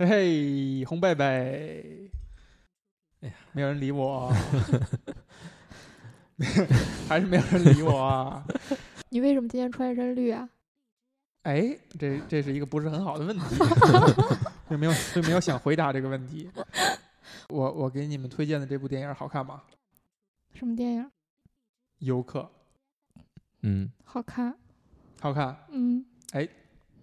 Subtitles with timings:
[0.00, 2.10] 嘿嘿，红贝贝，
[3.20, 4.32] 哎呀，没有人理我，
[7.06, 8.42] 还是没有人理我啊！
[9.10, 10.48] 你为什么今天穿一身绿啊？
[11.42, 13.44] 哎，这这是一个不是很好的问题，
[14.70, 16.50] 就没有就没有想回答这个问题。
[17.50, 19.62] 我我给你们推荐的这部电影好看吗？
[20.54, 21.10] 什么电影？
[21.98, 22.50] 游客
[23.60, 24.56] 嗯，好看。
[25.20, 25.54] 好看。
[25.68, 26.02] 嗯，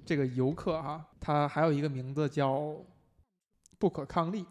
[0.08, 2.74] 这个游客哈、他还有一个名字叫
[3.78, 4.46] 不可抗力，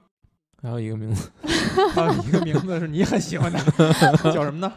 [0.60, 1.30] 还有一个名字
[1.96, 3.58] 还有一个名字是你很喜欢的，
[4.32, 4.70] 叫什么呢？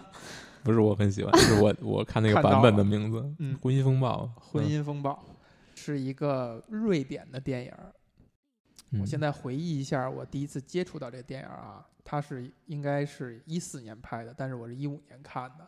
[0.64, 4.26] 不是我很喜欢，是我我看那个版本的名字，嗯婚姻风暴》。
[4.40, 5.22] 婚姻风暴
[5.76, 7.74] 是一个瑞典的电影
[9.00, 15.68] 我现在回忆一下，我第一次接触到这个电影啊，它是应该是一四年拍的，但是我是一五年看的，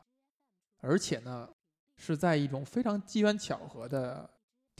[0.79, 1.47] 而且呢
[1.97, 4.27] 是在一种非常机缘巧合的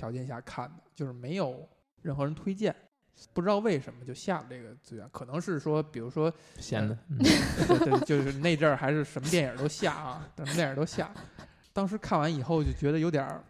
[0.02, 1.70] 条件下看的，就是没有
[2.02, 2.76] 任何人推荐，
[3.34, 11.14] 不知道为什么就下了这个资源，可能是说，比如说，闲的，嗯对对，就是那阵儿还是什么电影都下啊，什么电影都下，
[11.72, 13.44] 当时看完以后就觉得有点儿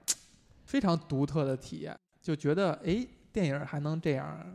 [0.66, 4.46] 非常独特的体验，就觉得哎，电影还能这样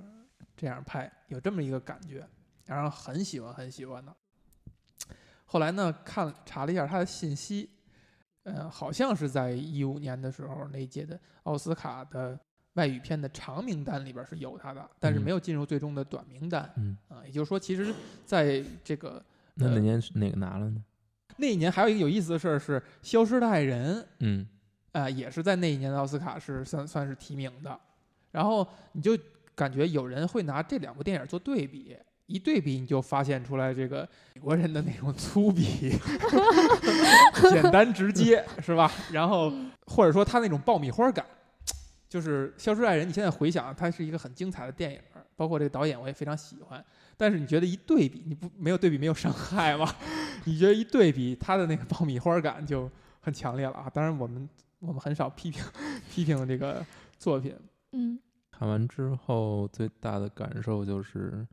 [0.55, 2.29] 这样拍，有这么一个感觉，
[2.67, 4.15] 然后很喜欢很喜欢的。
[5.47, 7.71] 后来呢，看查了一下他的信息，
[8.47, 12.39] 呃，好像是在一五年的时候那一届的奥斯卡的
[12.75, 15.23] 外语片的长名单里边是有他的，但是嗯。
[15.23, 17.93] 没有进入最终的短名单嗯，啊、也就是说，其实
[18.25, 19.21] 在这个
[19.55, 20.81] 那呃那年是哪个拿了呢？
[21.39, 24.47] 那一年还有一个有意思的事儿是，《消失的爱人》嗯
[24.93, 27.79] 啊、也是在那一年的奥斯卡是算算是提名的，
[28.31, 29.19] 然后你就
[29.55, 35.93] 感觉有人会拿这两部电影做对比，一对比你就发现出来这个美国人的那种粗鄙、
[37.51, 38.91] 简单直接， 是吧？
[39.13, 39.53] 然后
[39.87, 41.25] 或者说他那种爆米花感，
[42.09, 45.01] 就是《消失爱人》，你现在回想，它是一个很精彩的电影，
[45.37, 46.85] 包括这个导演我也非常喜欢。
[47.17, 49.89] 但是你觉得一对比，你不没有对比没有伤害吗？
[50.45, 52.91] 你觉得一对比，他的那个爆米花感就
[53.21, 53.91] 很强烈了啊！
[53.93, 54.49] 当然，我们
[54.81, 55.63] 我们很少批评
[56.11, 56.85] 批评这个
[57.19, 57.55] 作品，
[57.93, 58.19] 嗯，
[58.51, 61.47] 看完之后最大的感受就是，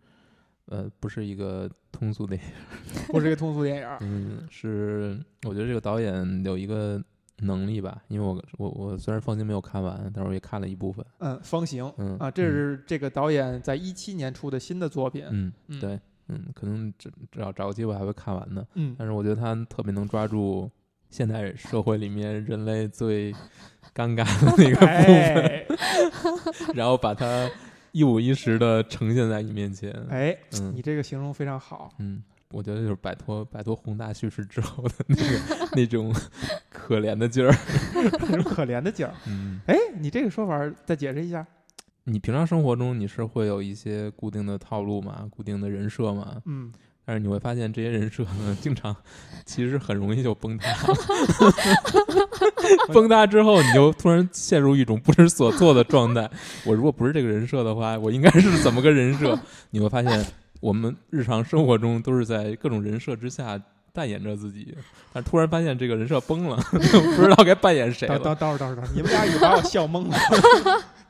[0.67, 2.47] 呃，不是一个通俗电影，
[3.11, 3.87] 不是一个通俗电影。
[4.01, 7.01] 嗯，是我觉得这个导演有一个
[7.39, 15.25] 能力吧，因为我我我虽然放心没有看完，但是我也看了一部分，嗯，方形嗯啊，这是这个导演在一七年出的新的作品。
[15.29, 15.79] 嗯嗯。
[15.79, 18.95] 对，嗯，可能只只要找个机会还会看完的，嗯。
[18.97, 20.69] 但是我觉得他特别能抓住
[21.09, 23.33] 现代社会里面人类最
[23.93, 25.65] 尴尬的那个部分，哎。
[26.73, 27.49] 然后把它
[27.93, 31.93] 一五一十的呈现在你面前，哎，嗯你这个形容非常好。
[31.99, 32.21] 嗯，
[32.51, 36.13] 我觉得就是摆脱摆脱宏大叙事之后的那个 那种
[36.69, 37.55] 可怜的劲儿。
[37.93, 38.09] 那
[38.41, 39.13] 种可怜的劲儿。
[39.27, 41.45] 嗯，哎，你这个说法再解释一下。
[42.05, 46.69] 你平常生活中你是会有一些固定的套路嘛，固定的人设嘛，嗯，
[47.05, 48.95] 但是你会发现这些人设呢，经常
[49.45, 50.65] 其实很容易就崩塌。
[52.93, 56.29] 崩塌之后，你就突然陷入一种不知所措的状态。
[56.65, 59.37] 我如果不是这个人设的话，我应该是怎么个人设？
[59.71, 60.25] 你会发现，
[60.61, 63.59] 我们日常生活中都是在各种人设之下
[63.91, 64.73] 扮演着自己，
[65.11, 68.23] 但突然发现这个人设崩了， 不知道该扮演谁等了。
[68.23, 70.17] 等等会儿等会儿等会儿，你们俩已经把我笑懵了。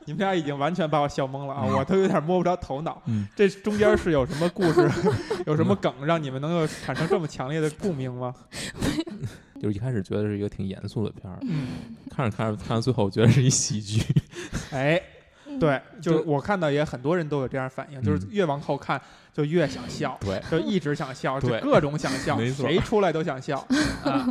[0.06, 1.64] 你们俩已经完全把我笑懵了啊！
[1.64, 3.00] 我都有点摸不着头脑。
[3.06, 4.90] 嗯，这中间是有什么故事，
[5.46, 8.34] 有什么梗让你们能够产生这么强烈的共鸣吗？
[9.60, 11.68] 就是一开始觉得是一个挺严肃的片儿，嗯，
[12.10, 14.02] 看着看着看到最后，我觉得是一喜剧。
[14.72, 15.00] 哎，
[15.46, 19.00] 嗯，对，就是我看到也很多人都有这样反应，就是嗯越往后看
[19.32, 23.58] 就越想笑，对，就一直想笑，就对各种想笑，没错谁出来都想笑
[24.04, 24.28] 啊，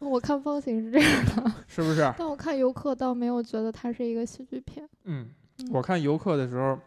[0.00, 2.00] 我看方形是这样的， 是不是？
[2.16, 4.88] 但我看游客倒没有觉得它是一个喜剧片。
[5.04, 5.28] 嗯，
[5.58, 6.78] 嗯我看游客的时候，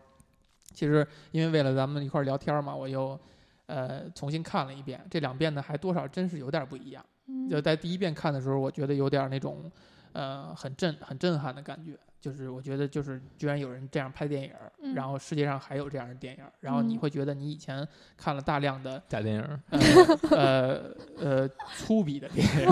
[0.74, 3.20] 其实因为为了咱们一块儿聊天嘛，我又
[3.66, 7.06] 呃重新看了一遍，这两遍呢还多少真是有点不一样。
[7.28, 9.70] 嗯就在第一遍看的时候，我觉得有点那种
[10.14, 14.52] 呃很震很震撼的感觉，就是我觉得就是居然有人这样拍电影
[14.94, 17.00] 然后世界上还有这样的电影儿，然后你嗯。
[17.00, 17.86] 会觉得你以前
[18.16, 22.68] 看了大量的假电影儿，呃呃呃粗鄙的电影，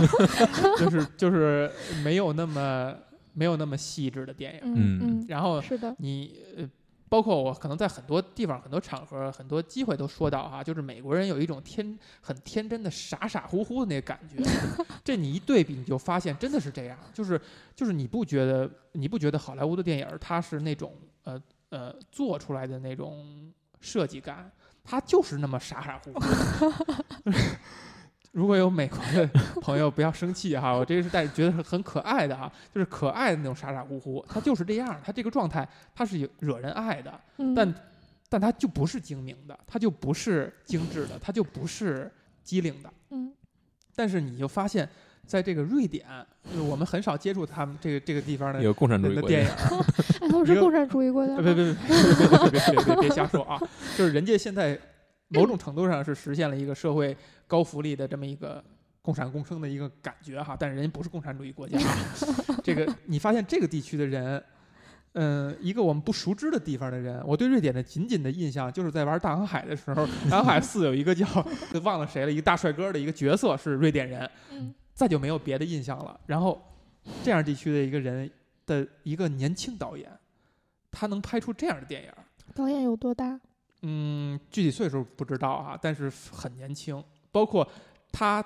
[0.78, 1.72] 就是就是
[2.04, 2.96] 没有那么
[3.34, 4.62] 没有那么细致的电影。
[4.64, 5.26] 嗯嗯。
[5.28, 6.70] 然后是的，你呃，
[7.10, 14.44] 包括我可能在很多地方、很多场合、很多机会都说到哈，就是美国人有一种天很天真的傻傻乎乎的那个感觉。
[15.04, 17.42] 这你一对比，你就发现真的是这样，就是
[17.76, 24.52] 就是你不觉得你不觉得好莱坞的电影它是那种呃呃做出来的那种设计感，
[24.84, 26.20] 它就是那么傻傻乎乎。
[28.32, 29.28] 如果有美国的
[29.60, 37.20] 朋友不要生气哈，我这个是带觉得是很可爱的啊，就是可爱的那种傻傻乎乎，他就是这样，他这个状态他是有惹人爱的，
[37.56, 37.74] 但
[38.30, 42.12] 但他就不是精明的，他就不是精致的，他就不是
[42.44, 42.94] 机灵的。
[43.10, 43.34] 嗯。
[43.96, 44.88] 但是你就发现，
[45.26, 46.06] 在这个瑞典，
[46.70, 49.50] 我们很少接触他们这个这个地方的有共产主义的电影。
[50.22, 51.36] 哎，们是共产主义国家。
[51.38, 53.60] 别别别别别别别瞎说啊！
[53.98, 54.80] 就是人家现在。
[55.30, 57.16] 某种程度上是实现了一个社会
[57.48, 58.64] 高福利的这么一个
[59.02, 61.96] 共产共生的一个感觉哈，但是人家不是共产主义国家啊。
[62.64, 64.44] 这个你发现这个地区的人，
[65.14, 71.26] 嗯，一个我们不熟知的地方的人，我对瑞典的仅仅的印象就是在玩大航海的时候，大航海四有一个叫
[71.84, 76.20] 忘了谁了，一个大帅哥的一个角色是瑞典人，嗯再就没有别的印象了。
[76.26, 76.62] 然后，
[77.24, 78.30] 这样地区的一个人
[78.66, 80.12] 的一个年轻导演，
[80.92, 82.12] 他能拍出这样的电影，
[82.54, 83.40] 导演有多大？
[83.82, 87.04] 嗯，具体岁数不知道啊，但是很年轻。
[87.32, 87.68] 包括
[88.12, 88.44] 他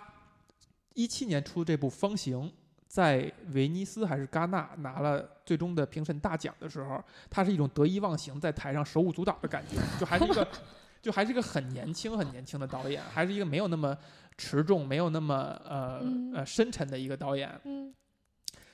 [0.94, 2.42] 一七年出这部《方形》，
[2.88, 10.48] 在威尼斯还是戛纳拿了最终的评审大奖的时候，他是一种得意忘形，在台上手舞足蹈的感觉，就还是一个，
[11.02, 13.98] 就还是一个很年轻、很年轻的导演，还是一个没有那么
[14.38, 15.36] 持重、没有那么
[15.68, 17.50] 呃嗯呃深沉的一个导演。
[17.64, 17.94] 嗯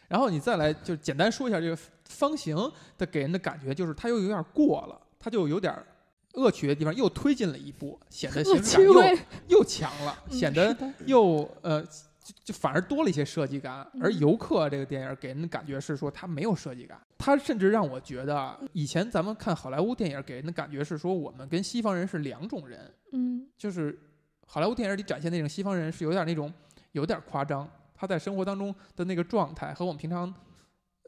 [0.10, 2.58] 然后你再来就简单说一下这个方形
[2.98, 5.72] 的给人的感觉，就是他又有点过了，他就有点
[6.34, 9.16] 恶趣的地方又推进了一步，显得形式感
[9.48, 13.86] 又，又强了，嗯显得又呃就就反而多了一些设计感。
[14.00, 23.98] 而嗯游客这个电影给人的感觉是说它没有设计感，它甚至让我觉得啊以前咱们看好莱坞电影给人的感觉是说我们跟西方人是两种人，嗯就是
[24.46, 26.54] 好莱坞电影里展现那种西方人是有点那种
[26.92, 30.32] 有点夸张，他在生活当中的那个状态和我们平常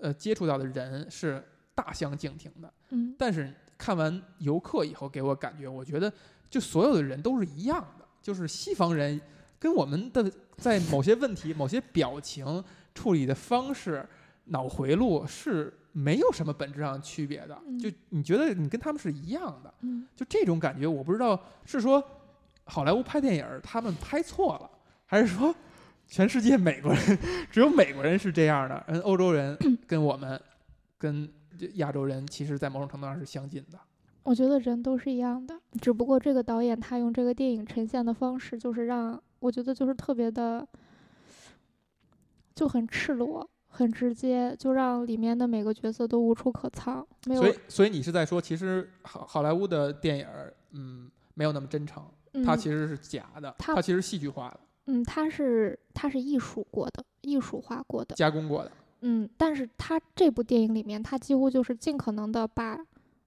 [0.01, 1.43] 呃接触到的人是
[1.75, 2.73] 大相径庭的。
[2.89, 6.13] 嗯但是看完游客以后，给我感觉，我觉得
[6.51, 9.19] 就所有的人都是一样的，就是西方人
[9.57, 12.63] 跟我们的在某些问题、某些表情
[12.93, 14.07] 处理的方式、
[14.45, 17.59] 脑回路是没有什么本质上的区别的。
[17.65, 22.03] 嗯就你觉得你跟他们是一样的，嗯就这种感觉，我不知道是说
[22.65, 24.69] 好莱坞拍电影他们拍错了，
[25.07, 25.55] 还是说
[26.05, 27.17] 全世界美国人
[27.49, 29.57] 只有美国人是这样的，嗯，欧洲人
[29.87, 30.39] 跟我们
[30.99, 31.31] 跟这
[31.75, 33.79] 亚洲人其实在某种程度上是相近的。
[34.23, 40.67] 我觉得人都是一样的，只不过这个导演他用这个电影呈现的方式，就是让我觉得就是特别的，
[42.53, 52.03] 就很赤裸、很直接，就让里面的每个角色都无处可藏，没有所以，所以你是在说，其实好好莱坞的电影儿，嗯，没有那么真诚，
[52.45, 58.71] 它嗯其实是假的，它它其实戏剧化的、嗯，它是它是艺术过的，艺术化过的，加工过的。
[59.01, 62.79] 嗯，但是他这部电影里面，他几乎就是尽可能的把，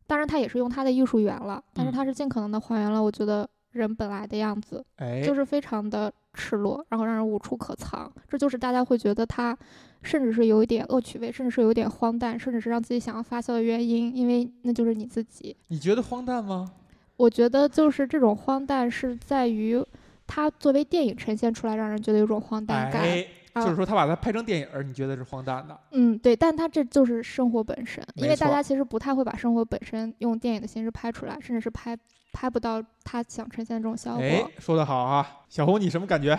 [0.06, 8.10] 当然他也是用他的艺术语言了，但是嗯他是尽可能的还原了我觉得人本来的样子，哎，就是非常的赤裸，然后让人无处可藏。
[8.28, 9.56] 这就是大家会觉得他
[10.02, 15.56] 甚至是有一点恶趣味，甚至是有一点荒诞，甚至是让自己想要发笑的原因，因为那就是你自己。
[15.68, 16.72] 你觉得荒诞吗？
[17.16, 19.84] 我觉得就是这种荒诞是在于。
[20.26, 23.06] 它作为电影呈现出来，让人觉得有种荒诞感。
[23.54, 25.78] 就是说他把它拍成电影，你觉得是荒诞的？
[25.92, 31.96] 嗯，对，但他这就是生活本身，因为大家其实不太会把生活本身用电影的形式拍出来，甚至是拍
[32.32, 34.22] 拍不到他想呈现的这种效果。
[34.22, 36.38] 哎，说得好啊，小红，你什么感觉？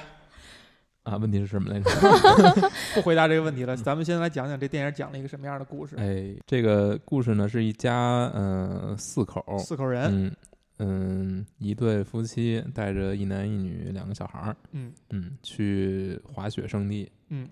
[1.04, 1.90] 啊，问题是什么来着？
[2.96, 5.96] 不回答这个问题了，咱们先来讲讲这电影讲了一个什么样的故事。
[5.98, 10.36] 哎，这个故事呢是一家嗯、呃四口，四口人，嗯
[10.80, 17.48] 嗯，一对夫妻带着一男一女两个小孩儿，嗯嗯，去滑雪圣地嗯。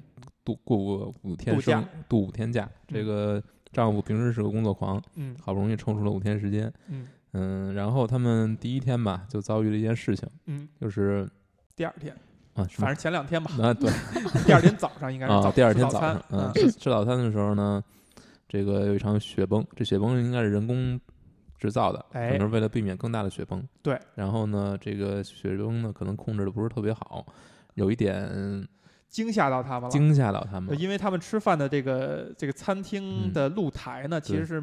[0.46, 2.70] 度过五天度假生度五天假。
[2.88, 5.36] 这嗯个丈夫平时是个工作狂，嗯。
[5.42, 7.08] 好不容易抽出了五天时间，嗯。
[7.32, 11.28] 嗯，然后他们第一天吧就遭遇了一件事情，嗯，就是。
[11.76, 12.14] 第二天，
[12.54, 13.90] 啊，反正前两天吧，啊对。
[14.46, 17.84] 第二天早上应该 是早，啊第二天早上，嗯，吃吃早餐的时候呢，
[18.48, 21.00] 这个有一场雪崩，这雪崩应该是人工
[21.64, 23.66] 制造的，哎可能是为了避免更大的雪崩。
[23.82, 27.26] 对，然后呢，这个雪崩呢可能控制的不是特别好，
[27.76, 28.68] 有一点
[29.08, 29.90] 惊吓到他们了。
[29.90, 30.78] 惊吓到他们。
[30.78, 34.62] 因为他们吃饭的这个这个餐厅嗯的露台呢，其实是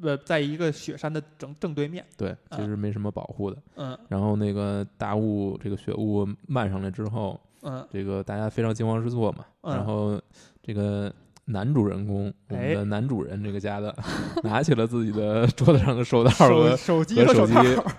[0.00, 2.02] 呃在一个雪山的正正对面。
[2.16, 3.62] 对，其实没什么保护的。
[3.76, 9.44] 嗯然后那个大雾，这个雪雾漫上来之后，嗯这个大家非常惊慌失措嘛。
[9.60, 10.18] 嗯然后
[10.62, 11.12] 这个
[11.44, 13.94] 男主人公，我们哎的男主人这个家的，
[14.44, 17.16] 拿起了自己的桌子上的手套和手机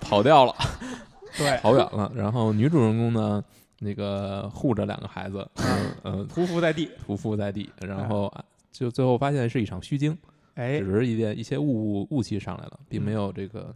[0.00, 0.54] 跑掉了，
[1.36, 2.10] 对，跑远了。
[2.14, 3.42] 然后女主人公呢，
[3.80, 6.88] 那个护着两个孩子，嗯呃，匍匐在地。
[7.06, 10.16] 匍匐在地，然后啊就最后发现是一场虚惊，
[10.54, 13.74] 哎只，是一点一些雾雾气上来了，并没嗯有这个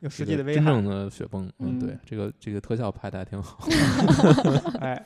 [0.00, 0.84] 有实际的危害真正。
[0.84, 1.46] 的雪崩。
[1.58, 3.66] 嗯，嗯对，这个这个特效拍的还挺好。
[4.80, 5.02] 哎，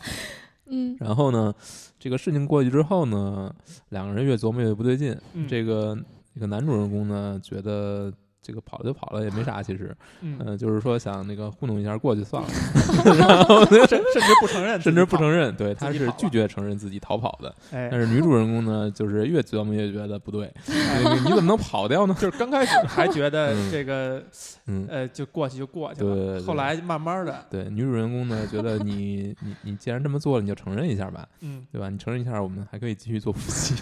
[0.71, 1.53] 嗯然后呢，
[1.99, 3.55] 这个事情过去之后呢，
[3.91, 5.17] 两个人越琢磨越不对劲。
[5.35, 5.99] 嗯这个
[6.35, 8.13] 这个男主人公呢，觉得
[8.43, 12.49] 这个跑就跑了也没啥， 其实，嗯，嗯、就是说想那个糊弄一下过去算了，
[13.69, 15.31] 甚甚至不承认，甚至不承。
[15.31, 17.55] 认，对，他是拒绝承认自己逃跑的。
[17.73, 22.15] 哎但，是女主人公呢，就是越琢磨越觉得不对， 哎你你怎么能跑掉呢？
[22.21, 24.23] 就是刚开始还觉得嗯这个
[24.67, 31.89] 嗯，呃，就过去就过去对对了，对后来慢慢的，对，女主人公呢，觉得你你你既然这么做了，你就承认一下吧，嗯，对吧？
[31.89, 33.75] 你承认一下，我们还可以继续做夫妻。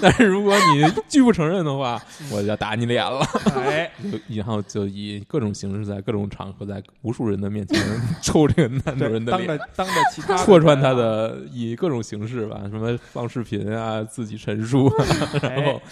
[0.00, 2.00] 但是如果你拒不承认的话，
[2.32, 3.20] 我就要打你脸了。
[3.54, 7.80] 哎， 就然后就以各种形式，在各种场合，在无数人的面前
[8.22, 15.06] 抽这个男主，人的脸，当着当着其他 戳穿他的，以各种形式吧，什么放视频啊，自己陈述啊，
[15.42, 15.82] 然后哎，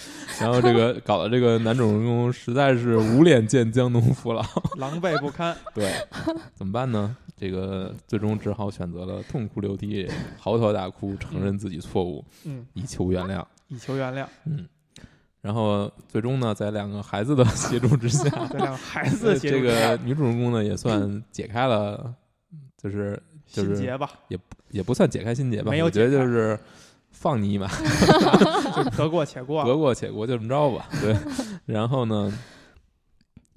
[0.41, 4.43] 然后这个搞得这个男主人公实在是无脸见江东父老。
[4.77, 5.55] 狼狈不堪。
[5.73, 5.91] 对，
[6.53, 7.15] 怎么办呢？
[7.37, 13.41] 这个最终只好选择了痛哭流涕、嚎啕大哭，承认自己错误，嗯，以求原谅。
[13.69, 14.25] 以求原谅。
[14.45, 14.67] 嗯，
[15.41, 22.13] 然后最终呢，在两个孩子的 协助之下，这两个孩子的协助个女主人公呢也算解开了，
[22.77, 24.37] 就是就是心结吧，也
[24.71, 26.59] 也不算解开心结吧，没有我觉得就是
[27.11, 27.67] 放你一马
[28.75, 29.63] 就得过且过。
[29.65, 30.87] 得过且过，就这么着吧。
[31.01, 31.15] 对，
[31.65, 32.31] 然后呢，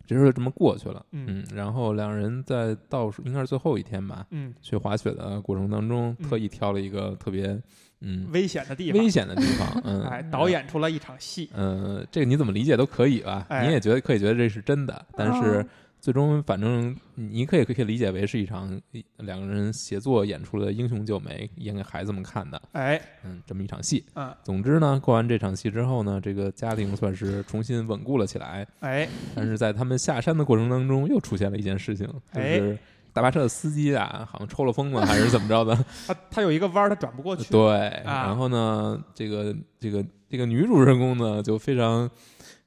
[0.06, 1.04] 这事就这么过去了。
[1.10, 7.60] 嗯嗯，然后两人在倒数应该是最后一天吧，嗯，去滑雪的过程当中，嗯特意挑了一个特别
[8.02, 9.80] 嗯危险的地方危，险的地方。
[9.84, 11.48] 嗯， 哎，导演出了一场戏。
[11.54, 13.46] 嗯，这个你怎么理解都可以吧？
[13.48, 15.66] 哎你也觉得可以觉得这是真的，但是哦
[16.02, 18.76] 最终反正你可以可以理解为是一场
[19.18, 24.04] 两个人协作演出的英雄救美，演给孩子们看的，哎，嗯，这么一场戏。
[24.16, 28.66] 嗯，总之呢，过完这场戏之后呢，这个家庭算是重新稳固了起来。
[28.80, 32.76] 哎，但是在他们下山的过程当中，又出现了一件事情，就哎是
[33.12, 35.74] 大巴车的司机啊，好像抽了风了还是怎么着的，
[36.06, 37.50] 他 他有一个弯儿，他转不过去。
[37.50, 38.24] 对，啊。
[38.24, 42.08] 然后呢，这个这个这个女主人公呢，就非常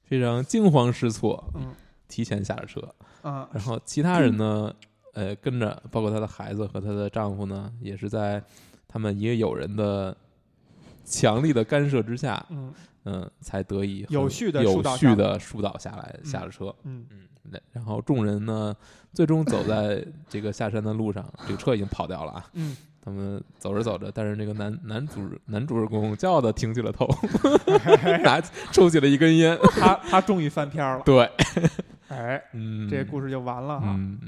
[0.04, 1.74] 非常惊慌失措，嗯。
[2.08, 2.80] 提前下了车。
[3.24, 4.72] 嗯，然后其他人呢，
[5.14, 8.42] 呃，跟着，包括她的孩子和她的丈夫呢，也是在
[8.88, 10.16] 他们一个友人的
[11.04, 12.72] 强力的干涉之下，嗯。
[13.08, 16.26] 嗯、才得以有序的有序的疏导下来，嗯。
[16.26, 16.74] 下了车。
[16.84, 17.06] 嗯。
[17.10, 17.35] 嗯，那
[17.72, 18.76] 然后众人呢，
[19.14, 22.46] 最终走在 这个下山的路上，这个车已经跑掉了啊。
[22.54, 27.08] 嗯，他们走着走着，但是那个男男主男主人公骄傲的挺起了头，
[28.24, 29.58] 拿抽起了一根烟。
[29.80, 31.04] 他他终于翻篇儿了。
[31.04, 31.30] 对，
[32.10, 33.94] 哎， 嗯，这个故事就完了哈。
[33.98, 34.20] 嗯，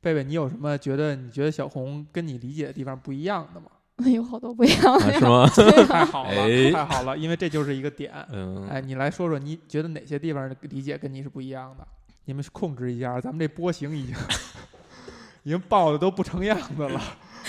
[0.00, 3.66] 贝贝，你有什么觉得你觉得小红跟你理解的地方不一样的吗？
[4.06, 5.84] 有好多不一样的啊是吗？
[5.88, 8.12] 太好了，哎太好了，因为这就是一个点。
[8.30, 11.84] 嗯，哎，你来说说，你觉得哪些地方的理解跟你是不一样的？
[12.28, 14.14] 你们控制一下，咱们这波形已经
[15.44, 17.00] 已经爆的都不成样子了，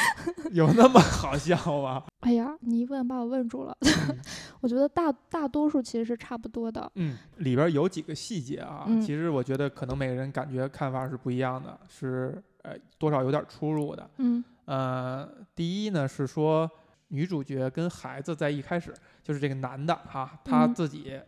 [0.52, 2.06] 有那么好笑吗？
[2.22, 3.76] 哎呀，你一问把我问住了。
[4.62, 6.90] 我觉得大大多数其实是差不多的。
[6.96, 14.10] 嗯，里边有几个细节啊，嗯其实我觉得可能每个人感觉看法是不一样的，是呃多少有点出入的。
[14.20, 16.70] 嗯呃，第一呢是说
[17.10, 21.20] 女主角跟孩子在一开始就是这个男的哈、他嗯自己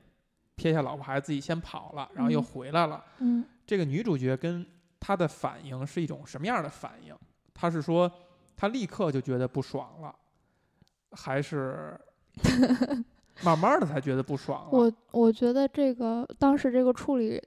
[0.61, 3.03] 撇下老婆孩子自己先跑了，然后又嗯回来了。
[3.19, 4.63] 嗯这个女主角跟
[4.99, 7.15] 她的反应是一种什么样的反应？
[7.53, 8.11] 她是说
[8.55, 10.13] 她立刻就觉得不爽了，
[11.13, 11.99] 还是
[13.43, 14.69] 慢慢的才觉得不爽了？
[14.71, 17.41] 我我觉得这个当时这个处理，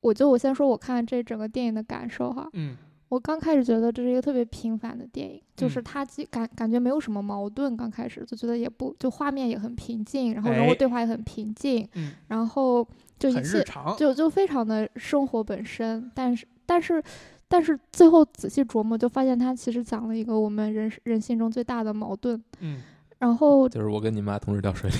[0.00, 2.48] 我就我先说我看这整个电影的感受哈。
[2.52, 2.76] 嗯
[3.08, 12.86] 我刚开始觉得这是一个特别平凡的电影，就是嗯它既感感觉没有什么矛盾，刚开始就觉得也不就画面也很平静，然后人哎物对话也很平静，嗯，然后
[13.18, 13.64] 就一切。
[13.96, 17.02] 就就非常的生活本身，但是但是
[17.48, 22.42] 但是最后仔细琢磨，就发现它其实讲了一个我们人人性中最大的矛盾。
[22.60, 22.82] 嗯
[23.18, 24.96] 然后就是我跟你妈同时掉水里。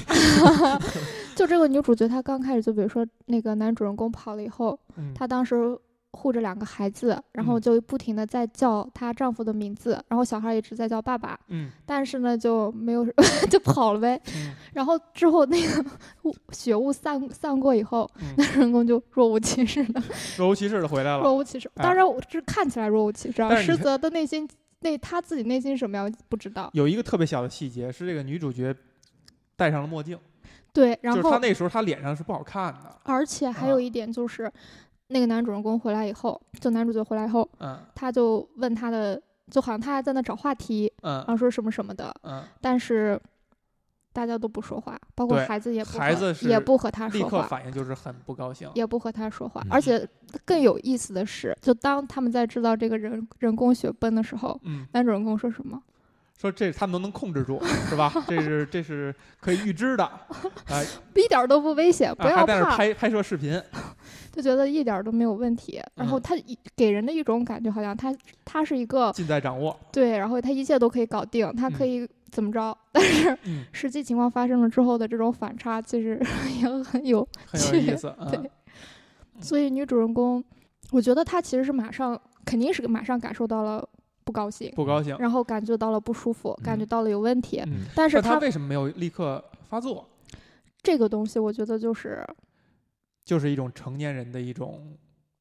[1.36, 5.78] 就这个女主角，她刚开始就比如说那个男主人公跑了以后，嗯，她当时
[6.12, 13.06] 护着两个孩子，然后嗯就不停的在叫她丈夫的名字，然后小孩一直在叫爸爸，嗯但是呢就没有
[13.50, 14.20] 就跑了呗。
[14.34, 15.84] 嗯 然后之后那个
[16.22, 20.02] 雾雪雾散散过以后，嗯，男主人公就若无其事的
[20.38, 21.22] 若无其事的回来了。
[21.22, 21.70] 若无其事。
[21.74, 24.48] 哎当然，我这看起来若无其事实则的内心
[24.80, 26.70] 那他自己内心什么样不知道。
[26.72, 28.74] 有一个特别小的细节是这个女主角
[29.56, 30.16] 戴上了墨镜，
[30.72, 32.96] 对，然就是她后那时候她脸上是不好看的。
[33.02, 34.50] 而且还啊有一点就是，
[35.08, 43.20] 那个男主人公回来以后，就男主角回来以后，嗯他就问他的，就好像他还在那找话题，嗯然后说什么什么的，嗯但是。
[44.10, 48.68] 大家都不说话，包括孩子也不孩子也不和他立刻说话，反应就是很不高兴。
[48.74, 49.60] 也不和他说话。
[49.66, 50.08] 嗯而且
[50.44, 55.80] 更有意思的是，就当他们在制造这个人人工雪崩的时候，嗯，男主人公说什么？
[56.40, 58.12] 说这他们都能控制住，是吧？
[58.28, 60.04] 这是这是可以预知的，
[60.70, 60.80] 啊、
[61.14, 63.60] 一点儿都不危险，不啊要怕，拍拍摄视频，
[64.32, 65.82] 就觉得一点儿都没有问题。
[65.96, 68.14] 然后嗯他一给人的一种感觉，好像他
[68.44, 69.78] 他是一个尽在掌握。
[69.92, 72.76] 对，然后他一切都可以搞定，他可嗯以怎么着？
[72.92, 76.20] 但是嗯，实际情况发生了之后的这种反差，其实
[76.62, 78.14] 也很有很有意思。
[78.20, 78.50] 嗯对，
[79.40, 80.44] 所以女主人公，
[80.92, 83.88] 我觉得她其实是马上肯定是马上感受到了
[84.28, 85.16] 不高兴，不高兴。
[85.18, 87.62] 然后感觉到了不舒服，感觉到了有问题。
[87.66, 90.06] 嗯，但是但他为什么没有立刻发作？
[90.82, 92.22] 这个东西，我觉得就是
[93.24, 94.94] 就是一种成年人的一种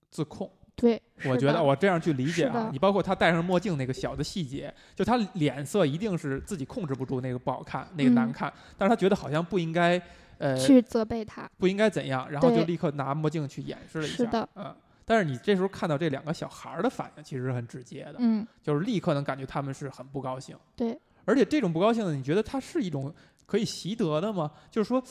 [0.09, 0.49] 自控。
[0.73, 10.01] 对，我觉得我这样去理解啊，你包括他戴上墨镜那个小的细节，就他脸色一定是自己控制不住那个不好看，那个难嗯看，但是他觉得好像不应该，
[10.37, 11.49] 呃，去责备他。
[11.57, 14.17] 不应该怎样，然后就立刻拿墨镜去掩饰了一下。
[14.17, 14.73] 是的，嗯。
[15.09, 20.53] 但是你这时候看到这两个小孩儿的反应，其实是很直接的，嗯，就是立刻能感觉他们是很不高兴。
[20.75, 23.13] 对，而且这种不高兴呢，你觉得它是一种
[23.45, 24.51] 可以习得的吗？
[24.69, 25.01] 就是说，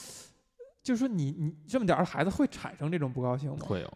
[0.83, 3.57] 就是说你你这么点儿的孩子会产生这种不高兴吗？
[3.67, 3.91] 会有，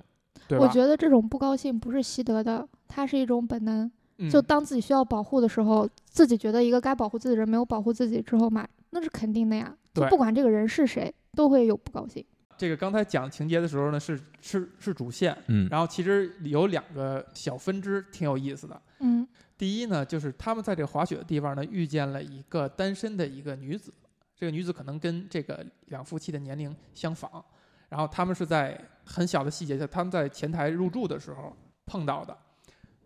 [0.49, 0.65] 对吧？
[0.65, 3.91] 我觉得这种不高兴不是习得的，它是一种本能。
[4.23, 9.75] 嗯就当自己需要保护的时候，自己觉得一个该保护自己的人没有保护自己之后嘛，那是肯定的呀。
[9.95, 12.23] 就对不管这个人是谁，都会有不高兴。
[12.61, 18.83] 这个刚才讲情节的时候呢，是是是主线，嗯，然后其实有两个小分支挺有意思的。
[18.99, 19.27] 嗯
[19.57, 23.91] 第一呢，就是他们在这个滑雪的地方呢，遇见了一个单身的一个女子，
[24.37, 27.43] 这个女子可能跟这个两夫妻的年龄相仿，
[27.89, 32.37] 然后他们是在很小的细节下，他们在前台入住的时候碰到的。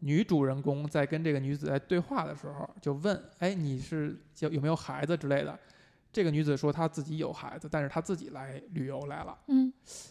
[0.00, 5.56] 女主人公在跟这个女子在对话的时候，就问：“哎，你是有有没有孩子之类的？”
[6.14, 9.36] 这个女子说她自己有孩子，但是她自己来旅游来了。
[9.48, 9.70] 嗯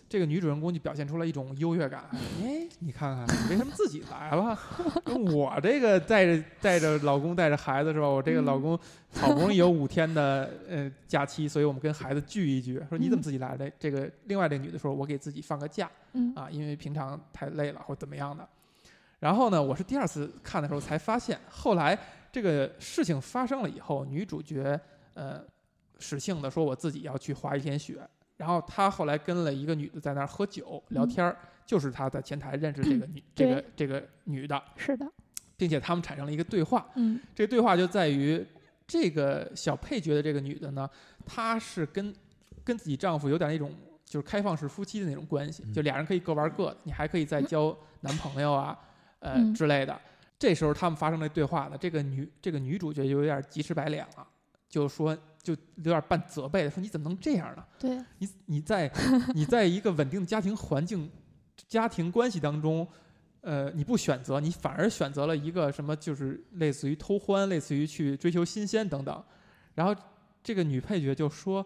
[0.09, 2.03] 这个女主人公就表现出了一种优越感。
[2.43, 4.59] 哎，你看看，你为什么自己来了？
[5.33, 8.07] 我这个带着带着老公带着孩子是吧？
[8.07, 8.77] 我这个老公
[9.15, 12.83] 好不容易有五天的呃假期，所以我们跟孩子聚一聚。
[12.89, 13.71] 说你怎么自己来的？
[13.79, 18.47] 这个另外这个女的说，我给自己放个假嗯啊，因为平常太累了或怎么样的。
[19.19, 21.97] 然后呢，我是第二次看的时候才发现，后来
[22.29, 24.77] 这个事情发生了以后，女主角
[25.13, 25.41] 呃
[26.03, 35.09] 使性的说我自己要去滑一天雪，然后他后来跟了一个女的在那儿喝酒聊天儿，就是他在前台认识这个女这个这个女的，是的，
[35.55, 36.85] 并且他们产生了一个对话。
[36.95, 37.19] 嗯。
[37.33, 38.45] 这个对话就在于
[38.85, 40.89] 这个小配角的这个女的呢，
[41.25, 42.13] 她是跟
[42.65, 43.71] 跟自己丈夫有点那种
[44.03, 45.73] 就是开放式夫妻的那种关系，嗯。
[45.73, 48.77] 就俩人可以各玩各的，你还可以再交男朋友啊，
[49.19, 49.53] 呃嗯。
[49.53, 49.97] 之类的。
[50.37, 54.27] 这时候他们发生了对话呢，这个女这个女主角就有点急赤白脸了，
[54.67, 57.63] 就说就有点半责备的说你怎么能这样呢？
[57.77, 58.89] 对，你你在
[59.35, 61.11] 你在一个稳定的家庭环境、
[61.67, 62.87] 家庭关系当中，
[63.41, 69.23] 呃，你不选择，你反而选择了一个什么，就是类似于偷欢，类似于去追求新鲜等等。
[69.75, 69.93] 然后
[70.41, 71.65] 这个女配角就说：“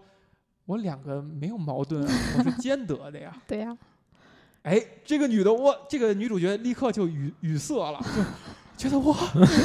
[0.65, 3.35] 我两个没有矛盾啊，我是兼得的呀。
[3.47, 3.77] 对呀、”
[4.63, 8.21] 哎，这个女的，哇，这个女主角立刻就语语塞了，就
[8.77, 9.15] 觉得哇，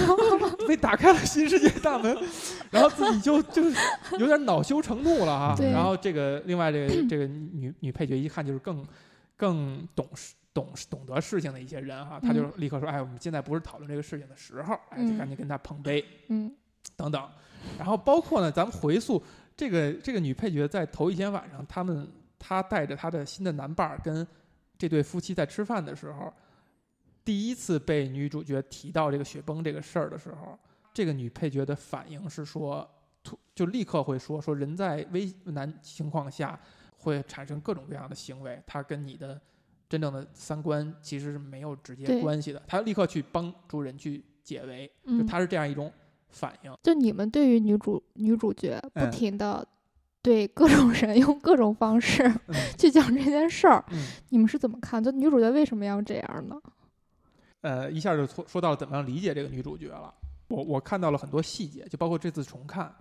[0.67, 2.17] 被打开了新世界大门，
[2.73, 3.77] 然后自己就就是
[4.19, 5.55] 有点恼羞成怒了哈。
[5.59, 8.85] 对然后这个另外这个 这个女女配角一看就是更
[9.37, 10.35] 更懂事。
[10.55, 16.55] 懂懂得事情的一些人哈，他就嗯立刻说：“哎，我们现在不是讨论这个事情的时候，哎，就嗯赶紧跟他碰杯。”嗯
[16.95, 17.27] 等等。
[17.79, 19.23] 然后包括呢，咱们回溯
[19.57, 22.07] 这个这个女配角在头一天晚上，他们
[22.39, 24.27] 她带着她的新的男伴儿跟
[24.77, 26.31] 这对夫妻在吃饭的时候，
[27.25, 30.59] 第一次被女主角提到这个雪崩这个事儿的时候，
[30.93, 32.89] 这个女配角的反应是说，
[33.23, 36.59] 突就立刻会说说人在危难情况下
[36.99, 39.41] 会产生各种各样的行为，它跟你的
[39.89, 42.63] 真正的三观其实是没有直接关系的。
[42.67, 44.91] 她立刻去帮助人去解围，
[45.29, 45.93] 她是这样一种
[46.29, 46.75] 反应。
[46.83, 49.67] 就你们对于女主女主角不嗯停的
[50.21, 55.03] 对各种人用各种方式嗯去讲这件事儿，嗯，你们是怎么看？
[55.03, 56.61] 就女主角为什么要这样呢？
[57.63, 60.15] 呃，一下就说说到了怎么样理解这个女主角了。
[60.49, 62.95] 我我看到了很多细节，就包括这次重看，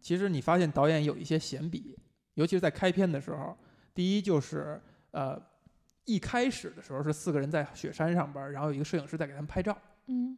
[0.00, 1.96] 其实你发现导演有一些闲笔，
[2.34, 3.56] 尤其是在开篇的时候。
[3.94, 4.78] 第一就是
[5.12, 5.40] 呃，
[6.04, 9.76] 一开始的时候是四个人在雪山上边，然后有一个摄影师在给他们拍照。
[10.08, 10.36] 嗯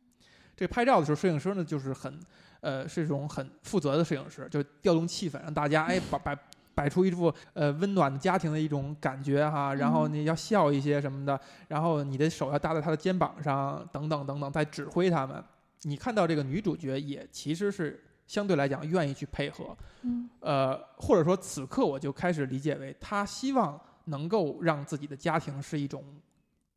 [0.55, 2.21] 这拍照的时候，摄影师呢就是很
[2.61, 6.39] 呃是一种很负责的摄影师，就调动气氛，让大家哎摆摆
[6.79, 15.43] 摆出一副呃温暖的家庭的一种感觉哈，然后嗯你要笑一些什么的，然后你的手要搭在他的肩膀上，等等等等，在指挥他们。
[15.83, 26.05] 你看到这个女主角也其实是相对来讲愿意去配合，嗯呃，或者说此刻我就开始理解为她希望能够让自己的家庭是一种，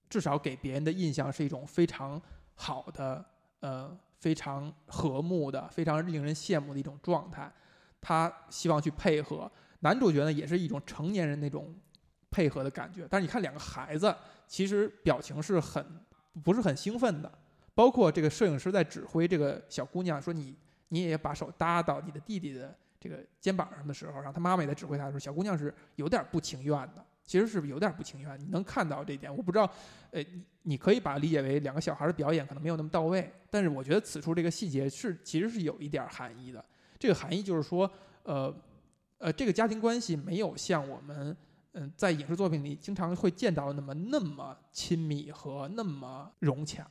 [0.09, 2.19] 至少给别人的印象是一种非常
[2.55, 3.23] 好的，
[3.59, 7.51] 呃，非常和睦的、非常令人羡慕的一种状态。
[7.99, 11.75] 她希望去配合男主角呢，也是一种成年人那种
[12.31, 13.05] 配合的感觉。
[13.07, 14.15] 但是你看两个孩子，
[14.47, 15.85] 其实表情是很
[16.43, 17.31] 不是很兴奋的，
[17.75, 20.57] 包括这个摄影师在指挥这个小姑娘说你。
[20.93, 28.37] 你也把手搭到你的弟弟的这个肩膀上的时候，然后他妈妈也在指挥他的时候，小姑娘是有点不情愿的，其实是有点不情愿。
[28.37, 29.71] 你能看到这一点，我不知道，
[30.09, 36.61] 呃，你你可以把它理解为两个小孩的表演可能没有那么到位，但是我觉得此处这个细节是其实是有一点含义的。
[36.99, 37.89] 这个含义就是说，
[38.23, 38.53] 呃，
[39.21, 41.37] 呃，这个家庭关系没有像我们
[41.73, 46.89] 嗯在影视作品里经常会见到那么那么亲密和那么融洽。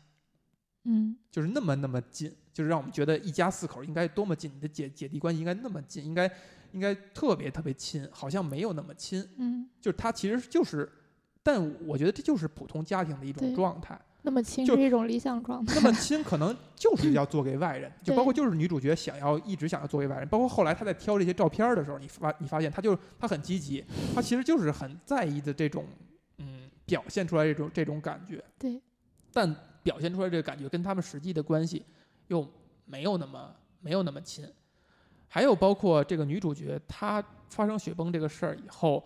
[0.85, 6.31] 嗯就是那么那么近，就是让我们觉得一家四口应该多么近，你的姐姐弟关系应该那么近，应该
[6.73, 9.29] 应该特别特别亲，好像没有那么亲。
[9.37, 10.91] 嗯，就是他其实就是，
[11.43, 14.01] 但我觉得这就是普通家庭的一种状态。
[14.23, 15.75] 那么亲就是一种理想状态。
[15.75, 25.87] 那么亲可能就是要做给外人，就 包括就是女主角想要一直想要做给外人，包括后来她在挑这些照片的时候，你发你发现她就她很积极，她其实就是很在意的这种
[26.39, 28.43] 嗯表现出来这种这种感觉。
[28.59, 28.81] 对，
[29.33, 31.83] 但表现出来这个感觉跟他们实际的关系
[32.29, 32.47] 又
[32.85, 34.47] 没有那么没有那么亲。
[35.29, 39.03] 还有包括这个女主角，她发生雪崩这个事儿以后，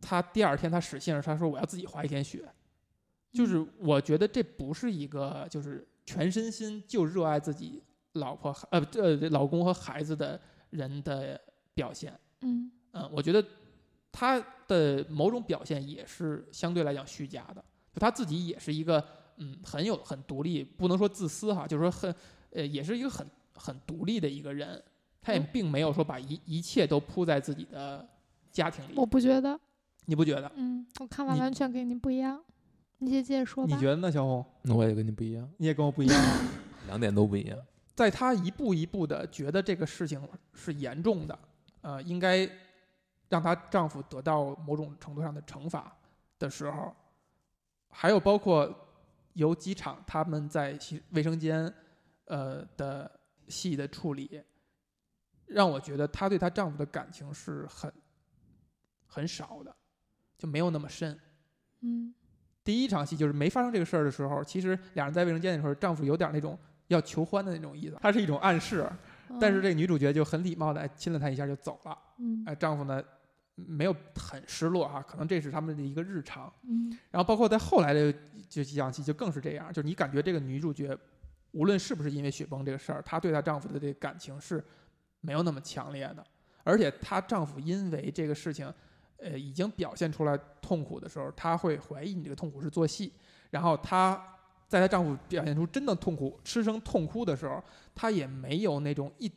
[0.00, 2.42] 她第二天她使性，她说我要自己滑一天雪。
[3.32, 7.82] 就是我觉得这不是一个就是全身心就热爱自己
[8.14, 10.40] 老婆呃呃老公和孩子的
[10.70, 11.40] 人的
[11.74, 12.18] 表现。
[12.40, 13.44] 嗯嗯，我觉得
[14.10, 19.04] 他的某种表现也是相对来讲虚假的，就他自己也是一个
[19.36, 22.14] 嗯很有很独立，不能说自私哈，就是说很
[22.50, 24.82] 呃也是一个很很独立的一个人，
[25.22, 28.08] 他也嗯并没有说把一一切都扑在自己的
[28.50, 29.58] 家庭里我，不觉得。
[30.06, 30.50] 你不觉得？
[30.56, 32.42] 嗯，我看法完全跟你不一样。
[33.00, 33.74] 你先接着说吧。
[33.74, 34.44] 你觉得呢，小红？
[34.62, 36.38] 那我也跟你不一样，你也跟我不一样啊。
[36.86, 37.58] 两点都不一样。
[37.94, 40.20] 在她一步一步的觉得这个事情
[40.54, 41.38] 是严重的，
[41.82, 42.48] 呃，应该
[43.28, 45.94] 让她丈夫得到某种程度上的惩罚
[46.38, 46.94] 的时候，
[47.90, 48.72] 还有包括
[49.34, 51.72] 有几场他们在洗卫生间，
[52.26, 53.10] 呃的
[53.48, 54.42] 戏的处理，
[55.46, 57.92] 让我觉得她对她丈夫的感情是很
[59.06, 59.74] 很少的，
[60.38, 61.18] 就没有那么深。
[61.82, 62.14] 嗯
[62.64, 68.88] 第一场戏就是没发生这个事儿的时候，其实两人在卫生间的时候，丈夫有点那种要求欢的那种意思，它是一种暗示。
[69.38, 71.96] 但是这个女主角就很礼貌的亲了他一下就走了。
[72.18, 73.00] 嗯哎，丈夫呢
[73.54, 76.52] 没有很失落啊，可能这是他们的一个日常。
[76.64, 78.12] 嗯然后包括在后来的
[78.48, 80.98] 这几场戏就更是这样，就是你感觉这个女主角
[81.52, 84.64] 无论是不是因为雪崩这个事儿，她对她丈夫的这个感情是
[85.20, 86.24] 没有那么强烈的，
[86.64, 88.72] 而且她丈夫因为这个事情，
[89.20, 93.12] 呃，已经表现出来痛苦的时候，她会怀疑你这个痛苦是做戏，
[93.50, 94.20] 然后她
[94.66, 97.62] 在她丈夫表现出真的痛苦、失声痛哭的时候，
[97.94, 99.30] 她也没有那种一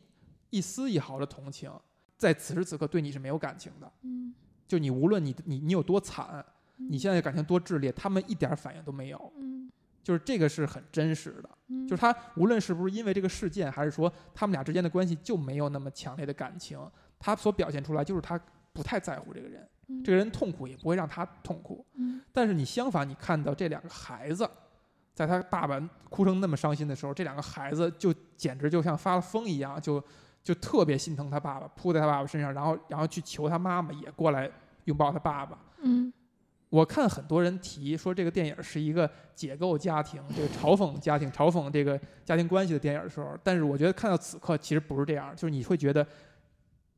[0.50, 1.70] 一丝一毫的同情，
[2.16, 3.92] 在此时此刻对你是没有感情的。
[4.02, 4.34] 嗯。
[4.66, 6.44] 就你无论你你你有多惨，
[6.78, 6.88] 嗯。
[6.90, 9.70] 你现在感情多炽烈，他们一点儿反应都没有，嗯。
[10.02, 11.48] 就是这个是很真实的。
[11.68, 16.78] 嗯，就是他无论是不是因为这个事件，还是说他们俩之间的关系就没有那么强烈的感情，
[17.18, 18.38] 他所表现出来就是他
[18.74, 19.66] 不太在乎这个人，
[20.04, 21.84] 这个人痛苦也不会让他痛苦。
[21.96, 24.48] 嗯但是你相反，你看到这两个孩子，
[25.14, 30.02] 在他爸爸哭成那么伤心的时候，这两个孩子就简直就像发了疯一样，就
[30.42, 34.50] 就特别心疼他爸爸，扑在他爸爸身上，然后然后去求他妈妈也过来
[34.84, 35.58] 拥抱他爸爸。
[35.82, 36.12] 嗯
[36.70, 46.04] 我看很多人提说这个电影是一个解构家庭、这个嘲讽家庭、嘲讽这个家庭关系的电影的时候，但是我觉得看到此刻其实不是这样，就是你会觉得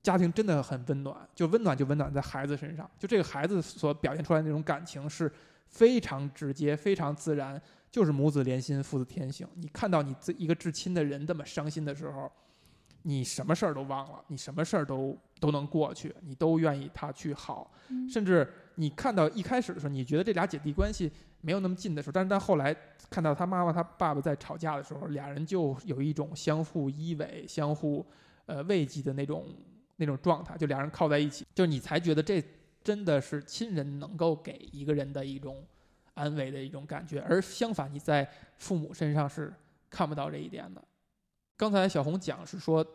[0.06, 5.28] 家庭真的很温暖，就温暖就温暖在孩子身上，就这个孩子所表现出来的那种感情是
[5.66, 9.44] 非常直接、非常自然，就是母子连心、父子天性。
[9.56, 12.30] 你看到你自一个至亲的人这么伤心的时候，
[13.02, 22.72] 你什么事儿都忘了，你什么事儿都都能过去，你都愿意他去好，嗯甚至你看到一开始的时候，你觉得这俩姐弟关系没有那么近的时候，但是到后来
[23.10, 28.06] 看到他妈妈他爸爸在吵架的时候，俩人就有一种相互依偎、相互
[28.46, 29.52] 呃慰藉的那种
[29.96, 32.42] 那种状态，就俩人靠在一起，就你才觉得这
[32.84, 35.64] 真的是亲人能够给一个人的一种
[36.14, 38.28] 安慰的一种感觉，而相反你在
[38.58, 39.52] 父母身上是
[39.90, 40.82] 看不到这一点的。
[41.56, 42.86] 刚才小红讲是说，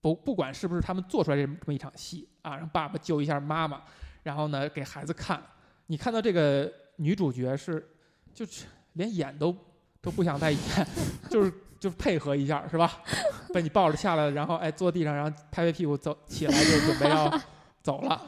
[0.00, 3.82] 不不管是不是他们做出来这么这么一场戏啊，让爸爸救一下妈妈，
[4.22, 5.42] 然后呢给孩子看，
[5.86, 7.86] 你看到这个女主角是
[8.32, 9.54] 就是连演都
[10.00, 10.60] 都不想再演，
[11.30, 13.00] 就是就是配合一下是吧？
[13.52, 17.40] 被你抱着下来，然后哎坐地上，然后拍拍屁股走起来就准备要
[17.82, 18.20] 走了。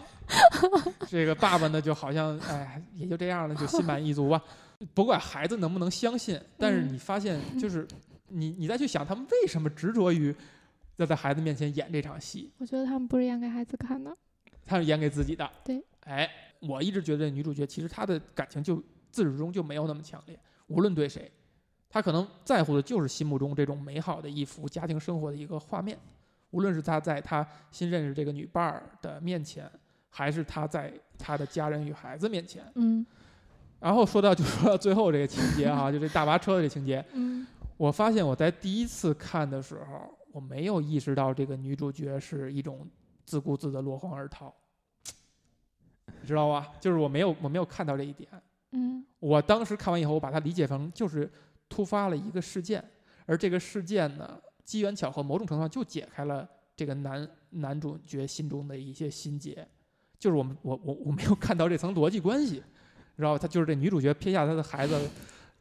[1.08, 4.42] 这个爸爸呢就好像哎也就这样了，就心满意足吧。
[4.92, 7.86] 不管孩子能不能相信，但是嗯你发现就是
[8.28, 10.34] 你你再去想他们为什么执着于
[10.96, 14.16] 要在孩子面前演这场戏，我觉得他们不是演给孩子看的。
[14.66, 15.48] 他是演给自己的。
[15.64, 16.28] 对，哎，
[16.60, 18.82] 我一直觉得女主角其实她的感情就
[19.12, 21.30] 自始至终就没有那么强烈，无论对谁，
[21.96, 25.98] 她可能在乎的就是心目中这种美好的一幅家庭生活的一个画面，
[26.50, 29.66] 无论是他在他新认识这个女伴儿的面前，
[30.10, 32.62] 还是他在他的家人与孩子面前。
[32.74, 33.06] 嗯
[33.80, 37.46] 然后说到就说到最后这个情节哈、就这大巴车的这情节，嗯
[37.78, 42.86] 我发现我在第一次看的时候，我没有意识到这个女主角是一种
[43.24, 44.52] 自顾自的落荒而逃，
[46.20, 46.74] 你知道吧？
[46.78, 48.28] 就是我没有我没有看到这一点。
[48.72, 51.32] 嗯我当时看完以后，我把它理解成就是
[51.68, 52.82] 突发了一个事件，
[53.26, 59.66] 而这个事件呢，机缘巧合，某种程度上就解开了这个男男主角心中的一些心结，
[60.18, 63.38] 就是我们我我我没有看到这层逻辑关系，你知道吧？
[63.38, 65.08] 他就是这女主角撇下他的孩子，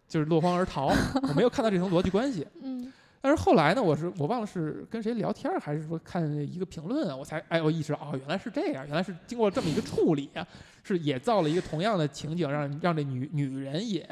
[0.08, 0.88] 就是落荒而逃，
[1.30, 2.46] 我没有看到这层逻辑关系。
[2.62, 2.92] 嗯
[3.22, 10.48] 但是后来呢，我是我忘了是跟谁聊天，还是说看一个评论啊，我才哎我意识到哦，原来是这样，原来是经过这么一个处理啊，
[10.84, 14.08] 是也造了一个同样的情景，让让这女女人也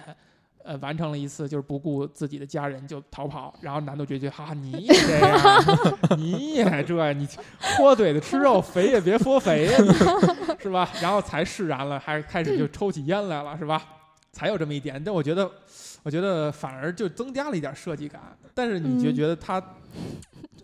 [0.64, 7.28] 呃完成了一次就是不顾自己的家人就逃跑，然后男主角就哈、你也 这样，你也这你
[7.60, 9.78] 豁嘴的吃肉，肥也别说肥呀，
[10.60, 10.90] 是吧？
[11.02, 13.82] 然后才释然了，还开始就抽起烟来了，是吧？
[14.32, 15.50] 才有这么一点，但我觉得，
[16.02, 18.22] 我觉得反而就增加了一点设计感。
[18.54, 19.62] 但是你就嗯觉得他，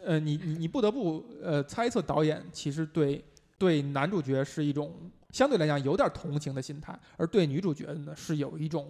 [0.03, 3.23] 呃，你你你不得不呃猜测导演其实对
[3.57, 4.91] 对男主角是一种
[5.31, 8.88] 相对来讲有点同情的心态，而对女主角呢是有一种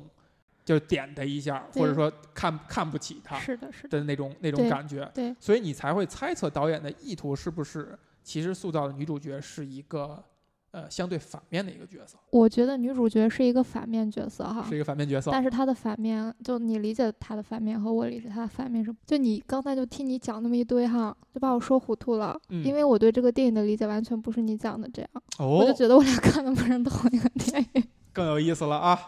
[0.70, 5.10] 就点他一下，或者说看看不起他是的，是的，那种那种感觉。
[5.16, 10.24] 对，所以你才会猜测导演的意图是不是其实塑造的女主角是一个
[10.70, 15.32] 呃相对反面的一个角色，我觉得女主角是一个反面角色哈是，一个反面角色。
[15.32, 27.84] 但是她的反面，就你理解她的反面和我理解她的反面是，就你刚才就听你讲那么一堆哈，就把我说糊涂了，嗯因为我对这个电影的理解完全不是你讲的这样，哦我就觉得我俩看的不是同一个电影。
[28.14, 29.00] 更有意思了啊！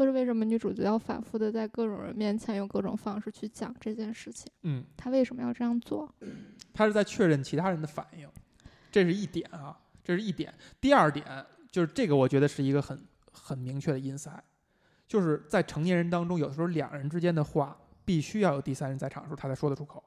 [0.00, 4.50] 就是为什么女主角要反复的在各种人面前用各种方式去讲这件事情？
[4.62, 6.10] 嗯，她为什么要这样做？
[6.72, 8.26] 她是在确认其他人的反应，
[8.90, 10.54] 这是一点啊，这是一点。
[10.80, 12.98] 第二点就是这个，我觉得是一个很
[13.30, 14.40] 很明确的 insight，
[15.06, 20.02] 就是在成年人当中，有的时候两人之间的话必须要有第三人在场的时候，他才说得出口，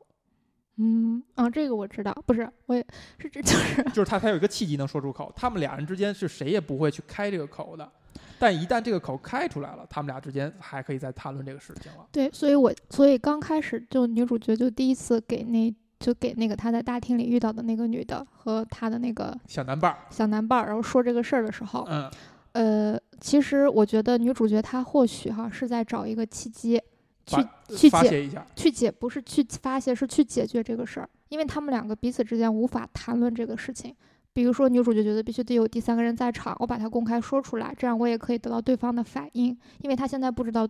[0.77, 2.83] 嗯，啊，这个我知道，不是，我也
[3.19, 5.31] 是这 就是就是他才有一个契机能说出口。
[5.35, 7.91] 他们俩人之间是谁也不会去开这个口的，
[8.39, 12.05] 但一旦这个口开出来了，他们俩之间还可以再谈论这个事情了。
[12.11, 22.11] 对，所以我所以刚开始就女主角就第一次给那就给那个她在大厅里遇到的那个女的和她的那个小男伴儿，小男伴儿，然后说这个事儿的时候，嗯，
[22.51, 26.81] 呃，其实我觉得女主角她或许哈是在找一个契机
[27.25, 27.37] 去
[27.69, 33.95] 去解一下，去解，不是去发泄，是去解决这个事儿，因为他们两个彼此之间无法谈论这个事情。
[34.33, 40.67] 比如说，女主角觉得必须得有第三个人在场，我把它公开说出来，这样我也可以得到对方的反应，因为她现在不知道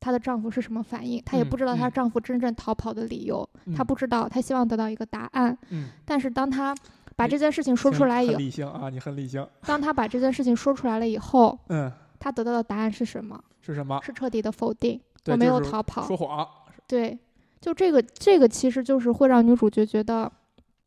[0.00, 5.56] 她的丈夫是什么反应，她也嗯不知道她嗯丈夫真正逃跑的理由，她嗯不知道，她希望得到一个答案。
[5.70, 6.74] 嗯，但是当她
[7.14, 13.40] 把这件事情说出来以后理性啊，你很理性，当她把这件事情说出来了以后，嗯，她得到的答案是什么？
[13.60, 14.00] 是什么？
[14.02, 16.02] 是彻底的否定，我没有逃跑。
[16.02, 16.44] 说谎，
[16.88, 17.16] 对，
[17.60, 20.30] 就这个这个其实就是会让女主角觉得，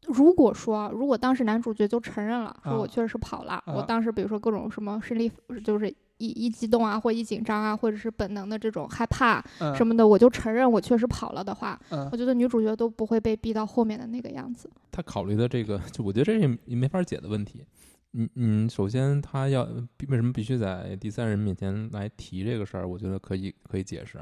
[0.08, 5.32] 如果说如果当时男主角就承认了，说我啊确实是跑了，我啊当时比如说各种什么生理
[5.64, 14.70] 就是一一激动啊，或一紧张啊，或者是本能的这种害怕嗯，什么的，我就承认我确实跑了的话，嗯我觉得女主角都不会被逼到后面的那个样子。
[14.92, 17.66] 他考虑的这个，就我觉得这是没法解的问题。
[18.18, 19.64] 嗯嗯，首先他要
[20.08, 22.88] 为什么必须在第三人面前来提这个事儿？
[22.88, 24.18] 我觉得可以可以解释，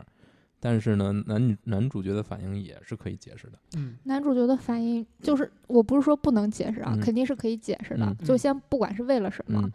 [0.65, 3.59] 但是呢，男女男主角的反应也是可以解释的。
[3.75, 8.05] 嗯男主角的反应就是，我不是说不能解释啊，嗯肯定是可以解释的。
[8.05, 9.69] 嗯就嗯先不管是为了什么，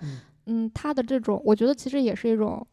[0.47, 2.67] 嗯他的这种，我觉得其实也是一种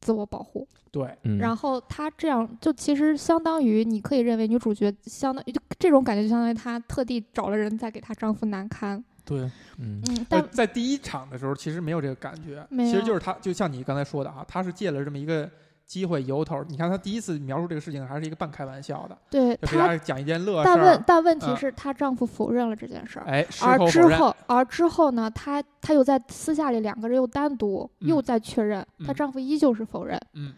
[0.00, 0.66] 自我保护。
[0.90, 9.02] 对，嗯，然后他这样就其实相当于你可以认为女主角相当于就这种感觉，就相当于她特地找了人在给她丈夫难堪。
[9.24, 9.48] 对，
[9.78, 15.48] 嗯但，在第一场的时候，其实没有这个感觉，其实就是他，就像你刚才说的啊，他是借了这么一个
[15.86, 16.64] 机会由头。
[16.68, 21.04] 你看他第一次描述这个事情，还是一个半开玩笑的，对就给大她，家讲一件乐事但问。
[21.06, 23.26] 但问题嗯是她丈夫否认了这件事儿。
[23.26, 30.20] 哎，事而后否认，之后，而之后呢，她她又在私下里两个人又单独又嗯在确认，她嗯丈夫依旧是否认。
[30.34, 30.52] 嗯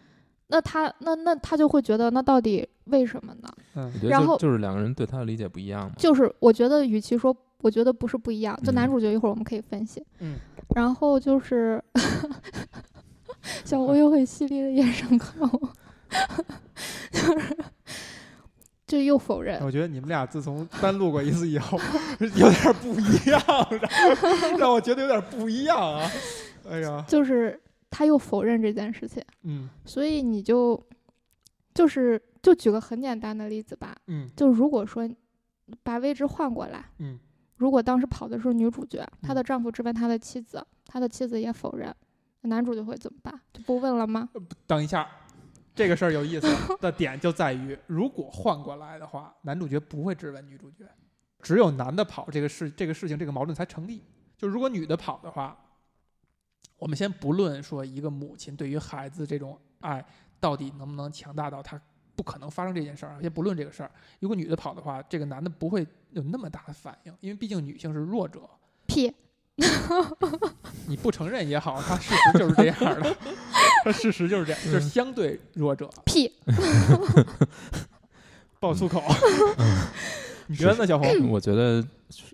[0.47, 3.49] 那他那那他就会觉得，那到底为什么呢？
[3.73, 5.93] 嗯我觉得然后就就是两个人对他的理解不一样嘛。
[5.97, 10.05] 就是我觉得，与其说，我觉得不是不一样，就男嗯主角一会儿我们可以分析。
[10.19, 10.35] 嗯，
[10.75, 11.83] 然后就是
[13.65, 15.69] 小欧用很犀利的眼神看我，
[17.11, 17.57] 就是
[18.87, 21.79] 就又否认，我觉得你们俩自从单录过一次以后，
[22.19, 23.41] 有点不一样，
[24.49, 26.09] 让让我觉得有点不一样啊！
[26.69, 29.69] 哎呀，就是他又否认这件事情，嗯。
[29.85, 30.81] 所以你就
[31.73, 34.29] 就是就举个很简单的例子吧，嗯。
[34.35, 35.09] 就如果说
[35.83, 37.19] 把位置换过来，嗯。
[37.57, 39.35] 如果当时跑的是女主角，她嗯。
[39.35, 41.93] 的丈夫质问她的妻子，她的妻子也否认，
[42.45, 43.39] 男主角会怎么办？
[43.53, 44.29] 就不问了吗？
[44.65, 45.09] 等一下，
[45.73, 46.47] 这个事儿有意思
[46.79, 50.85] 的点就在于，如果换过来的话，男主角不会质问女主角，
[51.41, 54.03] 只有男的跑，这个事这个事情这个矛盾才成立。
[54.37, 55.57] 就如果女的跑的话，
[56.77, 60.03] 我们先不论说一个母亲对于孩子这种爱
[60.39, 61.79] 到底能不能强大到她
[62.15, 63.91] 不可能发生这件事儿，先不论这个事儿。
[64.19, 68.41] 如果女的跑的话，这个男的不会有那么大的反应，因为毕竟女性是弱者。
[69.85, 70.49] 屁，
[70.87, 73.15] 你不承认也好，他事实就是这样的，
[73.83, 75.89] 他事实就是这样，就是相对弱者。
[76.05, 76.31] 屁，
[78.59, 79.01] 爆粗口。
[80.47, 81.29] 你觉得呢，小红？
[81.29, 81.83] 我觉得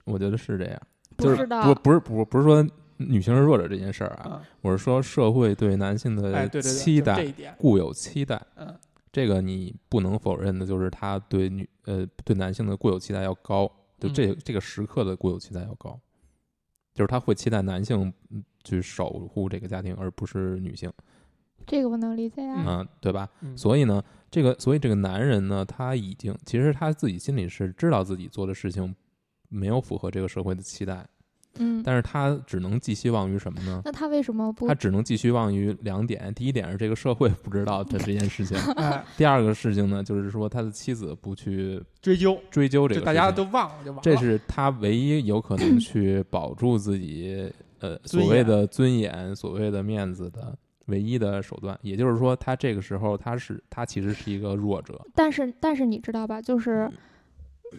[0.04, 0.82] 我觉得是这样，
[1.18, 1.74] 就是不知道。
[1.74, 2.66] 不不是不不是说
[2.98, 7.26] 女性是弱者这件事儿啊，啊，我是说社会对男性哎，的期待
[7.58, 8.76] 固有期待，嗯。
[9.14, 14.38] 这个你不能否认的，就是他对女呃对男性的固有期待要高，就这、嗯。
[14.44, 16.00] 这个时刻的固有期待要高，
[16.94, 20.92] 就是他会期待男性嗯去守护这个家庭，而不是女性，
[21.66, 23.30] 这个我能理解呀、嗯啊，对吧？
[23.42, 28.96] 嗯，所以呢，这个所以这个男人呢，他已经其实他自己心里是知道自己做的事情
[29.50, 31.08] 没有符合这个社会的期待，
[31.60, 33.82] 嗯，但是他只能寄希望于什么呢？
[33.86, 34.74] 那他为什么不他？
[34.74, 44.02] 只能寄希望于两点，第一点是这个社会不知道他这件事情， 哎，第二个事情呢，就是说他的妻子不去追究，追究这个，大家都忘了就完了。
[44.02, 51.78] 这是他唯一有可能去保住自己呃所谓的尊严、所谓的面子的唯一的手段。
[51.82, 56.42] 也就是说，他这个时候他是他其实是一个弱者，但是但是你知道吧？
[56.42, 56.90] 就是，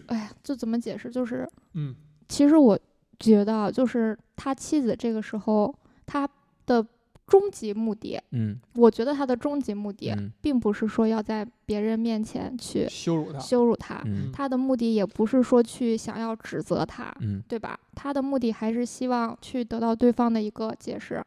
[0.06, 1.10] 哎呀，这怎么解释？
[1.10, 1.94] 就是嗯
[2.28, 2.78] 其实我
[3.22, 6.28] 觉得，就是他妻子这个时候他
[6.66, 6.84] 的
[7.26, 17.78] 终极目的，嗯我觉得他的终极目的，嗯并不是说要在别人面前去羞辱他，羞辱他，嗯他的目的也不是说去想要指责他，嗯对吧？
[17.94, 21.22] 他的目的还是希望去得到对方的一个解释。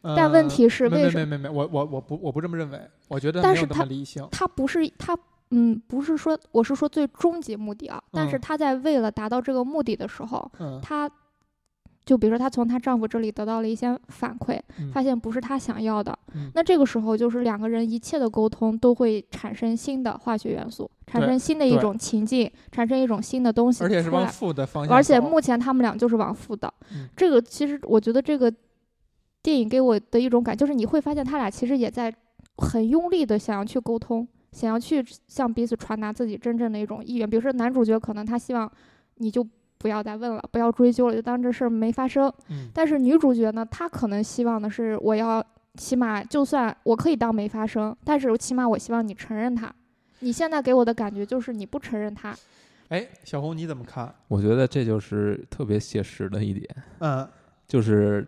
[0.00, 4.26] 呃但问题是没为什没没没没，我我我不我不这么认为，我觉得没有那但是他么理性。
[4.30, 5.18] 他不是他，
[5.50, 11.10] 嗯，不是说我是说最终极目的啊，但是她在为了达到这个目的的时候，嗯她
[12.04, 24.26] 就比如说她从她丈夫这里得到了一些反馈，嗯发现不是她想要的，嗯那这个时候就是两个人一切的沟通都会产生新的化学元素，产生新的一种情境，产生一种新的东西而且是往。
[24.26, 26.72] 负的方向，而且目前他们俩就是往负的。
[26.92, 28.52] 嗯这个其实我觉得这个
[29.42, 32.12] 电影给我的一种感，就是你会发现他俩其实也在
[32.56, 37.28] 很用力的想要去沟通，想要去向彼此传达自己真正的一种意愿。
[37.28, 38.70] 比如说男主角可能他希望
[39.16, 42.32] 你就不要再问了，不要追究了，就当这事儿没发生。
[42.48, 49.72] 嗯但是女主角呢，她可能希望的是我要起码就算我可以当没发生，但是起码我希望你承认它。
[50.20, 52.34] 你现在给我的感觉就是你不承认它，
[52.88, 54.12] 哎，小红你怎么看？
[54.26, 56.68] 我觉得这就是特别写实的一点，
[57.00, 57.28] 嗯，
[57.66, 58.26] 就是。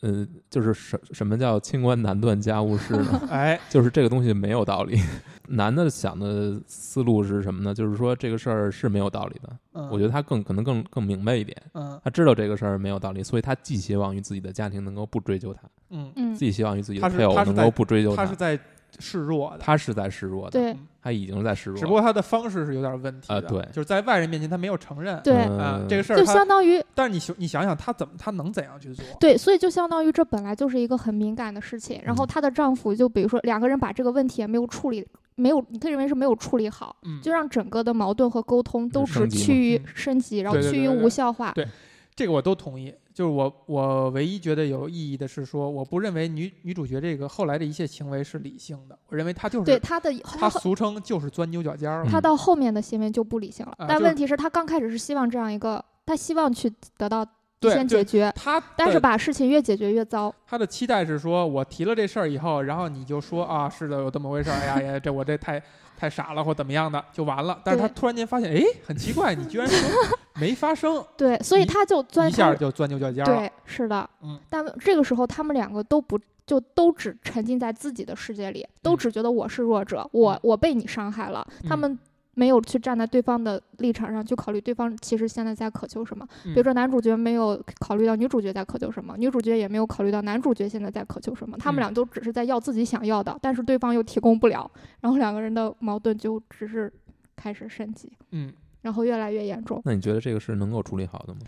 [0.00, 3.20] 呃，就是什什么叫清官难断家务事呢？
[3.30, 4.98] 哎，就是这个东西没有道理。
[5.52, 7.74] 男的想的思路是什么呢？
[7.74, 9.50] 就是说这个事儿是没有道理的。
[9.74, 18.58] 嗯我觉得他更可能更更明白一点，嗯他知道这个事儿没有道理，所以他寄希望于自己的家庭能够不追究他，嗯，嗯自，己希望于自己的配偶能够不追究他他是在
[18.98, 21.80] 示弱的，他是在示弱的，对嗯他已经在示弱了。
[21.80, 23.62] 只不过他的方式是有点问题的，啊对。
[23.72, 29.04] 就是在外人面前他没有承认，对，嗯，啊这个事儿就，相当于但是你想你想想他怎么他能怎样去做？
[29.18, 32.28] 对，所以就相当于这本来就是一个很敏感的事情，然后嗯。
[32.28, 39.84] 她的丈夫就比如说两个人把这个问题也没有处理，没有你可以认为是没有处理好，嗯，就让整个的矛盾和沟通都只趋于嗯。
[39.94, 41.04] 升级，然后趋于对对对对。
[41.04, 41.52] 无效化。
[41.52, 41.66] 对
[42.14, 42.94] 这个我都同意。
[43.12, 52.10] 就是我我唯一觉得有意义的是说，我不认为女女主角这个后来的一切行为是理性的，我认为她就是对她的她她俗称就是钻牛角尖儿了。
[52.10, 57.26] 她嗯到后面的行为就不理性了，但问题是她刚开始是希望这样一个，她希望去得到
[57.62, 60.34] 先解决，她但是把事情越解决越糟。
[60.46, 65.62] 她的期待是说，我提了这事儿以后，然后你就说啊，是的，有这么回事儿，哎呀呀，这我这太
[66.00, 67.60] 太傻了或怎么样的就完了。
[67.62, 69.90] 但是他突然间发现，哎，很奇怪，你居然说
[70.40, 73.38] 没发生，对，所以他就钻一下就钻牛角尖儿了。
[73.38, 81.98] 对，是的，嗯，但这个时候他们两个都不就都只沉浸在自己的世界里，都嗯只觉得我是弱者，我我被你伤害了，他嗯们。
[82.34, 94.70] 没有去站在对方的立场上去考虑对方其实现在在渴求什么，比如嗯说男主角没有考虑到女主角在渴求什么，女主角也没有考虑到男主角现在在渴求什么，他们嗯俩都只是在要自己想要的，但是对方又提供不了，
[95.00, 96.92] 然后两个人的矛盾就只是
[97.36, 98.52] 开始升级，嗯
[98.82, 99.82] 然后越来越严重。
[99.84, 101.40] 那你觉得这个是能够处理好的吗？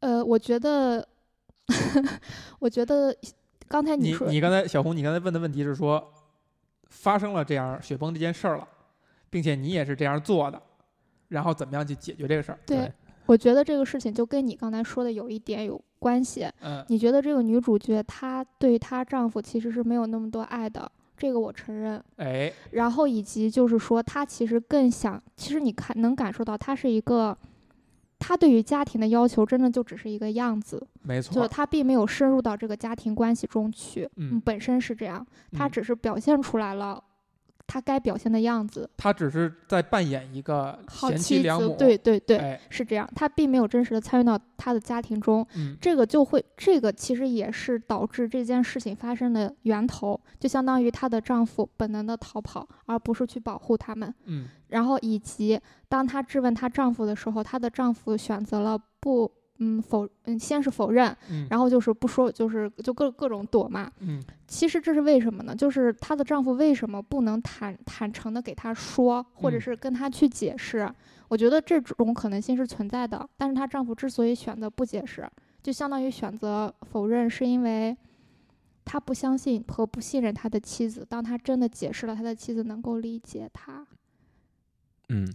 [0.00, 1.06] 呃，我觉得，
[2.58, 3.14] 我觉得
[3.68, 6.12] 刚才你说你刚才小红，你刚才问的问题是说，
[6.88, 8.66] 发生了这样雪崩这件事儿了，
[9.32, 10.60] 并且你也是这样做的，
[11.28, 12.58] 然后怎么样去解决这个事儿？
[12.66, 12.92] 对，
[13.24, 16.46] 我觉得这个事情就跟你刚才说的有一点有关系。
[16.60, 22.04] 嗯你觉得这个女主角她对她丈夫其实是没有那么多爱的，这个我承认。
[22.16, 27.34] 哎，然后以及就是说，她其实更想，其实你看能感受到，她是一个，
[28.18, 34.06] 她对于家庭的要求真的就只是一个样子，没错，就她并没有深入到这个家庭关系中去。
[34.16, 37.02] 嗯本身是这样，她嗯只是表现出来了
[37.72, 38.88] 她该表现的样子。
[38.98, 54.14] 他只是在扮演一个好贤妻妻子良母，，对对对，哎，是这样，他并没有真实的参与到他的家庭中，嗯这个就会，这个其实也是导致这件事情发生的源头，就相当于她的丈夫本能的逃跑，而不是去保护他们。
[54.26, 55.58] 嗯然后以及
[55.88, 63.90] 当她质问她丈夫的时候，她的丈夫选择了不，嗯否，嗯先是否认，嗯，然后就是不说，就是就各各种躲嘛。
[64.00, 65.54] 嗯其实这是为什么呢？
[65.54, 70.88] 就是她的丈夫为什么不能坦坦诚的给她说，或者嗯是跟她去解释？
[71.28, 73.28] 我觉得这种可能性是存在的。
[73.36, 75.28] 但是她丈夫之所以选择不解释，
[75.62, 77.96] 就相当于选择否认，是因为
[78.84, 81.06] 他不相信和不信任他的妻子。
[81.08, 83.86] 当他真的解释了，他的妻子能够理解他。
[85.08, 85.32] 嗯，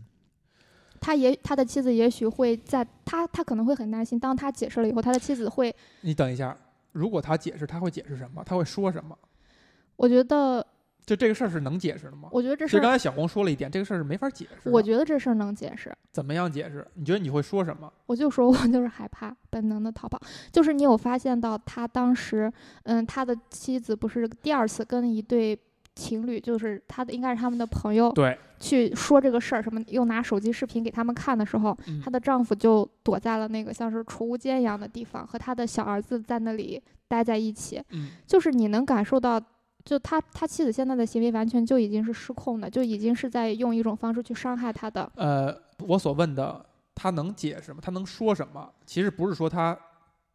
[0.99, 6.55] 他也他的妻子也许会在他他可能会很担心，当他解释了以后，他的妻子会，你等一下，
[6.91, 8.43] 如果他解释，他会解释什么？
[8.45, 9.17] 他会说什么？
[9.95, 10.65] 我觉得
[11.05, 12.29] 就这个事儿是能解释的吗？
[12.31, 14.69] 我觉得这事儿，刚才小红说了一点，这个事儿是没法解释。
[14.69, 15.91] 我觉得这事儿能解释。
[16.11, 16.85] 怎么样解释？
[16.95, 17.91] 你觉得你会说什么？
[18.05, 20.19] 我就说我就是害怕，本能的逃跑。
[20.51, 22.51] 就是你有发现到他当时，
[22.83, 25.57] 嗯，他的妻子不是第二次跟一对
[25.97, 37.81] 情侣，就是他的应该是他们的朋友对，去说这个事儿，什么又拿手机视频给他们看的时候，嗯的丈夫就躲在了那个像是储物间一样的地方，和他的小儿子在那里待在一起。
[37.91, 39.41] 嗯就是你能感受到，
[39.83, 45.11] 就他他妻子现在的行为完全就已经是失控的，就已经是在用一种方式去伤害他的。
[45.15, 47.79] 呃，我所问的，他能解释吗？
[47.81, 48.69] 他能说什么？
[48.85, 49.77] 其实不是说他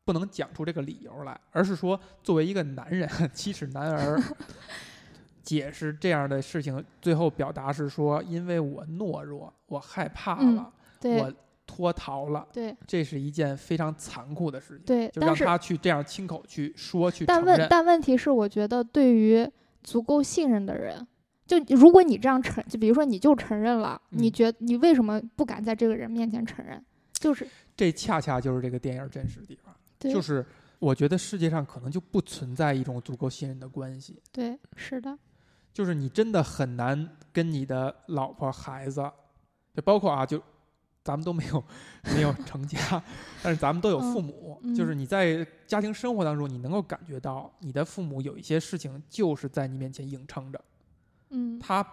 [0.04, 4.20] 不能讲出这个理由来，而是说作为一个男人， 七尺男儿，
[5.42, 11.32] 解释这样的事情，最后表达是说，因为我懦弱，我害怕嗯了，对我
[11.66, 14.84] 脱逃了，对这是一件非常残酷的事情。
[14.84, 19.48] 对，就让他去这样亲口去说去但问，但问题是，我觉得对于
[19.82, 21.06] 足够信任的人，
[21.46, 26.84] 就如果你这样承，就比如说你就承认了，你嗯觉你为什么不敢在这个人面前承认？
[27.14, 30.44] 就是这恰恰就是这个电影真实的地方，对，就是
[30.78, 35.16] 我觉得世界上可能就不存在一种足够信任的关系，对，是的，
[35.72, 39.02] 就是你真的很难跟你的老婆孩子，
[39.74, 40.40] 就包括啊，就
[41.02, 41.64] 咱们都没有
[42.14, 43.02] 没有成家，
[43.42, 50.60] 但是咱们都有父母，嗯就是你在家庭生活当中，你能够感觉到你的父母有一些事情就是在你面前硬撑着，
[51.30, 51.84] 嗯，他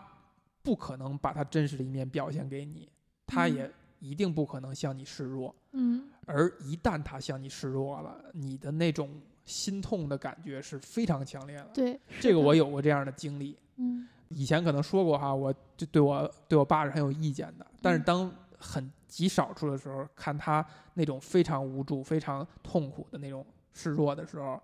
[0.62, 2.90] 不可能把他真实的一面表现给你，
[3.26, 5.56] 他嗯也一定不可能向你示弱。
[5.72, 6.10] 嗯。
[6.26, 11.70] 而一旦他向你示弱了，你的那种心痛的感觉是非常强烈的。
[11.74, 20.64] 对，这个我有过这样的经历，嗯以前可能说过哈，我就对我对我爸是很有意见的，但是嗯当很极少数的时候，看他
[20.94, 24.62] 那种非常无助、非常痛苦的那种示弱的时候，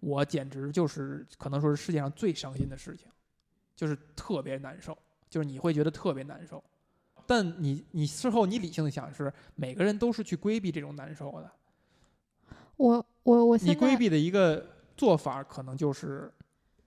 [0.00, 3.06] 我简直就是可能说是世界上最伤心的事情，
[3.76, 4.98] 就是特别难受，
[5.30, 6.62] 就是你会觉得特别难受。
[7.26, 11.50] 但你你事后你理性的想是，每个人都是去规避这种难受的。
[12.76, 16.32] 我我我你规避的一个做法，可能就是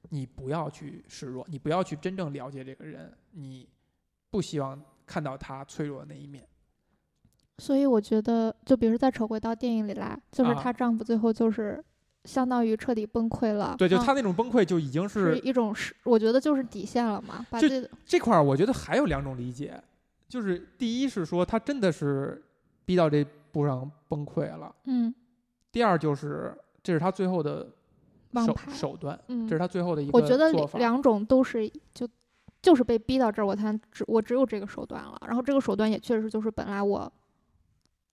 [0.10, 3.68] 你不要去示弱，你不要去真正了解这个人，你
[4.30, 6.48] 不希望看到他脆弱的那一面。
[7.60, 11.84] 所以我觉得，就比如说再扯回到电影里来，就是啊她丈夫最后就是
[12.26, 13.76] 相当于彻底崩溃了。
[13.78, 19.82] 对，就啊他那种崩溃就已经是是一种是，我觉得就是底线了嘛，把这个这块儿，我觉得还有两种理解，
[20.28, 22.44] 就是第一是说她真的是
[22.86, 25.14] 逼到这步上崩溃了，嗯
[25.72, 27.68] 第二就是这是她最后的
[28.36, 30.52] 手手段，嗯这是他最后的一个我觉得。
[30.78, 32.08] 两种都是就
[32.62, 35.18] 就是被逼到这儿，我才只我只有这个手段了。
[35.26, 37.12] 然后这个手段也确实就是本来我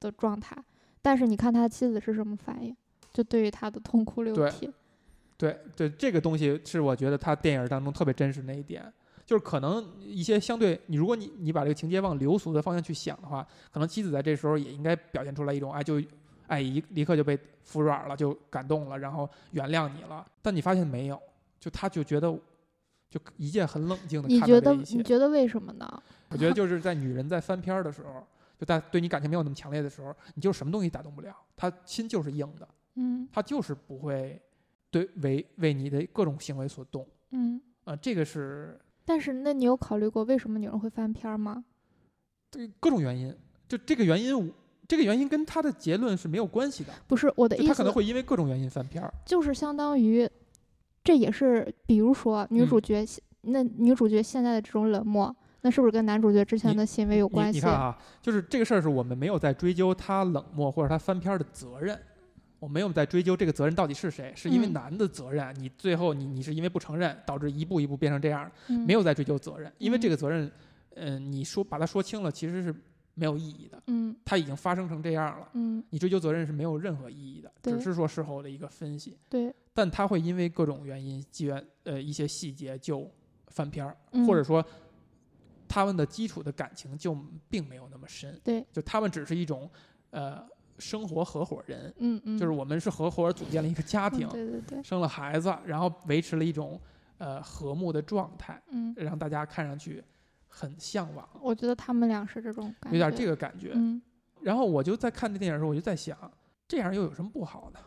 [0.00, 0.56] 的状态，
[1.02, 2.74] 但是你看他妻子是什么反应？
[3.12, 4.68] 就对于他的痛哭流涕，
[5.36, 8.92] 对对，这个东西是我觉得他电影当中特别真实那一点，
[9.24, 16.00] 就是可能一些相对你，如果你你把这个情节往流俗的方向去想的话，可能妻子在这时候也应该表现出来一种哎就
[16.47, 20.26] 哎一立刻就被服软了，就感动了，然后原谅你了。
[20.42, 21.20] 但你发现没有，
[21.59, 22.28] 就他就觉得
[23.09, 25.03] 就一切很冷静的你觉得看待这一切你。
[25.03, 26.03] 觉得为什么呢？
[26.30, 28.26] 我觉得就是在女人在翻篇儿的时候，
[28.59, 34.40] 就在对你感情没有那么强烈的时候，你就什么东西打动不了，她心就是硬的，嗯她就是不会
[34.90, 37.61] 对为为你的各种行为所动嗯。
[37.84, 41.62] 啊、这个是但是，那你有考虑过为什么女人会翻篇儿吗？
[42.51, 43.36] 对各种原因，
[43.68, 44.51] 就这个原因，
[44.87, 49.12] 这个原因跟他的结论是没有关系的，不是我的意思，他可能会因为各种原因翻篇儿。
[49.24, 50.28] 就是相当于，
[51.03, 57.53] 这也是，比如说女嗯主角现，那女主角现在的这种冷漠，那是不是跟男主角之前的行为有关系？
[57.53, 57.72] 你你看？
[57.72, 61.99] 啊，就是这个事儿是我们没有在追究他冷漠或者他翻篇儿的责任，
[62.59, 64.72] 我没有在追究这个责任到底是谁，是因为嗯。
[64.72, 68.80] 男的责任，你最后你你是因为不承认导致一步一步变成这样，嗯。
[68.80, 70.11] 没有在追究责任，因为这嗯。
[70.11, 70.51] 个责任，
[70.97, 72.74] 嗯、你说把它说清了其实是
[73.14, 74.14] 没有意义的，嗯。
[74.24, 83.10] 它已经发生成这样了，嗯，你追究责任是没有任何意义的，只是说事后的一个分析，对，但他会因为各种原因，机缘呃一些细节就
[83.48, 84.64] 翻篇儿，嗯或者说
[85.68, 87.16] 他们的基础的感情就
[87.48, 89.68] 并没有那么深，对，就他们只是一种
[90.10, 90.44] 呃
[90.78, 96.80] 生活合伙人，嗯嗯，就是我们是合伙组建了一个家庭，嗯对对对，生了孩子，然后维持了一种
[97.18, 100.02] 呃和睦的状态，嗯，让大家看上去
[100.57, 103.72] 很向往，我觉得他们俩是这种感觉，有点这个感觉。
[103.74, 104.00] 嗯，
[104.40, 106.16] 然后我就在看这电影的时候，我就在想，
[106.68, 107.80] 这样又有什么不好呢？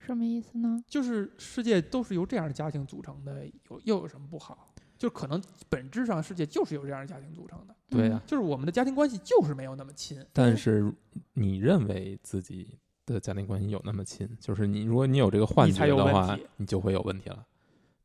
[0.00, 0.82] 什么意思呢？
[0.88, 4.74] 就是世界都是由这样的家庭组成的，有又有什么不好？
[4.98, 10.22] 就可能本质上世界就是由这样的家庭组成的，对呀、就是我们的家庭关系就是没有那么亲。
[10.32, 10.92] 但是
[11.34, 17.46] 你认为自己的家庭关系有那么亲，就是你如果你有这个幻觉的话题，你就会有问题了。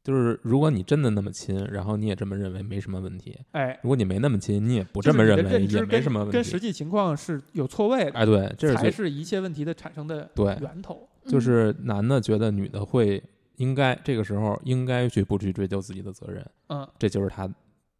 [0.05, 6.47] 就是如果你真的那么亲，然后你也这么认为，没什么问题；哎，如果你没那么亲，你也不这么认为，也没什么问题跟题。
[6.47, 11.09] 实际情况是有错位的，哎，对，这是最才是一切问题的产生的对，源头。
[11.25, 13.19] 就嗯是男的觉得女的会
[13.55, 17.51] 应该这个时候应该去不去追究自己的责任，嗯这就是他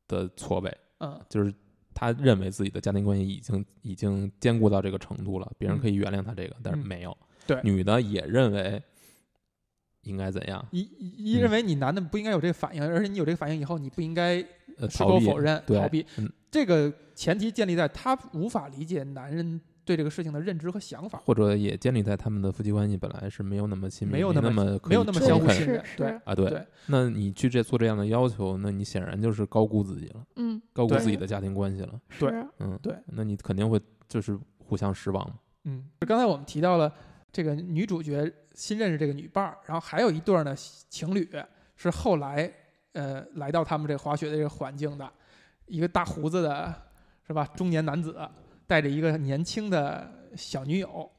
[0.08, 1.52] 的错位，嗯，就是
[1.96, 7.18] 他认为自己的家庭关系已经已经坚固到这个程度了，别人嗯可以原谅他这个，但是嗯没有。
[7.48, 8.82] 对女的也认为
[10.06, 10.66] 应该怎样？
[10.72, 14.44] 一一认为你男的不应该有这个反应，而且你有这个反应以后，你不应该
[14.78, 16.06] 呃，矢逃避口否认、对逃避。
[16.18, 25.84] 嗯，这个前提建立在他无法理解男人对这个事情的认知和想法，或者也建立在他们的夫妻关系本来是没有那么亲密，没有那那么没有那么相互信任。
[25.96, 26.50] 对啊，对。
[26.50, 32.00] 对那你去这做这样的要求，那你显然就是高估自己了，嗯，高估自己的家庭关系了。
[32.20, 35.40] 对是嗯，对，那你肯定会就是互相失望。
[35.64, 36.92] 嗯，刚才我们提到了
[37.32, 40.56] 这个女主角新认识这个女伴儿，然后还有一对儿呢
[40.90, 41.30] 情侣
[41.76, 42.50] 是后来
[42.94, 45.08] 呃来到他们这个滑雪的这个环境的，
[45.68, 46.74] 一个大胡子的
[47.28, 48.18] 是吧中年男子
[48.66, 51.10] 带着一个年轻的小女友，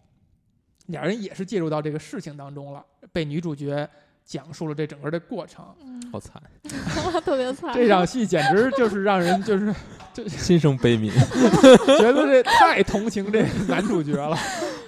[0.87, 3.89] 俩人也是介入到这个事情当中了，被女主角
[4.25, 5.65] 讲述了这整个的过程。
[5.81, 6.43] 嗯，好惨，
[7.23, 9.75] 特别惨，这场戏简直就是让人 就是
[10.15, 11.13] 就心生悲悯。
[11.99, 14.37] 觉得这太同情这个男主角了，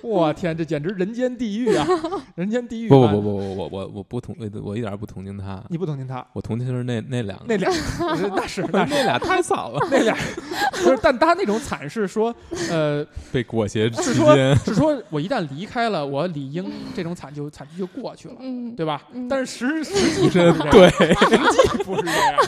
[0.03, 1.87] 我天，这简直人间地狱啊！
[2.37, 7.71] 人间地狱不不不不不，我我我我不同，我一点不同情他，你不同情他，我同情的是那那两个，那俩。
[7.99, 8.65] 那 是那是。
[8.73, 10.17] 那俩太惨了， 那俩，
[10.75, 12.35] 就是但他那种惨是说，
[12.71, 19.03] 呃，被裹挟期是说间，是说我一旦离开了，我理应这种惨就惨剧就过去了，嗯，对吧？
[19.13, 19.29] 嗯。
[19.29, 22.39] 但是实实际是这样对，实际不是这样，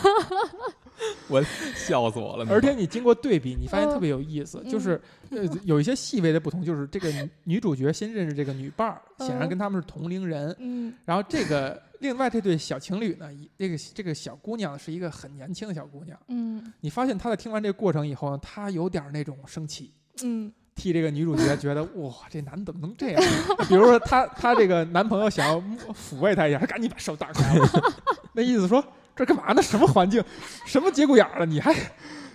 [1.29, 1.43] 我
[1.75, 2.47] 笑死我了。
[2.51, 13.29] 而且你经过对比，你发现特别有意思，嗯就是呃有一些细微的不同，就是这个女女主角先认识这个女伴儿，显然跟他们是同龄人，嗯然后这个另外这对小情侣呢，
[13.59, 16.19] 这个这个小姑娘是一个很年轻的小姑娘。
[16.29, 19.93] 嗯你发现她在听完这个过程以后呢，她有点那种生气，
[20.23, 23.23] 嗯替这个女主角觉得哇，这男的怎么能这样？
[23.69, 25.61] 比如说她她这个男朋友想要
[25.93, 27.59] 抚慰她一下，她赶紧把手打开，
[28.33, 28.83] 那意思说
[29.15, 29.61] 这干嘛呢？
[29.63, 30.23] 什么环境，
[30.65, 31.47] 什么节骨眼儿了？
[31.47, 31.75] 你还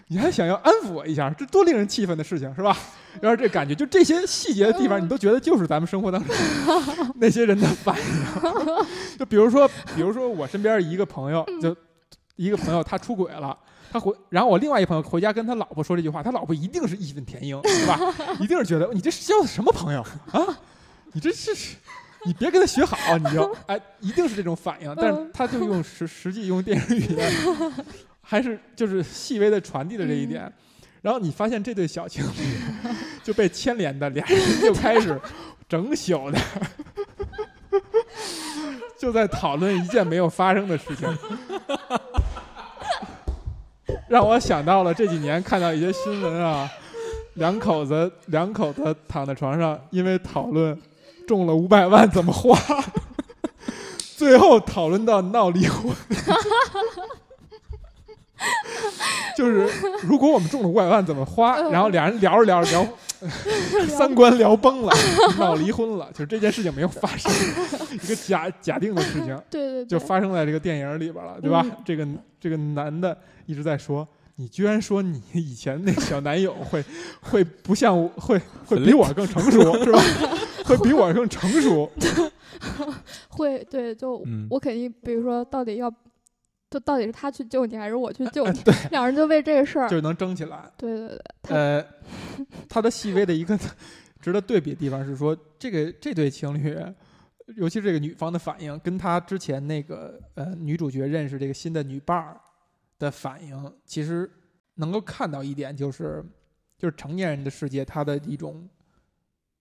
[0.08, 2.78] 你还想要安抚我一下，这多令人气愤的事情是吧？
[3.22, 6.36] 然后这感觉，就这些细节的地方，你都觉得就是咱们生活当中
[7.16, 9.18] 那些人的反应。
[9.18, 11.76] 就比如说，比如说我身边一个朋友，就
[12.36, 13.58] 一个朋友他出轨了。
[13.92, 17.98] 他回，然后我另外一个朋友回家跟他老婆说这句话，他老婆一定是义愤填膺，是吧？
[18.42, 20.02] 一定是觉得你这是交的什么朋友
[20.34, 20.60] 啊？
[21.14, 21.78] 你这是，
[22.26, 24.94] 你别跟他学好，你就 哎，一定是这种反应。
[24.96, 27.32] 但是他就用实实际用电影语言，
[28.22, 30.52] 还是就是细微的传递了这一点。
[31.02, 32.58] 然后你发现这对小情侣
[33.24, 35.22] 就被牵连的，俩人就开始
[35.70, 36.40] 整宿的，
[38.98, 41.08] 就在讨论一件没有发生的事情，
[44.08, 46.68] 让我想到了这几年看到一些新闻啊，
[47.36, 50.76] 两口子两口子躺在床上，因为讨论
[51.28, 52.58] 中了五百万怎么花，
[54.18, 55.96] 最后讨论到闹离婚。
[59.38, 59.68] 就是
[60.04, 62.88] 如果我们中了五百万怎么花，然后俩人聊着聊着聊，
[63.88, 64.94] 三观聊崩了，
[65.38, 67.32] 闹离婚了，就是这件事情没有发生，
[67.92, 69.36] 一个假假定的事情。
[69.50, 71.62] 对对对，就发生在这个电影里边了，对吧？
[71.66, 72.08] 嗯这个
[72.40, 74.08] 这个男的一直在说，
[74.38, 76.84] 你居然说你 以前那小男友会
[77.22, 80.00] 会不像我，会会比我更成熟，是吧？
[80.66, 81.90] 会比我更成熟，
[83.30, 85.94] 会对，就嗯我肯定，比如说到底要，
[86.72, 90.70] 就到底是他去救你还是我去救你，呃对，两人就为这个事儿，就能争起来。
[90.78, 91.86] 对对对，他呃，
[92.68, 93.58] 他的细微的一个
[94.20, 96.76] 值得对比的地方是说，这个这对情侣，
[97.58, 102.42] 尤其是这个女方的反应，跟她之前那个呃女主角认识这个新的女伴儿
[102.98, 104.30] 的反应，其实
[104.76, 106.24] 能够看到一点，就是
[106.78, 108.68] 就是成年人的世界，他的一种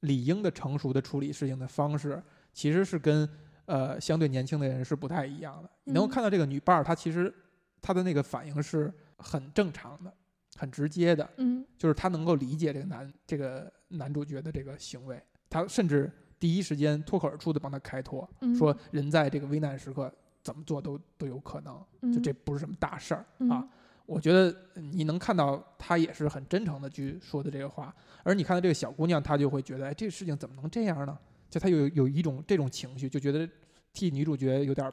[0.00, 2.22] 理应的成熟的处理事情的方式，
[2.52, 3.28] 其实是跟
[3.66, 5.70] 呃相对年轻的人是不太一样的。
[5.84, 7.32] 你能够嗯看到这个女伴儿，她其实
[7.80, 10.12] 她的那个反应是很正常的，
[10.56, 11.28] 很直接的。
[11.36, 20.10] 嗯就是他能够理解这个男这个男主角的这个行为，他甚至第一时间脱口而出的帮他开脱，嗯，说人在这个危难时刻
[20.44, 21.74] 怎么做都都有可能，
[22.12, 23.68] 就嗯这不是什么大事儿、啊嗯。
[24.06, 27.92] 我觉得你能看到他也是很真诚的去说的这个话，
[28.22, 31.18] 而你看到这个小姑娘，她就会觉得，哎，这个事情怎么能这样呢？
[31.48, 33.48] 就她有有一种这种情绪，就觉得
[33.94, 34.92] 替女主角有点儿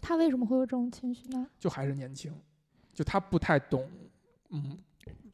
[0.00, 1.46] 他为什么会有这种情绪呢？
[1.58, 2.32] 就还是年轻，
[2.94, 3.86] 就她不太懂，
[4.48, 4.78] 嗯，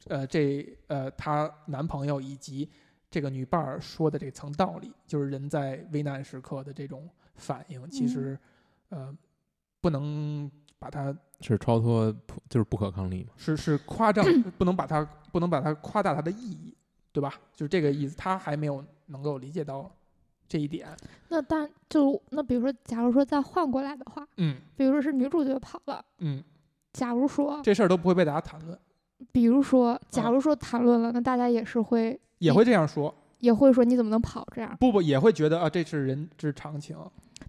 [0.07, 2.69] 呃，这呃，她男朋友以及
[3.09, 8.37] 这个女伴儿说的这层道理，就是人在危难时刻的这种反应，其实，
[8.89, 9.15] 呃，
[9.83, 12.09] 不能把它是超脱
[12.49, 13.31] 就是不可抗力嘛。
[13.35, 14.25] 是是夸张，
[14.57, 16.73] 不能把它不能把它夸大它的意义，
[17.11, 17.33] 对吧？
[17.53, 19.91] 就是这个意思，他还没有能够理解到
[20.47, 20.87] 这一点，
[21.27, 26.41] 那但就那比如说，假如说再换过来的话，嗯比如说是女主角跑了，嗯，
[26.93, 28.79] 假如说，这事儿都不会被大家谈论，
[29.33, 34.77] 比如说，假啊如说谈论了，那大家也是会也会这样说，也会说你怎么能跑这样？
[34.79, 36.97] 不不也会觉得啊，这是人之常情。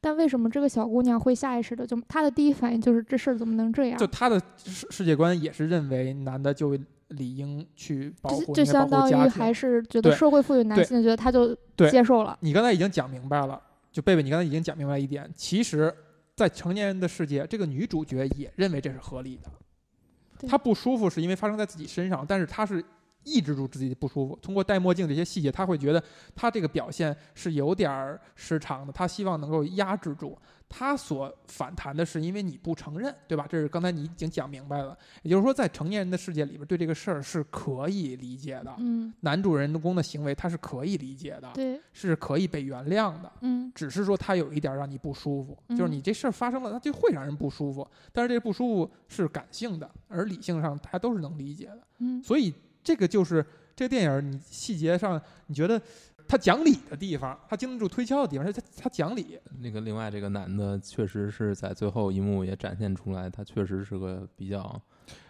[0.05, 3.99] 但为什么这个小姑娘会下意识的就她的第一反应就是这事儿怎么能这样？
[3.99, 6.79] 就她的世世界观也是认为男的就
[7.09, 11.57] 理应去保护，就相当于还是觉得社会赋予男性，觉得他就
[11.91, 12.37] 接受了。
[12.41, 13.59] 你刚才已经讲明白了，
[13.91, 15.95] 就贝贝，你刚才已经讲明白一点，其实，
[16.37, 20.47] 在成年人的世界，这个女主角也认为这是合理的。
[20.47, 22.85] 她不舒服是因为发生在自己身上，但是她是
[23.25, 26.03] 抑制住自己的不舒服，通过戴墨镜这些细节，他会觉得
[26.35, 30.39] 他这个表现是有点儿失常的，他希望能够压制住。
[30.67, 33.47] 他所反弹的是因为你不承认，对吧？
[33.49, 34.97] 这是刚才你已经讲明白了。
[35.23, 38.75] 也就是说，在成年人的世界里边，对这个事儿是可以理解的。
[38.79, 41.53] 嗯，男主人公的行为，他是可以理解的。
[41.55, 52.53] 对，是可以被原谅的，嗯只是说他有一点儿让你不舒服，就是嗯你这事儿发生了，它就会让人不舒服，但是这个不舒服是感性的，而理性上大家都是能理解的，嗯所以
[52.85, 55.81] 这个就是这个电影儿你细节上你觉得
[56.29, 64.81] 他讲理的地方，他经得住推敲的地方，是他他讲理，那个另外这个男的确实是在最后一幕也展现出来，他确实是个比较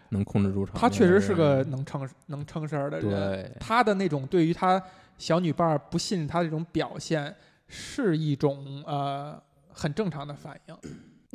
[0.09, 0.81] 能控制住场面。
[0.81, 4.81] 他确实是个能撑能撑事儿的人，他的那种对于他
[5.17, 7.35] 小女伴儿不信他这种表现，
[7.67, 9.41] 是一种呃
[9.73, 10.77] 很正常的反应。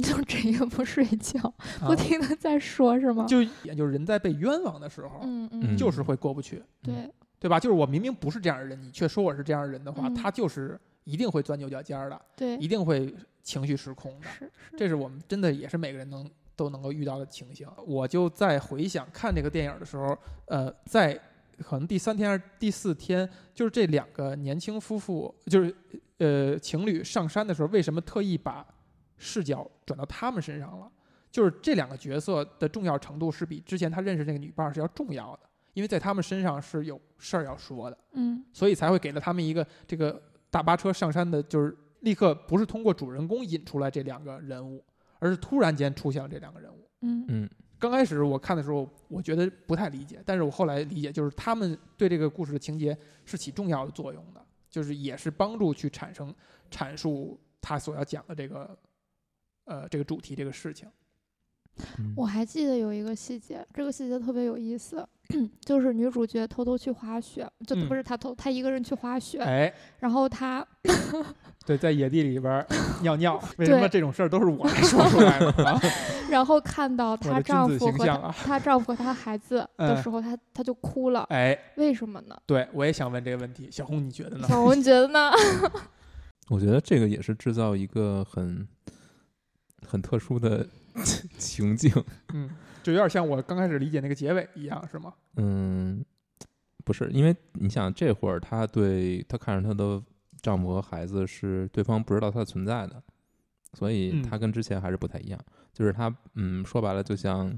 [0.01, 1.41] 就整夜不睡觉，
[1.81, 3.27] 啊不停的在说，是吗？
[3.27, 7.59] 就也就是人在被冤枉的时候，嗯嗯就是会过不去，对，对吧？
[7.61, 14.27] 就是我明明不是这样的人，你却说我是这样的人的话，嗯他就是一定会钻牛角尖儿的，对，一定会情绪失控的。
[14.27, 17.67] 是是，这是我们真的也是每个人能都能够遇到的情形。
[17.87, 21.19] 我就在回想看这个电影的时候，呃，在
[21.63, 25.75] 可能第三天还是第四天，就是这两个年轻夫妇，就是
[26.19, 28.67] 呃情侣上山的时候，为什么特意把
[29.21, 30.91] 视角转到他们身上了？
[31.31, 35.41] 就是这两个角色的重要程度是比之前他认识那个女伴儿是要重要的，
[35.75, 37.97] 因为在他们身上是有事儿要说的。
[38.15, 44.85] 嗯所以才会给了他们一个这个大巴车上山的，就是立刻不是通过主人公引出来这两个人物，
[45.21, 46.89] 而是突然间出现了这两个人物。
[47.03, 56.35] 嗯嗯，刚开始我看的时候，我觉得不太理解，但是我后来理解，就是他们对这个故事的情节是起重要的作用的，就是也是帮助去产生
[56.73, 58.77] 阐述他所要讲的这个
[59.71, 60.89] 呃这个主题这个事情。
[61.99, 65.07] 嗯我还记得有一个细节，这个细节特别有意思，
[65.65, 70.67] 就是女主角偷偷去滑雪，就嗯不是她偷，她一个人去滑雪，哎，然后她
[71.65, 72.67] 对，在野地里边
[73.01, 75.81] 尿尿，为什么这种事儿都是我来 说出来的啊？
[76.29, 78.35] 然后看到她丈夫和啊！
[78.37, 82.37] 她她丈夫和她孩子的嗯时候，她她就哭了，哎，为什么呢？
[82.45, 84.47] 对我也想问这个问题，小红你觉得呢？
[84.49, 85.31] 小红你觉得呢？
[86.51, 88.67] 我觉得这个也是制造一个很
[89.87, 90.67] 很特殊的
[91.39, 91.93] 情境。
[92.35, 92.51] 嗯，
[92.83, 95.15] 就有点像我刚开始理解那个结尾一样，是吗？
[95.37, 96.05] 嗯，
[96.85, 100.03] 不是，因为你想这会儿她对她看着她的
[100.41, 103.03] 丈夫和孩子是对方不知道她的存在的，
[103.75, 105.39] 所以嗯她跟之前还是不太一样。
[105.73, 107.57] 就是她，嗯，说白了就像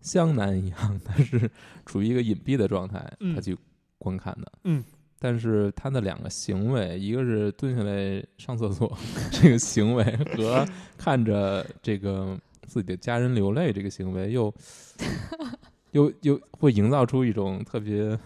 [0.00, 1.50] 湘南一样， 她是
[1.86, 3.56] 处于一个隐蔽的状态，嗯她去
[3.98, 4.52] 观看的。
[4.64, 4.82] 嗯，
[5.24, 8.98] 但是他的两个行为，一个是蹲下来上厕所
[9.30, 10.02] 这个行为，
[10.36, 10.66] 和
[10.98, 14.52] 看着这个自己的家人流泪这个行为， 又
[15.92, 18.18] 又又会营造出一种特别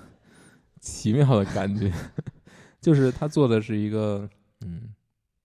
[0.81, 1.93] 奇妙的感觉。
[2.81, 4.27] 就是他做的是一个，
[4.63, 4.95] 嗯，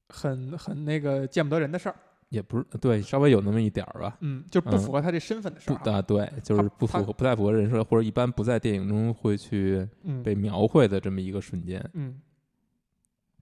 [0.07, 1.95] 很很那个见不得人的事儿，
[2.31, 4.17] 也不是对，稍微有那么一点儿吧。
[4.21, 5.83] 嗯，就不嗯符合他这身份的事儿哈。
[5.83, 11.83] 不啊，对，就是不符合，不太符合人设，或者一般不在电影中会去嗯被描绘的这么一个瞬间。
[11.91, 12.21] 嗯，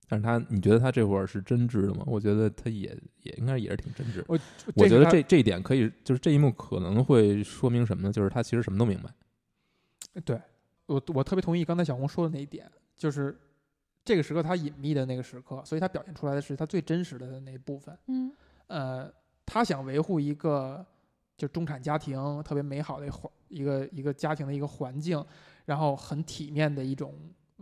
[0.07, 2.03] 但是他，你觉得他这会儿是真挚的吗？
[2.07, 4.23] 我觉得他也也应该也是挺真挚。
[4.27, 4.39] 我
[4.73, 8.11] 我觉得这这一点可以，就是这一幕可能会说明什么呢？
[8.11, 9.13] 就是他其实什么都明白。
[10.25, 10.41] 对
[10.87, 12.67] 我我特别同意刚才小红说的那一点，
[12.97, 13.37] 就是
[14.03, 17.95] 这个时刻他隐秘的那个时刻，所以他表现出来的是他最真实的那一部分。
[18.07, 18.31] 嗯
[18.69, 19.11] 呃，
[19.45, 20.83] 他想维护一个
[21.35, 25.23] 就中产家庭特别美好的一环一个一个家庭的一个环境，
[25.65, 27.13] 然后很体面的一种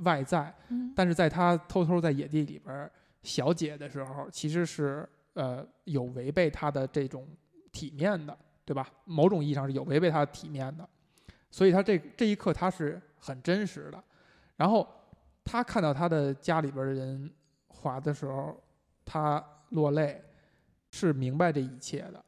[0.03, 2.89] 外在，嗯但是在他偷偷在野地里边
[3.23, 7.27] 小解的时候，其实是呃有违背他的这种
[7.71, 8.89] 体面的，对吧？
[9.05, 10.87] 某种意义上是有违背他的体面的，
[11.49, 14.03] 所以他这这一刻他是很真实的。
[14.57, 14.87] 然后
[15.45, 17.31] 他看到他的家里边的人
[17.67, 18.61] 滑的时候，
[19.05, 20.21] 他落泪，
[20.91, 22.23] 是明白这一切的。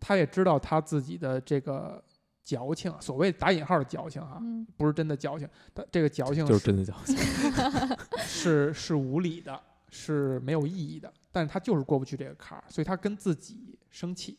[0.00, 2.02] 他也知道他自己的这个
[2.42, 7.16] 矫情，所谓打引号的矫情哈、嗯不是真的矫情，他这个矫情就是真的矫情。
[8.26, 14.36] 是是无理的，是没有意义的，但是他就是过不去这个坎儿，所以他跟自己生气，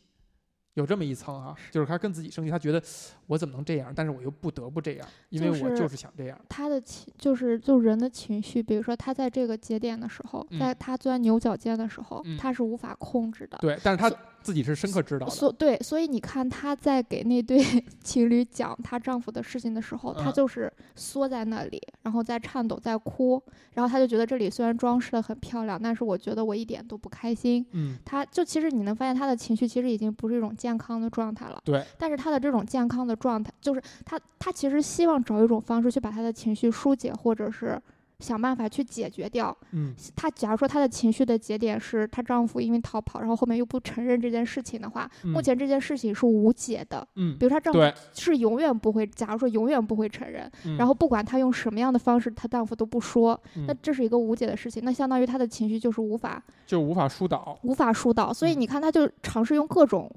[0.76, 2.82] 有这么一层啊，就是他跟自己生气，他觉得
[3.28, 6.40] 我怎么能这样，但是我又不得不这样，因为我就是想这样。
[6.50, 13.58] 他的情就是就人的情绪，比如说他在这个节点的时候，嗯在他钻牛角尖的时候，嗯他是无法控制的。
[13.62, 15.32] 对，但是他所自己是深刻知道的。
[15.32, 17.64] 所对，所以你看她在给那对
[18.04, 23.42] 情侣讲她丈夫的事情的时候，她嗯就是缩在那里，然后在颤抖，在哭，
[23.74, 27.66] 然后她就觉得这里虽然装饰的很漂亮，但是我觉得我一点都不开心。
[27.72, 31.62] 嗯，她就其实你能发现她的情绪其实已经不是一种健康的状态了。
[31.64, 37.82] 对，但是她的这种健康的状态，就是她她其实希望找一种方式去把她的情绪疏解，或者是
[38.20, 39.56] 想办法去解决掉。
[39.72, 39.94] 嗯。
[40.16, 45.44] 她假如说她的情绪的节点是她丈夫因为逃跑，然后后面又不承认这件事情的话，目嗯。
[45.44, 47.08] 前这件事情是无解的。
[47.16, 47.38] 嗯。
[47.38, 47.80] 比，如她丈夫，
[48.14, 50.78] 是永远不会，假如说永远不会承认，嗯。
[50.78, 57.58] 然后不管她用什么样的方式，她丈夫都不说，那嗯这是一个无解的事情，那相当于她的情绪就是无法就无法疏导。
[57.64, 58.62] 无法疏导，所以嗯。
[58.62, 60.10] 你看，她就尝试用各种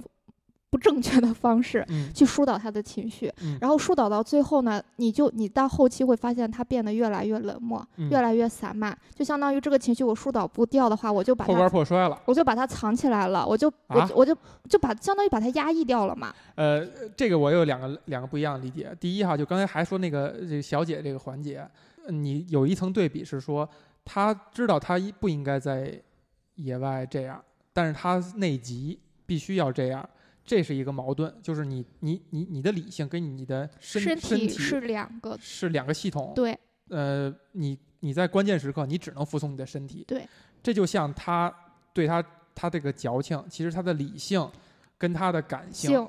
[0.77, 12.21] 不正确的方式嗯去疏导他的情绪，嗯然后疏导到最后呢，你就你到后期会发现他变得越来越冷漠，嗯越来越散漫，就相当于这个情绪我疏导不掉的话，我就把破罐它破摔了。
[12.27, 14.37] 我就把它藏起来了，我就我啊就我就
[14.69, 16.35] 就把相当于把它压抑掉了嘛。
[16.57, 18.95] 呃，这个我有两个两个不一样的理解。
[19.01, 21.67] 第一哈，就刚才还说那个这个小姐这个环节，
[22.05, 23.67] 呃你有一层对比是说，
[24.05, 25.99] 她知道她不应该在
[26.57, 30.07] 野外这样，但是她内急，必须要这样，
[30.47, 36.33] 这是一个矛盾，就是你你你你的理性跟你的身身身体是两个，是两个系统。
[36.37, 36.57] 对
[36.89, 40.05] 呃，你你在关键时刻，你只能服从你的身体。
[40.07, 40.27] 对，
[40.63, 41.53] 这就像他
[41.93, 42.25] 对他
[42.55, 44.49] 他这个矫情，其实他的理性
[44.97, 46.09] 跟他的感性，性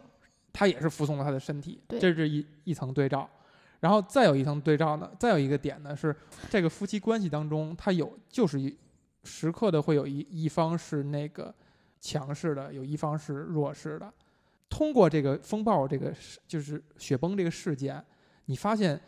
[0.53, 1.81] 他也是服从了他的身体。
[1.87, 3.27] 对这是一一层对照。
[3.79, 6.15] 然后再有一层对照呢，再有一个点呢是
[6.49, 8.75] 这个夫妻关系当中，他有就是一
[9.23, 11.53] 时刻的会有一一方是那个
[11.99, 14.13] 强势的，有一方是弱势的。
[14.69, 18.03] 通过这个风暴这个事就是雪崩这个事件，
[18.45, 18.99] 你发现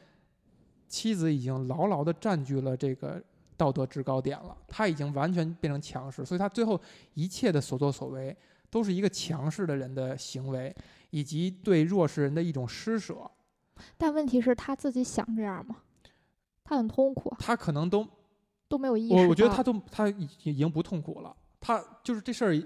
[0.88, 3.22] 妻子已经牢牢地占据了这个
[3.56, 6.80] 道德制高点了，他已经完全变成强势，所以他最后
[7.14, 8.36] 一切的所作所为
[8.70, 10.74] 都是一个强势的人的行为，
[11.10, 13.30] 以及对弱势人的一种施舍。
[13.98, 15.78] 但问题是他自己想这样吗？
[16.64, 18.08] 他很痛苦，他可能都，
[18.68, 19.22] 都没有意识到。
[19.22, 22.64] 我我觉得他都他已已经不痛苦了，他就是这事儿，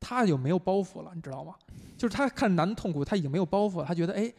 [0.00, 1.54] 他有没有包袱了，你知道吗？
[2.02, 4.32] 就是她看男的痛苦，她已经没有包袱了，她觉得哎，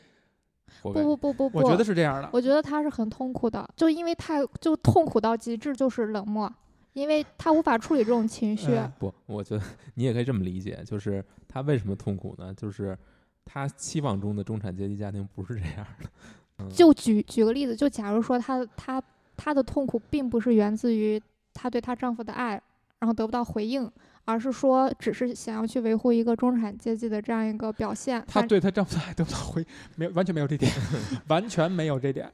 [0.82, 2.30] 不不不不不，我觉得是这样的。
[2.34, 6.54] 我觉得他是很痛苦的，就因为太就痛苦到极致，就是冷漠，
[6.92, 8.74] 因为他无法处理这种情绪。
[8.74, 12.54] 嗯不，我觉得你也可以这么理解，就是他为什么痛苦呢？
[12.54, 12.98] 就是
[13.46, 16.10] 他期望中的中产阶级家庭不是这样的。
[16.60, 19.02] 嗯、就举举个例子，就假如说她她
[19.38, 21.22] 她的痛苦并不是源自于
[21.54, 22.62] 她对她丈夫的爱，
[23.00, 23.90] 然后得不到回应，
[24.26, 28.24] 而是说只是想要去维护一个中产阶级的这样一个表现。
[28.28, 29.66] 她对她丈夫的爱得不到回，
[29.96, 30.72] 没有完全没有这点，
[31.28, 32.32] 完全没有这点，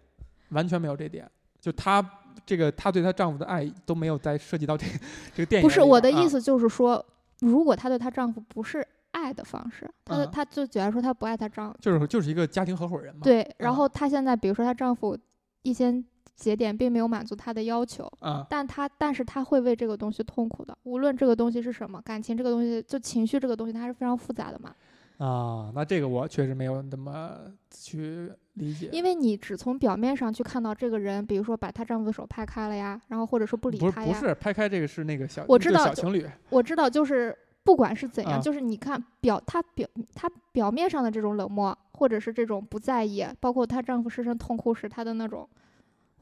[0.49, 1.29] 完全没有这点。
[1.59, 2.03] 就她
[2.45, 4.93] 这个，她对她丈夫的爱都没有在涉及到这个
[5.35, 5.67] 这个电影。
[5.67, 7.03] 不是我的意思，就是说，
[7.39, 13.21] 如果她对她丈夫不是爱的方式，她她就假如说她不爱她丈夫，就是就是一个家庭合伙人嘛。
[13.23, 15.17] 对，啊然后她现在比如说她丈夫
[15.63, 15.91] 一些
[16.39, 24.73] 节点并没有满足他的要求，啊，但他但是他会为这个东西痛苦的，无论这个东西是什么，感情这个东西就情绪这个东西它是非常复杂的嘛。
[25.17, 27.37] 啊，那这个我确实没有那么
[27.69, 28.87] 去理解。
[28.93, 34.17] 因为你只从表面上去看到这个人，比如说把她丈夫的手拍开了呀，然后或者说不理他呀。
[34.17, 39.85] 不是拍开这个是那个小，我知道小情侣我知道，就是不管是怎样，啊就是你看表她表
[40.15, 45.45] 她表面上的这种冷漠，或者是这种不在意，包括她丈夫失声痛哭时她的那种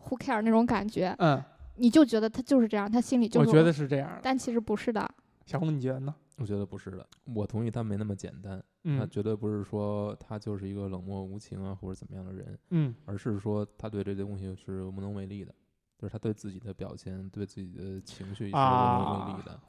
[0.08, 1.43] who care 那种感觉，嗯，
[1.76, 4.20] 你就觉得他就是这样，他心里就是我觉得是这样的。
[4.24, 5.10] 但其实不是的。
[5.45, 6.14] 小红，你觉得呢？
[6.38, 15.51] 我觉得不是的，我同意他没那么简单，他嗯绝对不是说他就是一个冷漠无情啊或者怎么样的人，嗯而是说他对这些东西是无能为力的，
[15.97, 19.60] 就是他对自己的表现、对自己的情绪是无能为力的。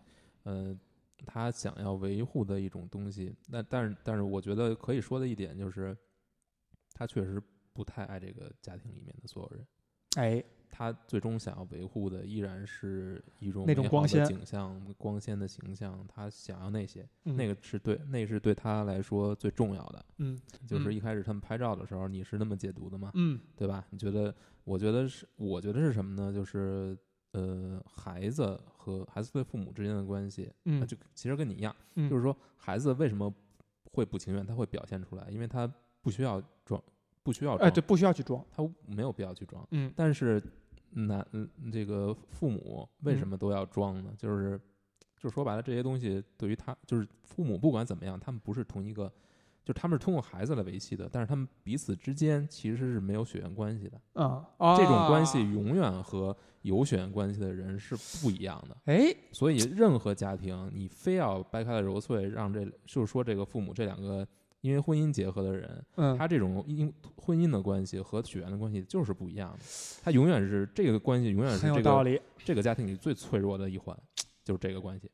[0.43, 0.79] 呃，
[1.25, 5.97] 他想要维护的一种东西，那但是但是我觉得可以说的一点就是，
[6.93, 9.67] 他确实不太爱这个家庭里面的所有人。
[10.19, 20.05] 哎，他最终想要维护的依然是一种那种光鲜景象、光鲜的形象，他想要那些，嗯那个是对，那是对他来说最重要的。
[20.19, 23.11] 嗯就是嗯一开始他们拍照的时候，你是那么解读的吗？
[23.15, 23.87] 嗯对吧？
[23.91, 24.35] 你觉得？
[24.65, 26.31] 我觉得是，我觉得是什么呢？
[26.33, 26.97] 就是
[27.33, 33.33] 呃，孩子和孩子对父母之间的关系，嗯呃就其实跟你一样，嗯，就是说孩子为什么
[33.93, 35.67] 会不情愿，他会表现出来，因为他
[36.03, 36.83] 不需要装，
[37.29, 38.43] 不需要装，哎，对，不需要去装。
[38.51, 39.63] 他没有必要去装。
[39.73, 40.43] 嗯但是
[40.93, 44.11] 男嗯这个父母为什嗯么都要装呢？
[44.17, 44.59] 就是
[45.19, 49.13] 就说白了，这些东西对于他就是父母不管怎么样，他们不是同一个，
[49.63, 54.01] 就他们是通过孩子来维系的，但是他们彼此之间其实是没有血缘关系的。
[54.15, 54.47] 啊，
[54.79, 58.77] 这种关系啊永远和有血缘关系的人是不一样的。
[58.87, 64.27] 哎，所以任何家庭，你非要掰开了揉碎，让这就是说这个父母这两个
[64.61, 69.59] 因为婚姻结合的人，嗯，他这种因婚姻的关系和血缘的关系就是不一样的，
[70.03, 72.21] 他永远是这个关系，永远是这个道理。
[72.45, 73.97] 这个家庭里最脆弱的一环，
[74.43, 75.11] 就是这个关系。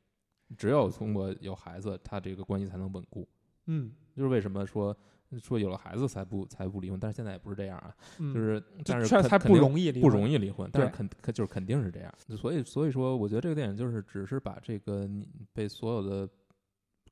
[0.56, 3.28] 只有通过有孩子，他这个关系才能稳固。
[3.66, 4.94] 嗯就是为什么说
[5.38, 12.14] 说有了孩子才不才不离婚，但是现在也不是这样啊，嗯，就是但是这才不容易离婚容易离婚，但是肯肯就是肯定是这样。
[12.36, 16.28] 所以所以说，我觉得这个电影就是只是把这个你被所有的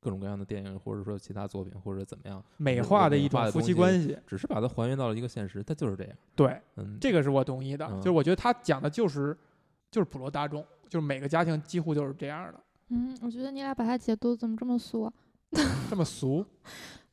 [0.03, 4.19] 各种各样的电影或者说其他作品或者怎么样美化的一种夫妻关系。
[4.27, 6.13] 只是把它还原到了一个现实，它就是这样。
[6.35, 7.87] 对，嗯，这个是我同意的。
[7.87, 9.37] 嗯就是我觉得他讲的就是
[9.93, 15.13] 就是普罗大众，就是每个家庭几乎就是这样的，嗯，我觉得你俩把它解读怎么这么俗啊？
[15.89, 16.45] 这么俗，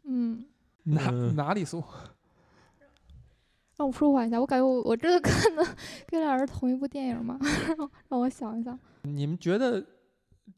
[0.06, 0.44] 嗯，
[0.84, 1.84] 哪嗯哪里俗？
[3.78, 5.64] 让我舒缓一下，我感觉我我这个看的
[6.08, 7.38] 跟俩人同一部电影吗？
[7.78, 9.86] 让让我想一想，你们觉得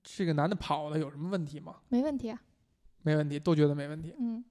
[0.04, 1.76] 这个男的跑了有什么问题吗？
[1.90, 2.42] 没问题啊。
[3.04, 4.14] 没问题，都觉得没问题。
[4.20, 4.44] 嗯，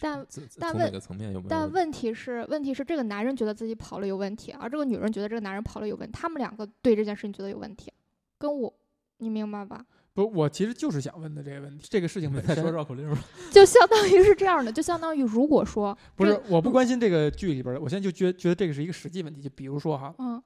[0.00, 0.24] 但
[0.60, 2.14] 但问哪个层面有没有但问题？
[2.14, 7.92] 是，问题是这个男人觉得自己跑了有问题，而这个女人觉得这个男人跑了有问题，他们两个对这件事情觉得有问题，
[8.38, 8.72] 跟我，
[9.18, 9.84] 你明白吧？
[10.14, 11.86] 不，我其实就是想问的这个问题。
[11.90, 13.18] 这个事情你们在本身说绕口令吗？
[13.50, 19.42] 就相当于是这样的，就相当于如果说不是，我不关心这个剧里边的，我现在就觉觉得这个是一个实际问题。
[19.42, 20.40] 就比如说哈，嗯，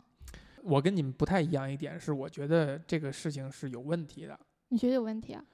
[0.66, 4.38] 我跟你们不太一样一点是，我觉得这个事情是有问题的，
[4.68, 5.44] 你觉得有问题啊？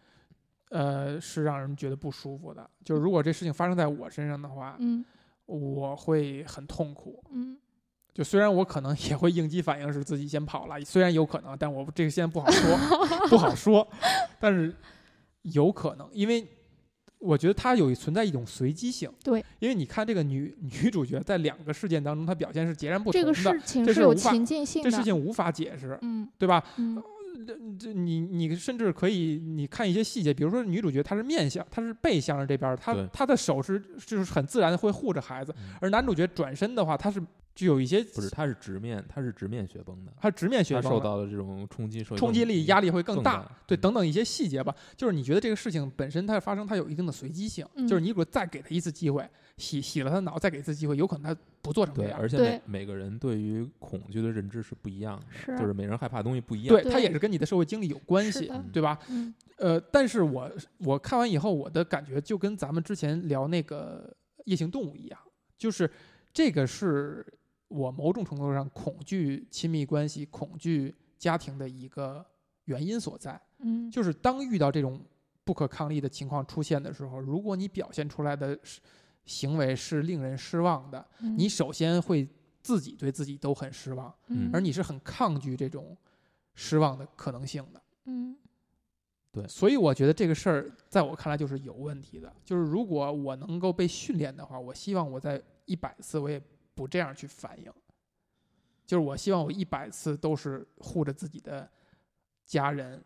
[0.70, 2.68] 呃，是让人觉得不舒服的。
[2.82, 5.04] 就是如果这事情发生在我身上的话，嗯
[5.44, 7.22] 我会很痛苦。
[7.30, 7.58] 嗯
[8.14, 12.76] 就虽然我可能也会应激反应是自己先跑了，虽然有可能，但我这个现在不好说，
[13.28, 13.86] 不好说，
[14.38, 14.74] 但是
[15.42, 16.46] 有可能，因为
[17.22, 19.10] 我觉得它有存在一种随机性。
[19.22, 24.90] 对，因为你看这个女 女主角在两个事件当中，她表现是截然不同的，这个事情是有情境性的。
[24.90, 26.62] 这事情无法解释，嗯对吧？
[26.76, 27.02] 嗯
[27.46, 37.20] 这这你你甚至可以你看一些细节，比如说女主角她是面向，她是背向着这边儿，她她的手是就是很自然的会护着孩子，嗯而男主角转身的话，他是
[37.54, 44.74] 就有一些不是，他是直面，他是直面雪崩的，他直面雪他受崩了到的这种冲击受冲击力、压力会更更大，对，嗯等等一些细节吧。
[44.96, 49.28] 就是你觉得这个事情本身它发生，它有一定的随机性，嗯就是你如果再给他一次机会，
[49.58, 52.18] 洗洗了他脑，再给一次机会，有可能他不做成这对，样。
[52.18, 56.74] 而且每每个人对于恐惧的认知是不一样的，是就是每人害怕的东西不一样。
[56.74, 58.98] 对，对它也是跟你的社会经历有关系，对吧？
[59.10, 64.10] 嗯呃，但是我我看完以后，我的感觉就跟咱们之前聊那个
[64.46, 65.18] 夜行动物一样，
[65.56, 65.88] 就是
[66.32, 67.24] 这个是
[67.72, 72.24] 我某种程度上恐惧亲密关系、恐惧家庭的一个
[72.66, 73.40] 原因所在。
[73.58, 75.00] 嗯，就是当遇到这种
[75.44, 78.58] 不可抗力的情况出现的时候，如果你表现出来的
[79.24, 82.28] 行为是令人失望的，嗯你首先会
[82.60, 85.96] 自己对自己都很失望，嗯而你是很抗拒这种
[86.54, 87.82] 失望的可能性的。
[88.04, 88.36] 嗯
[89.48, 92.30] 所以我觉得这个事儿在我看来就是有问题的。
[92.44, 96.38] 就是如果我能够被训练的话，我希望我在一百次我也
[96.74, 97.72] 不这样去反应。
[98.86, 101.70] 就是我希望我一百次都是护着自己的
[102.44, 103.02] 家人，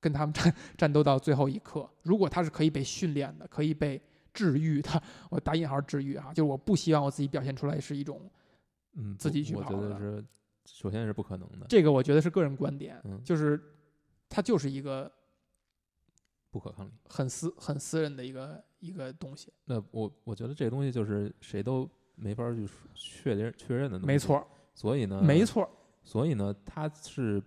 [0.00, 1.88] 跟他们战 战斗到最后一刻。
[2.02, 4.02] 如果他是可以被训练的，可以被
[4.32, 8.30] 治愈的，我打引号治愈啊，就是我不希望我自己表现出来是一种
[8.94, 10.24] 嗯，自己去跑的觉得是，
[10.66, 13.60] 首先是不可能的，这个，我觉得是个人观点，嗯就是
[14.28, 15.12] 他就是一个
[16.50, 16.90] 不可抗力。
[17.08, 19.52] 很私很私人的一个一个东西。
[19.66, 21.88] 那我我觉得这个东西就是谁都
[22.20, 24.06] 没法儿去说确认确认的东西。
[24.06, 25.68] 没错，儿，所以呢，没错儿，
[26.02, 27.42] 所以呢，它是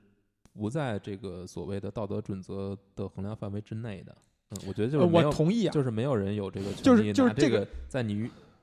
[0.51, 4.15] 不在这个所谓的道德准则的衡量范围之内的。
[4.49, 5.71] 嗯，我觉得就是呃，我同意啊。
[5.71, 8.13] 就是没有人有这个就是权利拿这就是这个在你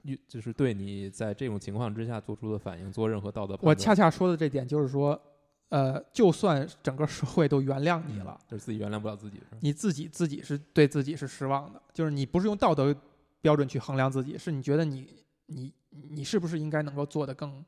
[0.02, 3.70] 遇就是对你在这种情况之下做出的反应做任何道德判断。
[3.70, 5.20] 我恰恰说的这点就是说，
[5.68, 9.58] 呃，就算整个社会都原谅你嗯了，就是自己原谅不了自己是吧？
[9.60, 12.94] 你自己自己是对自己是失望的，就是你不是用道德
[13.42, 15.06] 标准去衡量自己，是你觉得你
[15.46, 17.64] 你你是不是应该能够做得更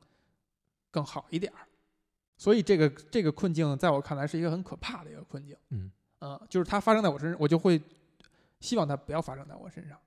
[0.91, 1.67] 更好一点儿？
[2.37, 5.55] 所以这个这个困境在我看来是一个很可怕的一个困境。
[5.69, 7.81] 嗯嗯，就是它发生在我身上，我就会
[8.59, 9.97] 希望它不要发生在我身上。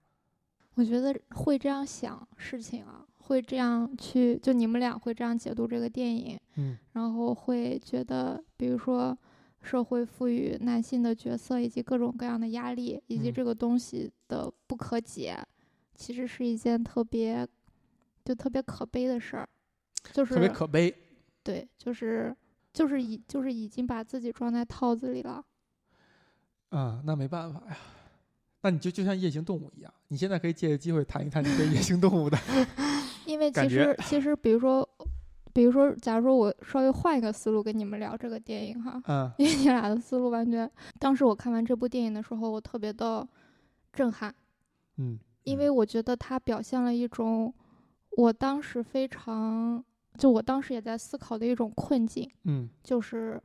[0.75, 9.17] 我觉得会这样想事情啊，会这样去，就你们俩会这样解读这个电影，嗯然后会觉得，比如说
[9.63, 15.39] 社会赋予男性的角色以及各种各样的压力，以及嗯这个东西的不可解，
[15.95, 17.47] 其实是一件特别
[18.27, 19.49] 就特别可悲的事儿，
[20.13, 20.93] 就是特别可悲。
[21.45, 22.35] 对，就是
[22.73, 25.43] 就是已就是已经把自己装在套子里了。
[26.71, 27.77] 啊、那没办法呀。
[28.63, 32.37] 那你就就像夜行动物一样，你现在可以借着机会谈一谈你对夜行动物的。
[33.25, 34.89] 因为其实其实，比如说，
[35.53, 40.69] 比如说，假如说我稍微换一个思路跟你们聊这个电影哈，嗯因为你俩的思路完全，
[40.99, 43.27] 当时我看完这部电影的时候，我特别的
[43.93, 44.35] 震撼，
[44.97, 47.55] 嗯因为我觉得它表现了一种
[48.17, 49.83] 我当时非常，
[50.19, 53.41] 就我当时也在思考的一种困境，嗯，就是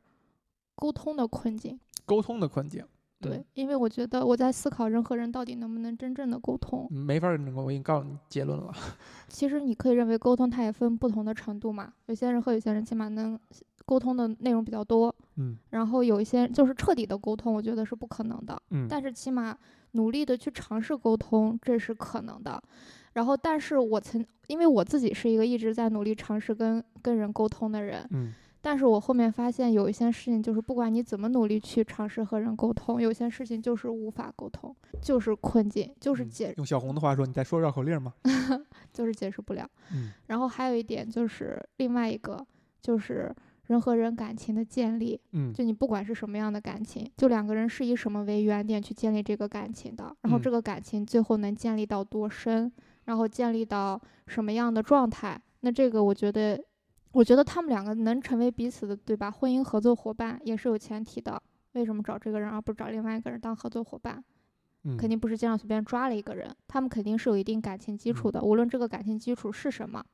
[0.74, 1.78] 沟通的困境。
[2.04, 2.84] 沟通的困境。
[3.20, 6.88] 对，因为我觉得我在思考人和人到底能不能真正的沟通。
[6.90, 8.72] 嗯，没法儿能够，我已经告诉你结论了。
[9.28, 13.38] 其实你可以认为沟通它也分不同的程度嘛，有些人和有些人起码能
[13.84, 18.60] 沟通的内容比较多，嗯然后有一些就是彻底的沟通，我觉得是不可能的。
[18.70, 19.56] 嗯，但是起码
[19.92, 22.60] 努力的去尝试沟通，这是可能的。
[23.12, 28.32] 然后，但是我曾因为我自己是一个一直在努力尝试跟跟人沟通的人，嗯
[28.64, 38.14] 但是我后面发现有一些事情就是不管你怎么努力去尝试和人沟通，有些事情就是无法沟通，就是困境，就是嗯解用小红的话说，你在说绕口令吗？
[38.92, 39.68] 就是解释不了。
[39.92, 42.46] 嗯然后还有一点就是另外一个
[42.80, 43.34] 就是
[43.66, 52.70] 人和人感情的建立，嗯就你不管是什么样的感情，就两个人是以什么为原点去建立这个感情的，然后嗯这个感情最后能建立到多深，
[53.04, 56.62] 然后建立到什么样的状态，那这个我觉得，
[57.12, 59.30] 我觉得他们两个能成为彼此的对吧？
[59.30, 61.42] 婚姻合作伙伴也是有前提的。
[61.72, 64.22] 为什么找这个人而不是找另外一个人当合作伙伴？
[64.84, 70.04] 嗯，肯定不是这样随便抓了一个人，他们肯定是有一定感情基础的，无论这个感情基础是什么。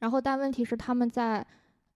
[0.00, 1.46] 然后，但问题是他们在，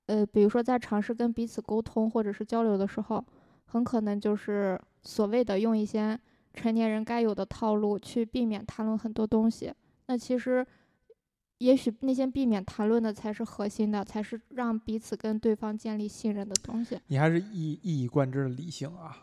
[0.06, 3.24] 呃，比如说在尝试跟彼此沟通或者是交流的时候，
[3.66, 6.18] 很可能就是所谓的用一些
[6.52, 9.72] 成年人该有的套路去避免谈论很多东西。
[10.06, 10.66] 那其实，
[11.58, 16.98] 也许那些避免谈论的才是核心的，才是让彼此跟对方建立信任的东西。
[17.06, 19.16] 你还是一一以贯之的理性啊。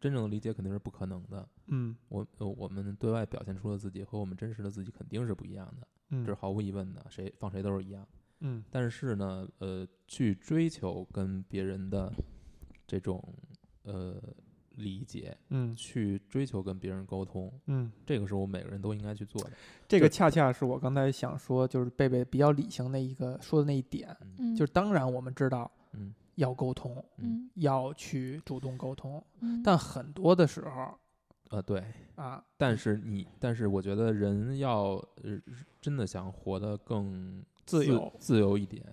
[0.00, 1.46] 真正的理解肯定是不可能的。
[1.66, 8.06] 嗯我呃我们对外表现出的自己和我们真实的自己肯定是不一样的，嗯这是毫无疑问的，谁放谁都是一样。
[8.40, 12.10] 嗯但是呢，呃，去追求跟别人的
[12.86, 13.22] 这种
[13.82, 14.18] 呃
[14.80, 15.74] 理解，嗯。
[15.76, 19.50] 去追求跟别人沟通，嗯，这个是我每个人都应该去做的。
[19.86, 26.14] 这个恰恰是我刚才想说，就是贝贝比较理性的一个说的那一点，嗯嗯，就是当然我们知道嗯。
[26.36, 27.50] 要沟通，嗯。
[27.54, 30.98] 要去主动沟通，嗯，但很多的时候
[31.50, 35.40] 呃对，啊，但是你但是我觉得人要呃
[35.80, 38.84] 真的想活得更自由自由一点，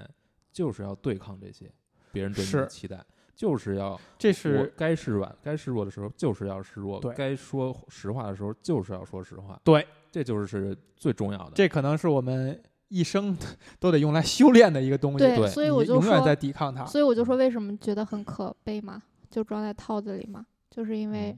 [0.51, 1.71] 就是要对抗这些
[2.11, 3.05] 别人对你的期待，
[3.37, 11.51] 就是要这是该示软该示弱的时候就是要示弱对，该说实话的时候就是要说实话，对，这就是最重要的。
[11.53, 13.37] 这可能是我们一生
[13.79, 16.83] 都得用来修炼的一个东西，对，对所以我就永远在说，抵抗它。
[16.87, 21.37] 所以我就说为什么觉得很可悲嘛，就装在套子里嘛，就是因为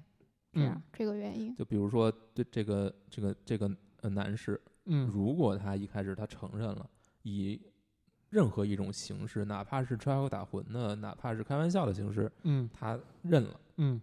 [0.54, 1.54] 这样、嗯这个原因。
[1.54, 3.70] 就比如说这这个这个这个
[4.02, 6.90] 呃男士，嗯如果他一开始他承认了，
[7.24, 7.60] 以
[8.30, 14.00] 任何一种形式，哪怕是吹口打诨的，哪怕是开玩笑的形式，嗯他认了，嗯，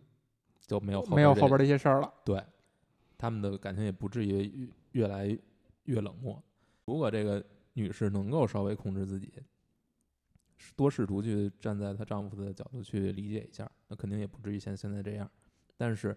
[0.66, 2.12] 就没有后没有后边边这这些事儿了。
[2.24, 2.42] 对，
[3.16, 5.38] 他们的感情也不至于越越来
[5.84, 6.42] 越冷漠。
[6.86, 9.32] 如果这个女士能够稍微控制自己，
[10.74, 15.30] 多试图去站在她丈夫的角度去理解一下，那肯定也不至于像现在这样。
[15.76, 16.16] 但是，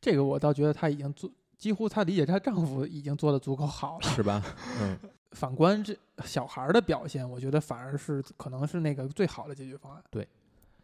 [0.00, 4.08] 这个我倒觉得她已经做，几乎她理解她丈夫已经做的足够好了。
[4.08, 4.42] 是吧？
[4.80, 4.98] 嗯，
[5.32, 10.02] 反观这小孩儿的表现，我觉得反而是可能是那个最好的解决方案。
[10.10, 10.26] 对，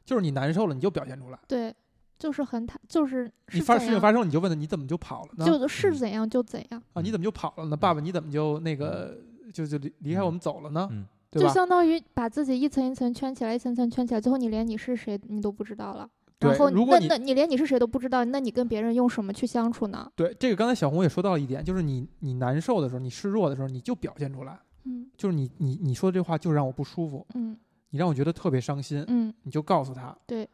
[0.05, 1.39] 就是你难受了，你就表现出来。
[1.49, 1.75] 对，
[2.19, 5.45] 就是很坦，就是你发事情发生，你就问他你怎么就跑了呢？
[5.45, 7.77] 就是嗯怎样就怎样，啊，你怎么就跑了呢？
[7.77, 9.19] 爸爸，你怎么就那个
[9.53, 10.89] 就就离离开我们走了呢？
[10.91, 11.53] 嗯就对吧？
[11.53, 16.09] 相当于把自己一层一层圈起来，一层层圈起来，最后你连你是谁你都不知道了。
[16.39, 20.11] 对然后如果你那那你连你是谁都不知道，那你跟别人用什么去相处呢？
[20.15, 27.59] 对，这个刚才小红也说到了一点，就是你你难受的时候，你示弱的时候，你就表现出来，嗯就是你你你说这话就让我不舒服，嗯
[27.91, 30.15] 你让我觉得特别伤心，嗯，你就告诉他。
[30.27, 30.47] 对，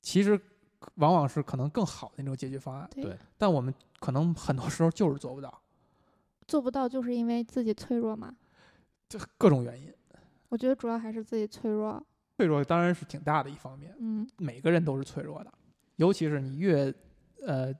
[0.00, 0.40] 其实
[0.94, 5.60] 往往是可能更好的那种解决方案，对，对但我们可能很多时候就是做不到，
[6.48, 8.34] 做不到就是因为自己脆弱嘛。
[9.06, 9.92] 这各种原因。
[10.48, 12.02] 我觉得主要还是自己脆弱。
[12.36, 15.52] 脆弱当然是挺大的一方面，嗯每个人都是脆弱的，
[15.96, 16.92] 尤其是你越
[17.42, 17.74] 呃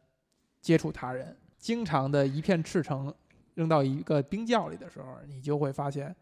[0.61, 3.13] 接触他人，经常的一片赤诚
[3.55, 6.15] 扔到一个冰窖里的时候，你就会发现，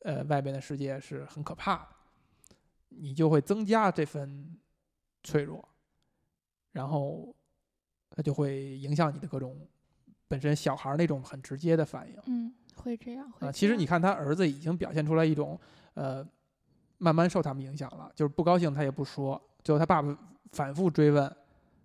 [0.00, 2.56] 呃，外边的世界是很可怕的，
[2.88, 4.58] 你就会增加这份
[5.22, 5.66] 脆弱，
[6.72, 7.34] 然后
[8.10, 9.56] 它就会影响你的各种
[10.28, 12.16] 本身小孩儿那种很直接的反应。
[12.26, 13.30] 嗯，会这样。
[13.32, 15.58] 会啊，这其实你看他儿子已经表现出来一种，
[15.94, 16.26] 呃，
[17.00, 20.16] 慢慢受他们影响了，就是不高兴他也不说，最后他爸爸
[20.52, 21.36] 反复追问，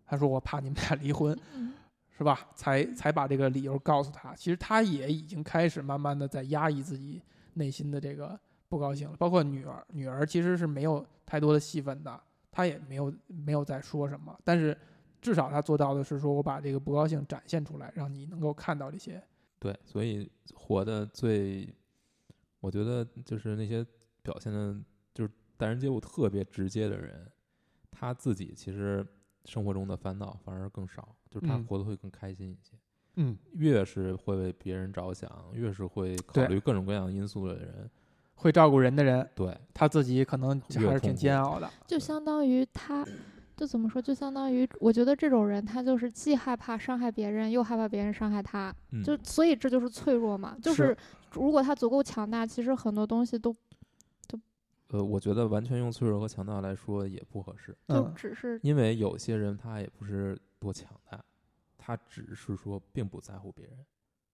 [0.05, 1.73] 他说我怕你们俩离婚，嗯
[2.17, 2.47] 是吧？
[2.55, 4.35] 才才把这个理由告诉他。
[4.35, 7.21] 其实他也已经开始慢慢的在压抑自己
[7.55, 8.39] 内心的这个
[8.69, 14.77] 不高兴了，包括女儿，女儿其实是没有太多的戏份的，她也没有没有再说什么，但是
[15.21, 19.21] 至少他做到的是说我把这个不高兴展现出来，让你能够看到这些。
[19.59, 21.67] 对，所以活的最，
[22.59, 23.85] 我觉得就是那些
[24.21, 24.83] 表现的，就是
[25.57, 27.31] 待人接物特别直接的人，
[27.91, 29.05] 他自己其实
[29.45, 32.77] 生活中的烦恼反而更少，就是他嗯活得会更开心一些。
[33.17, 37.89] 嗯，越是会为别人着想，越是会考虑各种各样因素的人，
[38.33, 41.69] 会照顾人的人，对，他自己可能还是挺煎熬的。
[41.87, 43.05] 就相当于他，
[43.55, 44.01] 就怎么说？
[44.01, 50.57] 就相当于我觉得这种人，他就是既害怕伤害别人，又害怕别人伤害他，嗯，就所以这就是脆弱嘛。
[50.61, 50.97] 就是是
[51.31, 53.55] 如果他足够强大，其实很多东西都
[54.89, 61.23] 呃，我觉得完全用脆弱和强大来说也不合适，就嗯，只是因为有些人他也不是多强大，
[61.77, 63.85] 他只是说并不在乎别人，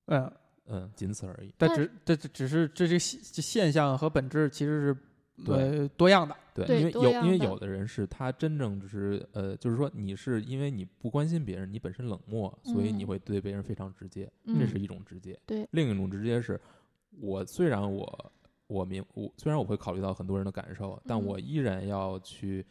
[0.07, 0.33] 嗯，
[0.65, 1.53] 嗯，仅此而已。
[1.57, 6.35] 但但只这这只是这这现现象和本质其实是对呃多样的。
[6.53, 15.39] 对，因为有因为有的人是他真正就是呃，就是说你是因为你不关心别人，你本身冷漠，所以你嗯会对别人非常直接，嗯这是一种直接。
[15.45, 16.59] 对另一种直接是，
[17.21, 18.31] 我虽然我
[18.71, 22.65] 我明我虽然我会考虑到很多人的感受，但嗯我依然要去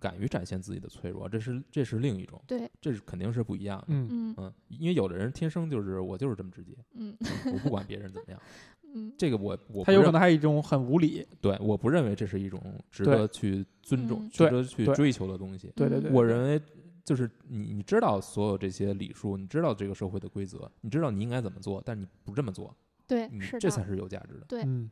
[0.00, 3.86] 敢于展现自己的脆弱，这是这是另一种，对，这是肯定是不一样的。
[3.88, 7.14] 嗯嗯嗯，因为有的人天生就是我就是这么直接，嗯
[7.52, 8.40] 我不管别人怎么样，
[8.94, 11.26] 嗯这个我我他有可不认能还有一种很无理。
[11.40, 12.60] 对，我不认为这是一种
[12.90, 15.70] 值对得去尊重、嗯值得去追求的东西。
[15.76, 16.60] 对对对，对我认为
[17.04, 22.74] 就是你你知道所有这些礼数，你知道这个社会的规则，你知道你应该怎么做，但你不这么做，
[23.06, 24.46] 对，你这才是有价值的。
[24.48, 24.88] 对，嗯，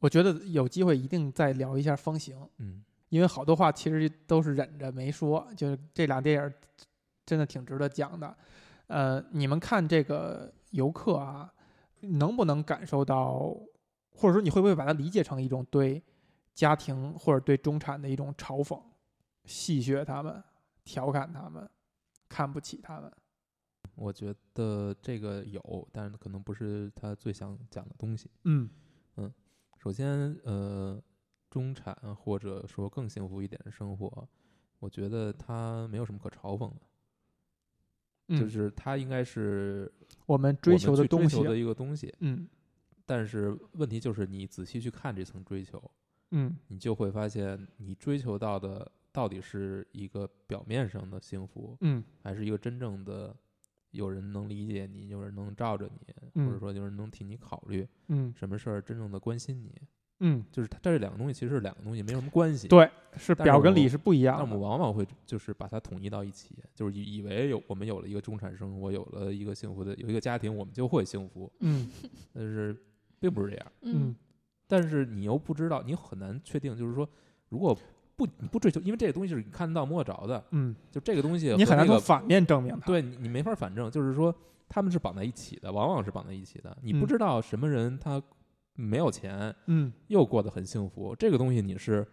[0.00, 6.52] 我觉得有机会一定再聊一下风行，嗯，因为好多话其实都是忍着没说，就是这俩电影
[7.24, 8.36] 真的挺值得讲的。
[8.88, 11.52] 呃，你们看这个游客啊，
[12.00, 13.56] 能不能感受到，
[14.10, 16.02] 或者说你会不会把它理解成一种对
[16.54, 18.82] 家庭或者对中产的一种嘲讽、
[19.44, 20.42] 戏谑他们、
[20.82, 21.68] 调侃他们？
[22.28, 23.12] 看不起他们。
[23.96, 28.30] 我觉得这个有，但是可能不是他最想讲的东西。
[28.44, 28.70] 嗯
[29.16, 29.32] 嗯
[29.82, 31.02] 首先，呃，
[31.48, 34.28] 中产或者说更幸福一点的生活，
[34.78, 36.80] 我觉得它没有什么可嘲讽的，
[38.28, 39.90] 嗯，就是它应该是
[40.26, 41.28] 我们追求的东西。
[41.28, 42.14] 去追求的一个东西。
[42.20, 42.46] 嗯
[43.06, 45.82] 但是问题就是，你仔细去看这层追求，
[46.30, 53.34] 嗯你就会发现，你追求到的到底是一个表面上的幸福，嗯还是一个真正的
[53.90, 59.74] 有人能理解你，有人能罩着你，嗯或者说有人能替你考虑嗯什么事儿，真正的关心你。
[60.22, 62.68] 嗯，就是它这两个东西其实是两个东西，没有什么关系。
[62.68, 64.60] 对，是表跟里是不一样但我们。
[64.60, 71.88] 往往会就是把它统一到一起，就是以以为有我们有了一个中产生活，有了一个幸福的有一个家庭，我们就会幸福，嗯
[72.34, 72.76] 但是
[73.18, 73.72] 并不是这样。
[73.82, 74.14] 嗯
[74.66, 77.08] 但是你又不知道，你很难确定，就是说，
[77.48, 77.76] 如果
[78.20, 82.86] 不你不追求，因为这个东西是你看得到摸得着的，嗯，就这个东西你很难从反面证明它。
[82.86, 84.34] 对你你没法反证，就是说
[84.68, 86.76] 他们是绑在一起的，往往是绑在一起的。
[86.82, 88.22] 你不嗯知道什么人他
[88.74, 92.06] 没有钱，嗯又过得很幸福，这个东西你是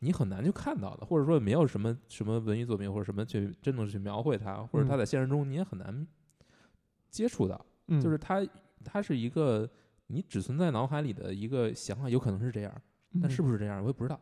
[0.00, 6.04] 你很难去看到的，或者说没有什么什么文艺作品或者什么去真的去描绘它，或者它嗯在现实中你也很难
[7.10, 8.44] 接触到，嗯，就是它
[8.84, 9.70] 它是一个
[10.08, 12.74] 你只存在脑海里的一个想法，有可能是这样，
[13.22, 14.20] 但是嗯不是这样我也不知道。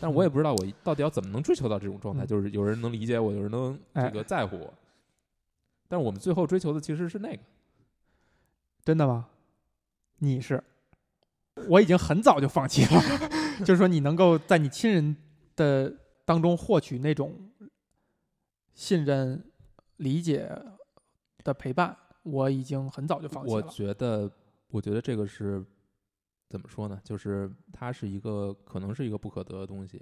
[0.00, 4.72] 但是我也不知道我到底要怎么能追求到这种状态，嗯就是有人能理解我，有人能这哎个在乎我。
[5.88, 7.42] 但是我们最后追求的其实是那个，
[8.84, 9.28] 真的吗？
[10.18, 10.62] 你是？
[11.68, 13.00] 我已经很早就放弃了，
[13.60, 15.14] 就是说你能够在你亲人
[15.54, 15.92] 的
[16.24, 17.50] 当中获取那种
[18.72, 19.44] 信任、
[19.98, 20.50] 理解
[21.44, 23.62] 的陪伴，我已经很早就放弃了我。
[23.70, 24.30] 觉得，
[24.68, 25.62] 我觉得这个是
[26.52, 27.00] 怎么说呢？
[27.02, 29.98] 就是它是一个可能是一个不可得的东西，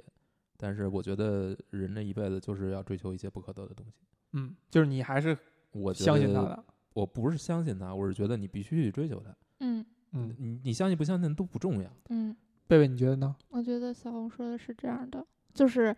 [0.57, 3.93] 但是我觉得人这一辈子就是要追求一些不可得的东西。
[4.33, 5.39] 嗯，就是你还是
[5.71, 6.65] 我相信他的。
[6.93, 9.33] 我不是相信他，我是觉得你必须去追求他。
[9.61, 11.89] 嗯嗯，你你相信不相信都不重要。
[12.09, 12.37] 嗯，
[12.67, 13.37] 贝贝，你觉得呢？
[13.49, 15.25] 我觉得小红说的是这样的，
[15.55, 15.97] 就是，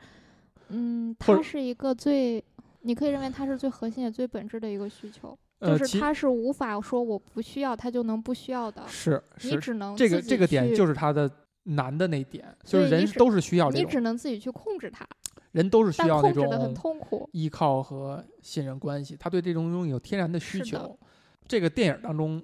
[0.68, 2.44] 嗯，它是一个最，
[2.82, 11.30] 你可以认为它是最核心也最本质的一个需求，就是他是无法说我不需要，他就能不需要的，是是你只能这个这个点就是他的
[11.64, 15.06] 难的那点，就是人都是需要这你只，能自己去控制他，
[15.52, 17.28] 人都是需要那种痛苦。
[17.32, 20.98] 依靠和信任关系，他对这种东西有天然的需求。
[21.46, 22.42] 这个电影当中，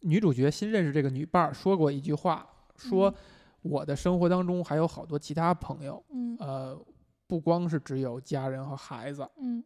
[0.00, 2.46] 女主角新认识这个女伴儿说过一句话，
[2.76, 3.14] 说嗯
[3.62, 6.78] 我的生活当中还有好多其他朋友，嗯呃，
[7.26, 9.28] 不光是只有家人和孩子。
[9.40, 9.62] 嗯，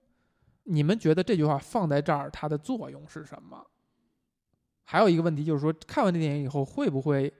[0.64, 3.66] 你们觉得这句话放在这儿，它的作用是什么？
[4.84, 7.32] 还有一个问题就是说，看完这电影以后，会不会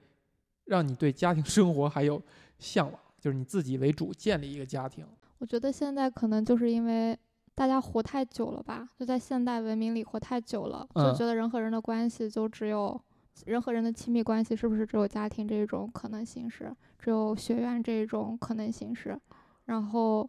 [0.65, 2.23] 让你对家庭生活还有
[2.59, 3.01] 向往？
[3.21, 5.07] 就是你自己为主建立一个家庭。
[5.39, 7.17] 我觉得现在可能就是因为
[7.55, 13.01] 大家活太久了吧，就在现代文明里活太久了，就嗯觉得人和人的关系就只有
[13.45, 19.17] 人和人的亲密关系是不是只有家庭这一种可能形式，只有学院这一种可能形式。
[19.67, 20.29] 然后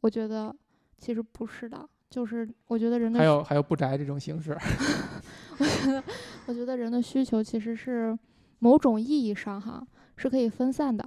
[0.00, 0.54] 我觉得
[0.98, 4.56] 其实不是的，就是我觉得人的需还有还有不宅这种形式。
[5.58, 6.04] 我觉得，
[6.46, 8.16] 我觉得人的需求其实是
[8.60, 9.84] 某种意义上哈
[10.16, 11.04] 是可以分散的，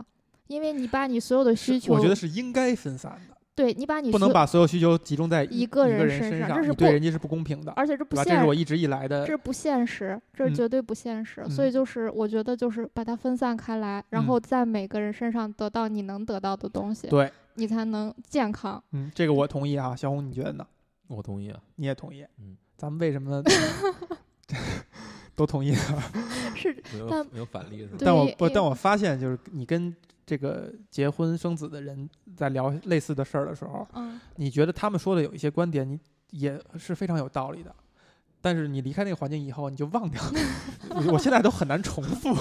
[0.48, 8.30] 因为你把你所有的需求，我觉得是应该分散的，对你把你不能把所有需求集中在一个个人身身上这是对人家是不公平的，而且这不现实？
[8.30, 11.42] 这现是我一直以来的这是不现实，这是嗯绝对不现实。
[11.50, 18.84] 所以嗯就是我觉得就是把它分散开来，然后在每个人身上得到你能得到的东西，对，你才能健康。
[18.92, 19.96] 嗯，这个我同意啊。
[19.96, 20.68] 小红，你觉得呢？
[21.08, 22.26] 我同意啊，你也同意？
[22.40, 23.42] 嗯，咱们为什么
[25.36, 26.12] 都同意啊？
[26.56, 27.98] 是，没有但没有反例是吧？
[28.00, 36.00] 但我不，但我发现就是你跟这个结婚生子的人在聊类似的事儿的时候，嗯，你觉得他们说的有一些观点，你
[36.32, 37.74] 也是非常有道理的。
[38.40, 40.32] 但是你离开那个环境以后，你就忘掉了。
[41.12, 42.34] 我现在都很难重复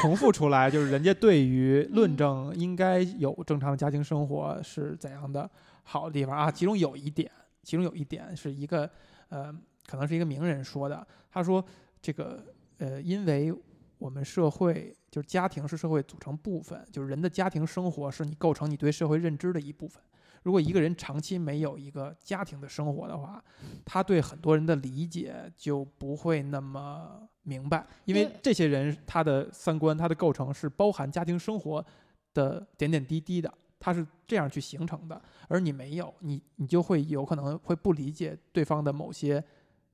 [0.00, 5.48] 重复出来，就是人家对于论嗯证应该有正常的家庭生活是怎样的
[5.82, 6.50] 好的地方啊。
[6.50, 7.30] 其中有一点，
[7.62, 8.90] 其中有一点是一个
[9.28, 9.52] 呃，
[9.86, 11.06] 可能是一个名人说的。
[11.30, 11.64] 他说
[12.00, 12.44] 这个
[12.78, 13.54] 呃，因为
[13.98, 20.02] 我们社会就是家庭是社会组成部分，就是人的家庭生活是你构成你对社会认知的一部分。
[20.42, 23.44] 如果一个人长期没有一个家庭的生活的话，
[23.84, 31.84] 他对很多人的理解就不会那么明白，因为这些人他的三观、他的构成是包含家庭生活
[32.32, 35.20] 的点点滴滴的，他是这样去形成的。
[35.48, 39.42] 而你没有，你你就会有可能会不理解对方的某些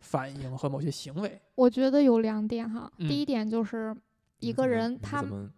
[0.01, 1.41] 反应和某些行为。
[1.55, 2.93] 我觉得有两点哈。
[2.99, 3.97] 嗯第一点就是
[4.41, 5.51] 一个人他你怎么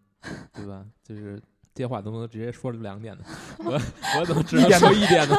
[0.53, 0.87] 对吧？
[1.03, 1.43] 就是
[1.75, 3.25] 接话都能直接说两点呢，
[3.59, 3.73] 我
[4.21, 5.37] 我怎么只能说一点呢？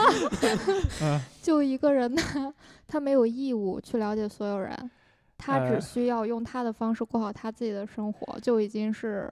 [1.03, 2.53] 嗯，就一个人他
[2.87, 4.91] 他没有义务去了解所有人，
[5.37, 9.29] 他呃只需要用他的方式过好他自己的生活，就已经是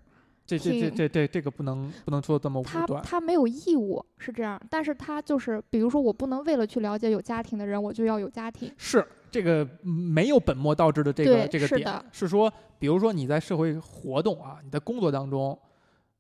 [0.48, 3.04] 这这这这这这个不能不能说这么武他断。
[3.04, 8.72] 他他没有义务是这样，但是他就是比如说我不能为了去了解有家庭的人，我就要有家庭。
[8.78, 15.60] 是这个嗯没有本末倒置的这个这个点是，是说，比如说你在社会活动啊，你在工作当中，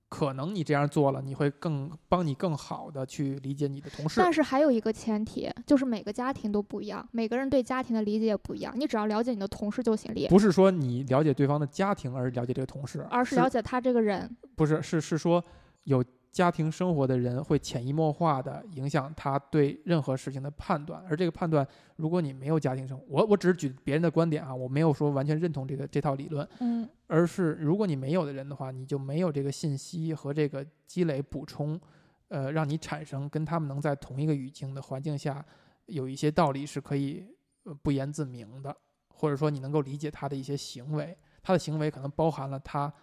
[0.09, 4.21] 可能你这样做了，你会更帮你更好的去理解你的同事。
[4.21, 8.73] 但是还有一个前提，就是每个家庭都不一样，每个人对家庭的理解也不一样。
[8.77, 14.33] 你只要了解你的同事就行了，不是说你了解对方的家庭而了解这个同事，而是了解他这个人。
[14.55, 15.43] 不是是是说
[15.83, 16.03] 有
[16.37, 31.81] 家庭生活的人会潜移默化的影响他对任何事情的判断，而这个判断，如果你没有家庭生活，我我只是举别人的观点啊，我没有说完全认同这个这套理论，嗯，而是如果你没有的人的话，你就没有这个信息和这个积累补充，
[32.27, 35.43] 呃，让你产生跟他们能在同一个语境的环境下，
[35.87, 37.25] 有一些道理是可以
[37.63, 38.77] 呃不言自明的，
[39.09, 42.93] 或者说你能够理解他的一些行为，他的行为可能包含了他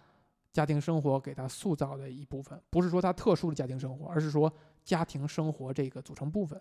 [0.55, 4.49] 家庭生活给他塑造的一部分，不是说他特殊的家庭生活，而是说
[4.85, 6.59] 家庭生活这个组成部分。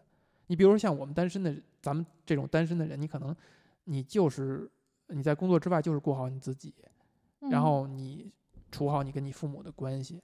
[0.49, 3.35] 你比如说像我们单身的，咱们这种单身的人，你可能
[3.85, 4.69] 你就是
[5.07, 6.75] 你在工作之外就是过好你自己，
[7.39, 8.29] 然嗯后你
[8.73, 10.21] 处好你跟你父母的关系，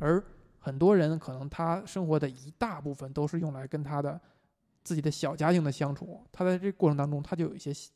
[0.00, 0.20] 而
[0.58, 4.20] 很多人可能他生活的一大部分都是用来跟他的
[4.82, 7.92] 自己的小家庭的相处，他在这过程当中他就有一些其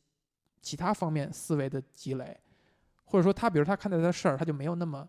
[0.61, 2.39] 其他方面思维的积累，
[3.03, 5.05] 或者说他比如他看待的事儿他就没有那么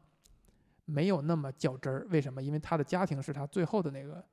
[0.88, 2.42] 没有那么较真儿，为什么？
[2.42, 4.24] 因为他的家庭是他最后的那个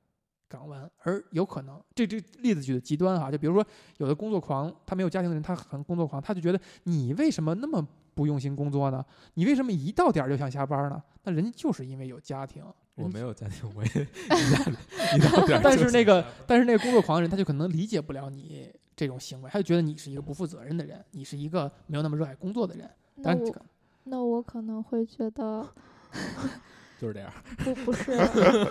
[0.48, 3.64] 港湾，而有可能这这例子举的极端哈，就比如说
[3.98, 9.04] 有的工作狂，他没有家庭的人，他很工作狂，他就觉得你为什么那么不用心工作呢？
[9.34, 11.02] 你为什么一到点儿就想下班呢？
[11.24, 12.64] 那人家就是因为有家庭。
[12.94, 13.90] 我没有家庭，我也
[15.14, 22.90] 一到点儿但是那个想下班但是那个工作狂的人，他就可能理解不了你这种行为，他就觉得你是一个不负责任的人，你是一个没有那么热爱工作的人。
[23.16, 23.56] 那我
[24.04, 25.68] 那我可能会觉得
[26.98, 27.30] 就是这样。
[27.58, 28.12] 不不是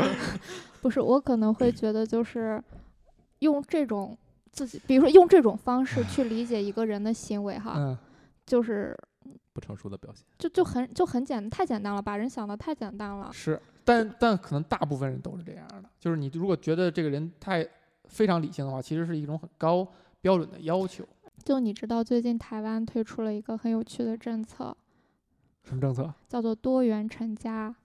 [0.82, 2.62] 不是，我可能会觉得就是
[3.40, 4.18] 用这种
[4.52, 7.98] 自己，比如说用这种方式去理解一个人的行为哈，嗯，
[8.46, 8.98] 就是
[9.54, 10.26] 不成熟的表现。
[10.38, 13.30] 就就很就很简太简单了，把人想的太简单了。
[13.32, 17.68] 是，但但可能大部分人都是这样的，就是你如果觉得这个人太
[18.06, 19.88] 非常理性的话，其实是一种很高
[20.22, 21.08] 标准的要求。
[21.44, 24.76] 就你知道，最近台湾推出了一个很有趣的政策，
[25.66, 26.14] 什么政策？
[26.28, 27.76] 叫做多元成家。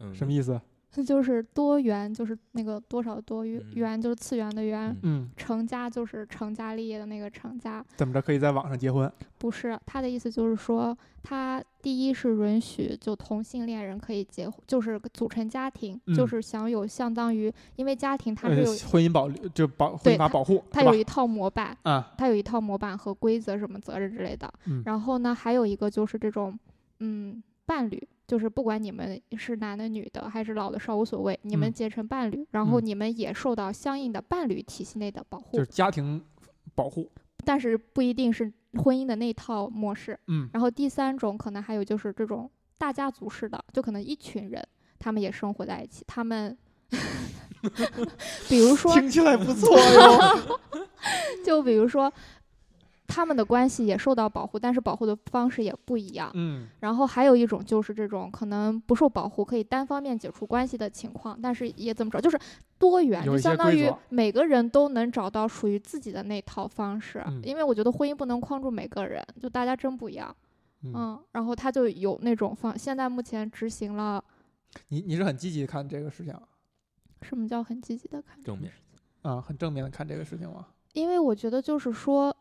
[0.00, 0.60] 嗯，什么意思？
[0.96, 4.96] 这就是多元，就是那个多少多元就是次元的元。
[5.36, 9.12] 成家就是成家立业的那个成家，怎么着可以在网上结婚？
[9.36, 24.50] 不是他的意思就是说，他第一是允许就同性恋人可以结婚，就是组成家庭，就嗯是享有相当于，因为家庭它呃是有婚姻保就保婚对姻法保护，是吧它有一套模板，啊，它有一套模板和规则什么责任之类的。
[24.64, 26.58] 嗯然后呢，还有一个就是这种，
[27.00, 36.22] 嗯，伴侣，就是不管你们是男的、女的还是老的少无所谓，你们嗯结成伴侣，然后嗯你们也受到相应的伴侣体系内的保护，就是家庭
[36.74, 37.10] 保护。
[37.44, 40.18] 但是不一定是婚姻的那套模式。
[40.26, 44.66] 嗯然后第三种可能还有就是这种大家族式的，就可能一群人
[44.98, 46.56] 他们也生活在一起，他们。
[48.48, 50.58] 比如说，听起来不错哟。
[51.44, 52.12] 就比如说，
[53.06, 56.30] 他们的关系也受到保护，但是保护的方式也不一样。
[56.34, 62.38] 嗯然后还有一种就是这种可能不受保护，可以单方面解除关系的情况，但是也怎么着，就是
[62.78, 67.22] 多元，就相当于每个人都能找到属于自己的那套方式。
[67.26, 70.34] 嗯因为我觉得婚姻不能框住每个人，就大家真不一样。
[70.82, 74.22] 嗯，嗯，然后他就有那种方，现在目前执行了，
[74.88, 76.34] 你你是很积极地看这个事情
[77.22, 78.42] 什么叫很积极的看？
[78.42, 78.70] 正面。
[79.22, 80.66] 啊，很正面的看这个事情吗？
[80.92, 82.34] 因为我觉得就是说，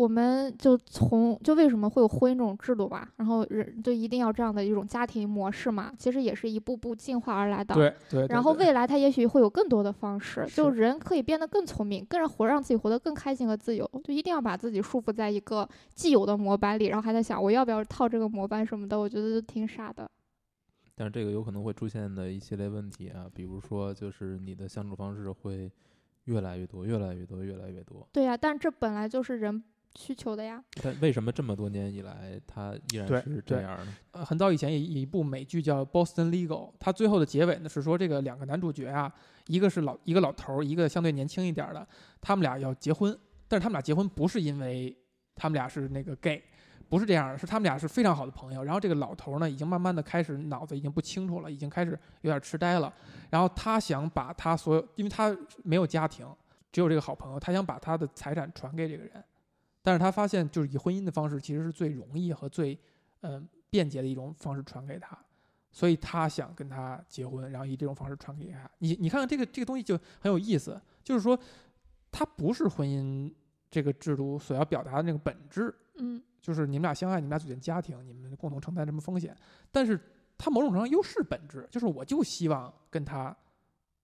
[0.00, 7.74] 我们就从就为什么会有婚姻这种制度吧，然后人就一定要这样的一种家庭模式嘛，其实也是一步步进化而来的。。
[7.74, 8.26] 对对。
[8.26, 13.86] 对然后未来他也许会有更多的方式，就人可以变得更聪明，更让活让自己活得更开心和自由。
[14.02, 20.10] 就一定要把自己束缚在一个既有的模板里，然后还在想我要不要套这个模板什么的，我觉得就挺傻的。
[20.94, 25.70] 但是这个有可能会出现的一系列问题啊，比如说就是你的相处方式会
[26.24, 28.06] 越来越多，越来越多，越来越多。
[28.12, 29.62] 对呀、但这本来就是人
[29.96, 30.62] 需求的呀。
[30.82, 33.96] 但为什么这么多年以来，它依然是这样呢？
[34.12, 39.12] 呃，很早以前有一部美剧叫《Boston Legal》，它最后的结尾呢是说这个两个男主角啊，
[39.46, 41.86] 一个是老一个老头儿，一个相对年轻一点儿的，
[42.20, 43.16] 他们俩要结婚，
[43.48, 44.96] 但是他们俩结婚不是因为
[45.34, 46.42] 他们俩是那个 gay，
[46.88, 48.62] 不是这样的，是他们俩是非常好的朋友。
[48.62, 52.92] 然后这个老头呢，已经慢慢的开始脑子已经不清楚了，已经开始有点痴呆了。
[53.30, 56.26] 然后他想把他所有，因为他没有家庭，
[56.72, 59.22] 只有这个好朋友，他想把他的财产传给这个人。
[59.82, 62.78] 但是他发现，就是以婚姻的方式，其实是最容易和最
[63.22, 65.18] 嗯、便捷的一种方式传给他。
[65.72, 68.68] 所以他想跟他结婚，然后以这种方式传给他。
[68.78, 71.38] 你你看看这个这个东西就很有意思，就是说，
[72.10, 73.32] 它不是婚姻
[73.70, 79.36] 这个制度所要表达的那个本质，嗯就是你们俩相爱，你们俩组建家庭，你们共同承担什么风险。
[79.70, 79.98] 但是
[80.36, 83.36] 它某种程度上又是本质，就是我就希望跟他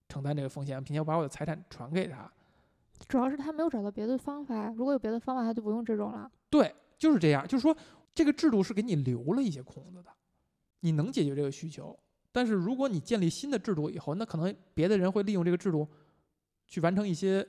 [0.08, 2.30] 承担这个风险，并且我把我的财产传给他。
[3.08, 6.30] 主要是他没有找到别的方法，如果有别的方法，他就不用这种了。
[6.50, 7.46] 对，就是这样。
[7.46, 7.76] 就是说，
[8.14, 10.10] 这个制度是给你留了一些空子的，
[10.80, 11.98] 你能解决这个需求。
[12.32, 15.88] 但是如果你建立新的制度以后，那可能别的人会利用这个制度
[16.66, 17.46] 去完成一些，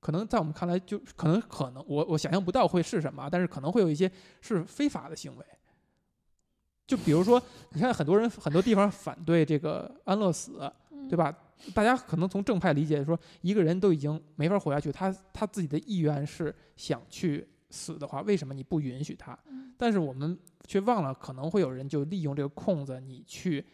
[0.00, 4.10] 可能在我们看来就可能可能我我想象不到会是什么，但是可能会有一些
[4.40, 5.44] 是非法的行为。
[6.86, 7.40] 就比如说，
[7.72, 10.60] 你看很多人很多地方反对这个安乐死，
[10.90, 11.16] 嗯，对？
[11.16, 11.32] 吧？
[11.74, 19.38] 大家可能从正派理解说，一个人都已经没法活下去，他他自己的意愿是想去死的话，为什么你不允许他？
[19.46, 23.64] 嗯但是我们却忘了，可能会有人就利用这个空子，你去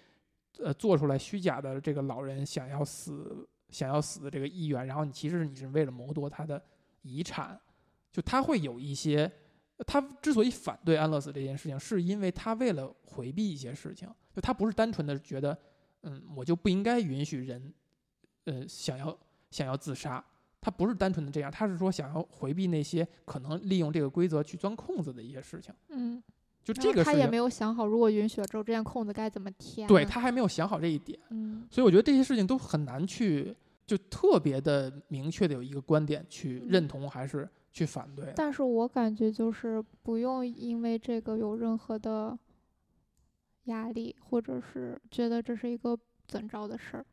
[0.59, 6.63] 呃做出来虚假的这个老人想要死想要死的这个意愿，然后你其实你是为了谋夺他的
[7.03, 7.61] 遗产，
[8.13, 9.31] 就他会有一些。
[9.87, 15.59] 他之所以反对安乐死这件事情，是因为他为了回避一些事情，就他不是单纯的觉得，
[16.03, 17.73] 嗯，我就不应该允许人，
[18.45, 19.17] 呃，想要
[19.51, 20.25] 想要自杀，
[20.61, 25.75] 他不是单纯的这样，他是说想要回避那些可能利用这个规则去钻空子的一些事情。
[25.89, 26.23] 嗯，
[26.63, 29.89] 就这个他也没有想好，如果允许了之后，这件空子该怎么填。
[29.89, 33.55] 对他还没有想好这一点，嗯所以我觉得这些事情都很难去
[33.87, 38.33] 就特别的明确的有一个观点去嗯认同还是去反对。
[38.35, 42.37] 但是我感觉就是不用因为这个有任何的
[43.67, 47.07] 压力，或者是觉得这是一个怎着的事儿。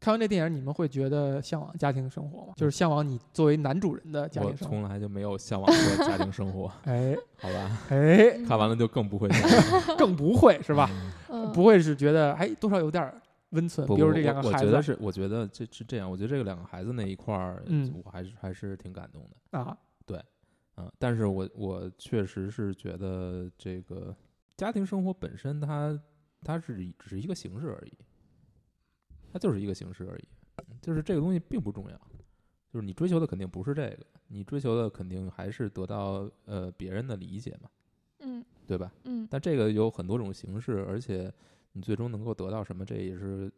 [0.00, 2.52] 看完这电影，你们会觉得向往家庭生活吗？
[2.56, 4.74] 就是向往你作为男主人的家庭生活。
[4.74, 7.78] 从来就没有向往过家庭生活， 哎好吧？
[7.88, 10.90] 哎，嗯看完了就更不会 向往，更不会是吧？
[11.54, 13.18] 不会是觉得哎多少有点儿
[13.50, 19.74] 温存，比如这两个孩子我觉得是，我觉得这是这样，我觉得这个两个孩子那一块儿，嗯我还是还是挺感动的，啊，
[20.04, 20.20] 对
[20.76, 24.14] 嗯，但是我我确实是觉得这个
[24.56, 26.00] 家庭生活本身它
[26.42, 27.92] 它是只是一个形式而已，
[29.32, 30.24] 它就是一个形式而已，
[30.80, 31.96] 就是这个东西并不重要，
[32.72, 37.70] 就是你追求的肯定不是这个，你追求的肯定还是得到呃别人的理解嘛，
[38.20, 38.44] 嗯。
[38.66, 38.90] 对吧？
[39.04, 39.28] 嗯。
[39.30, 41.30] 但这个有很多种形式，而且
[41.72, 43.52] 你最终能够得到什么，这也是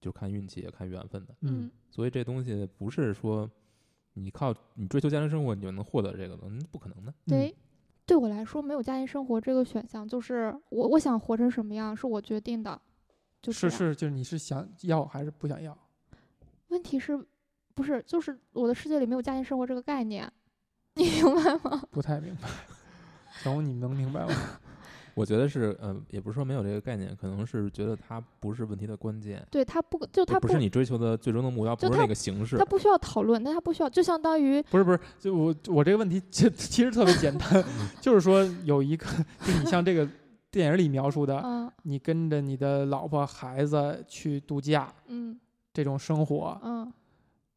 [0.00, 1.34] 就看运气也看缘分的。
[1.40, 1.68] 嗯。
[1.90, 3.50] 所以这东西不是说
[4.12, 7.12] 你靠你追求家庭生活你就能获得这个的，嗯不可能的。
[7.26, 7.52] 对，
[8.10, 12.82] 对我来说，没有家庭生活这个选项，就是我我想活成什么样是我决定的，
[13.40, 13.78] 就是这样。
[13.78, 15.78] 是，就是你是想要还是不想要？
[16.70, 17.16] 问题是，
[17.72, 20.28] 不是就是我的世界里没有家庭生活这个概念，
[20.94, 21.84] 你明白吗？
[21.92, 22.48] 不太明白。
[23.44, 24.34] 小红，你能明白吗？
[25.20, 32.64] 我觉得是，呃，也不是说没有这个概念，可能是觉得它不是问题的关键，对它不就他也不是你追求的最终的目标，不是那个形式它。
[32.64, 37.62] 不需要讨论，但它不需要，就相当于不是不是，就我我这个问题其其实特别简单，
[38.00, 39.06] 就是说有一个，
[39.44, 40.08] 就你像这个
[40.50, 45.38] 电影里描述的，嗯你跟着你的老婆孩子去度假嗯
[45.74, 46.92] 这种生活，嗯，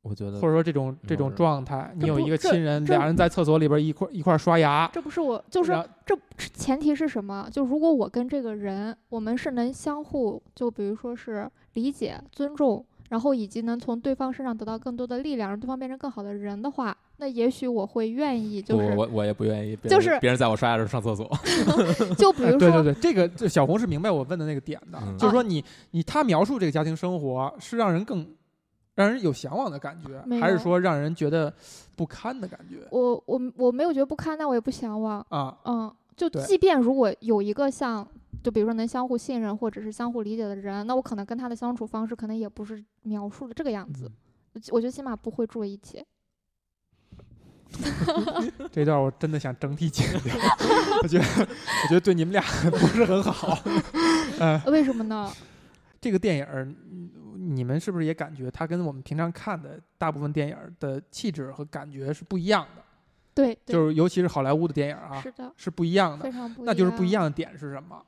[0.04, 5.72] 我觉得或者说这种这种状态，你有一个亲人，俩人在厕所里边一块一块刷牙，这不是我，就是
[6.06, 6.14] 这
[6.54, 7.48] 前提是什么？
[7.50, 21.32] 就如果我跟这个人，我们是能相互，就比如说是理解、尊重，然后以及能从对方身上得到更多的力量，让对方变成更好的人的话，那也许我会愿意，就是我我我也不愿意，就是别人在我刷牙的时候上厕所。
[22.18, 28.28] 就比如说，哎对对对，这个这小红是明白我问的那个点的，嗯就是说你你他描述这个家庭生活是让人更
[28.96, 31.52] 让人有向往的感觉还是说让人觉得
[31.96, 35.58] 不堪的感觉我我我没有觉得不堪，但我也不向往，啊？
[35.66, 38.08] 嗯，就即便如果有一个像，
[38.44, 44.12] 就比如说能相互信任或者是相互理解的人，那我可能跟他的相处方式可能也不是描述的这个样子，
[44.72, 46.04] 我觉得起码不会住在一起。
[48.72, 50.36] 这段我真的想整体剪掉，
[51.02, 53.58] 我觉得我觉得对你们俩 不是很好。
[54.40, 55.32] 嗯，为什么呢？
[56.00, 56.46] 这个电影
[57.44, 62.82] 你们是不是也感觉它跟我们平常看的大部分电影的气质和感觉是不一样的？
[63.36, 66.32] 对，对就是尤其是好莱坞的电影啊，是的，是不一样的非。
[66.32, 67.24] 常不那就是不一样。
[67.24, 68.04] 的点是什么？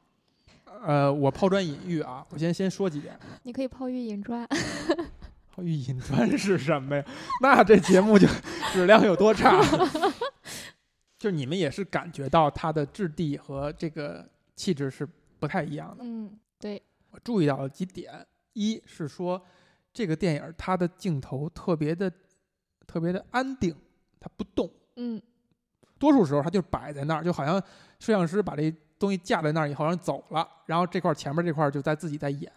[0.86, 3.18] 呃，我抛砖引玉啊，我先先说几点。
[3.44, 4.48] 你可以抛玉引砖，
[5.52, 7.04] 抛玉引砖是什么呀？
[7.42, 8.28] 那这节目就
[8.72, 9.60] 质量有多差？
[11.18, 15.08] 就你们也是感觉到它的质地和这个气质是
[15.40, 16.04] 不太一样的。
[16.04, 16.80] 嗯，对，
[17.10, 18.14] 我注意到了几点，
[18.56, 19.42] 一是说
[19.94, 22.12] 这个电影它的镜头特别的
[22.88, 23.76] 特别的安定，
[24.20, 25.22] 它不动，嗯
[25.98, 27.62] 多数时候它就摆在那儿，就好像
[28.00, 32.52] 摄像师把这东西架在那儿以后，然后走了，然后这块儿前面这块儿就在自己在演，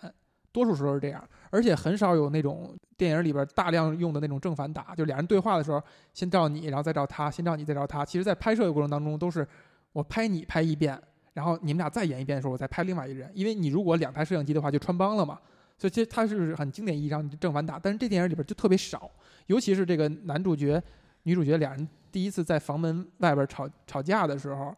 [0.50, 5.82] 多数时候是这样，而且很少有那种电影里边大量用的那种正反打，就俩人对话的时候，
[6.14, 8.04] 先照你，然后再照他，先照你，再照他。
[8.04, 9.46] 其实，在拍摄的过程当中，都是
[9.92, 11.00] 我拍你拍一遍，
[11.32, 15.38] 然后你们俩再演一遍的时候，我再拍另外一个人，因为你如果两台摄像机的话，就穿帮了嘛。
[15.78, 19.10] 所以其实它是很经典意义上正反打，但是这电影里边就特别少，
[19.46, 20.82] 尤其是这个男主角、
[21.22, 24.74] 女主角俩人第一次在房门外边吵吵架的时候，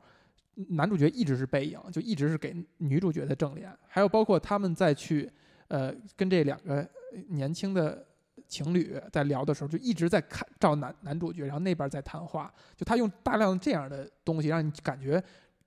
[0.68, 5.30] 男主角一直是背影，就一直是给女主角的正脸，还有包括他们再去
[5.68, 6.86] 呃跟这两个
[7.28, 8.06] 年轻的
[8.46, 15.22] 情侣在聊的时候，就一直在看照男男主角，然后那边在谈话，就他用大量这样的东西，让你感觉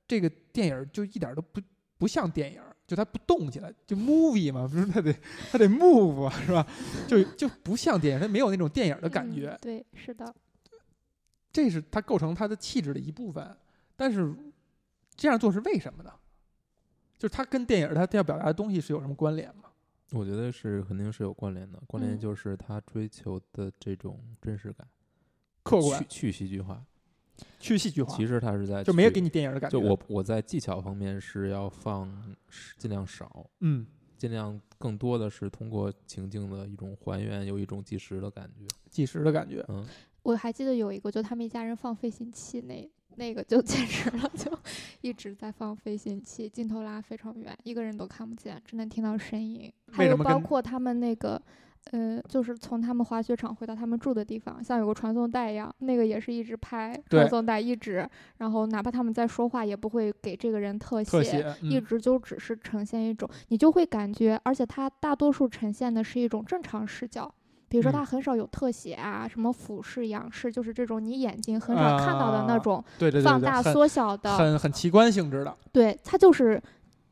[0.08, 1.60] 这个电影就一点都不
[1.98, 2.62] 不像电影，
[2.94, 5.12] 就它不动起来，就 movie 嘛，不是它得
[5.52, 6.66] 它得 move 啊，是吧？
[7.08, 9.60] 就就不像电影，它没有那种电影的感觉嗯。
[9.62, 10.34] 对，是的，
[11.52, 13.56] 这是它构成它的气质的一部分。
[13.96, 14.32] 但是
[15.16, 16.12] 这样做是为什么呢？
[17.18, 19.64] 就是它跟电影它要表达的东西是有什么关联吗？
[20.12, 24.88] 我觉得是肯定是有关联的，关联嗯就是他追求的这种真实感，
[25.64, 26.86] 客观去去戏剧化。
[27.60, 29.80] 去戏剧化，其实他是在就没有给你电影的感觉。
[29.80, 32.36] 就我我在技巧方面是要放
[32.78, 33.86] 尽量少，嗯，
[34.18, 38.66] 尽量更多的是通过情境的一种还原，有一种纪实的感觉。
[38.90, 39.66] 纪实的感觉。
[39.70, 39.86] 嗯，
[40.22, 44.52] 我还记得有一个，就他们一家人放飞行器那那个就简直了，就
[45.02, 49.72] 一直在放飞行器，镜头拉非常远，一个人都看不见，只能听到声音。
[49.92, 51.42] 还有包括他们那个。
[51.92, 67.32] 呃，就是从他们滑雪场回到他们住的地方，像有个传送带一样，那个也是一直拍传送带，一直，然后哪怕他们在说话，也不会给这个人特写，特写，嗯，一直就只是呈现一种，你就会感觉，而且它大多数呈现的是一种正常视角，
[67.68, 72.84] 比如说嗯它很少有特写啊，什么俯视、仰视，就是这种你眼睛很少看到的那啊种
[73.24, 75.56] 放大、缩小的，很很奇观性质的。
[75.72, 76.60] 对，它就是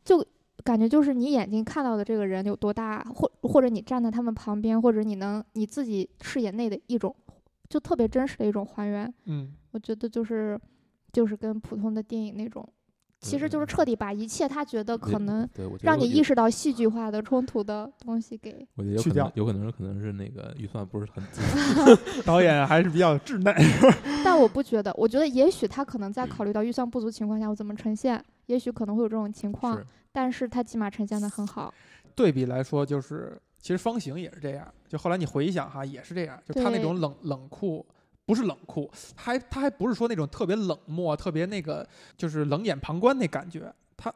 [0.06, 0.26] 就。
[0.64, 7.16] 感觉就是你眼睛看到的这个人有多大，或或者你站在他们旁边，或者你能你自己视野内的一种，
[7.70, 9.14] 就特别真实的一种还原。
[9.26, 10.60] 嗯，我觉得就是
[11.12, 12.68] 就是跟普通的电影那种，
[13.22, 21.42] 其实就是嗯彻底把一切他觉得可能对我觉得让你意识到戏剧化的冲突的东西给，我觉得有去掉可能有可能是可能是那个预算不是很足，
[22.26, 23.56] 导演还是比较稚嫩。
[24.26, 31.74] 但我不觉得，我觉得也许他可能在考虑到预算不足情况下，我怎么呈现，也许可能会有这种情况是，但是他起码呈现的很好。
[32.16, 34.68] 对比来说，就是其实方形也是这样。
[34.90, 36.38] 就后来你回想哈，也是这样。
[36.46, 37.86] 就他那种冷冷酷，
[38.26, 41.88] 不是冷酷，他还他还不是说那种特别冷漠、特别那个
[42.18, 43.74] 就是冷眼旁观那感觉。
[43.98, 44.14] 他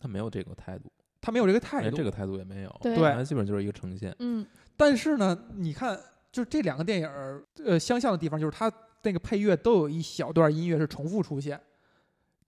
[0.00, 0.90] 他没有这个态度，
[1.20, 1.82] 他没有这个态度。
[1.82, 4.14] 连这个态度也没有，对基本就是一个呈现。
[4.18, 5.98] 嗯，但是呢，你看，
[6.32, 8.72] 就这两个电影儿，呃，相像的地方就是它
[9.02, 11.60] 那个配乐都有一小段音乐是重复出现，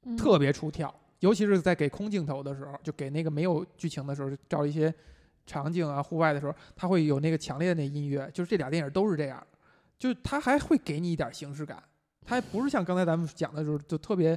[0.04, 0.92] 嗯特别出跳。
[1.20, 4.92] 尤其是在给空镜头的时候，就给那个没有剧情的时候，照一些
[5.46, 8.28] 场景啊、户外的时候，它会有那个强烈的那音乐。
[8.34, 9.46] 就是这俩电影都是这样，
[10.02, 11.80] 就是它还会给你一点形式感，
[12.26, 14.36] 它还不是像刚才咱们讲的时候就特别，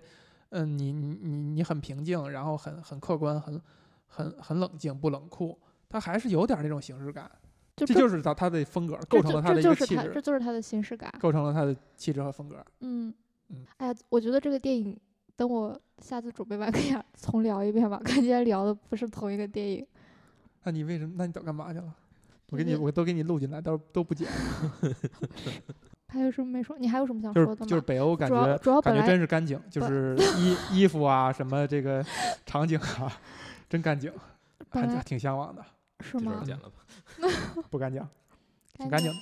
[0.50, 3.60] 嗯，你你你你很平静，然后很很客观，很
[4.06, 5.60] 很很冷静，不冷酷，
[5.90, 7.32] 它还是有点那种形式感。
[7.76, 11.12] 就这就是他他的风格，构成了他的一个气质这，就是他的形式感。
[11.20, 12.64] 构成了他的气质和风格。
[12.82, 13.12] 嗯
[13.50, 14.96] 嗯，哎呀，我觉得这个电影，
[15.36, 19.84] 等我下次准备完 可以重聊一遍吧，跟今天聊的不是同一个电影。
[20.62, 21.16] 那你为什么？
[21.18, 21.96] 那你早干嘛去了？
[22.50, 24.28] 我给你，我都给你录进来，到时候都不剪。
[26.08, 26.78] 还有什么没说？
[26.78, 27.68] 你还有什么想就是说的吗？
[27.68, 32.06] 就是北欧感主要觉感觉真是干净，就是 衣衣服啊什么这个
[32.46, 33.12] 场景啊，
[33.68, 34.12] 真干净，
[34.70, 35.66] 还本来挺向往的。
[36.02, 36.46] 是吗这段？
[36.46, 37.64] 剪了吧。
[37.70, 38.02] 不干净，
[38.78, 39.18] 挺干净干净的。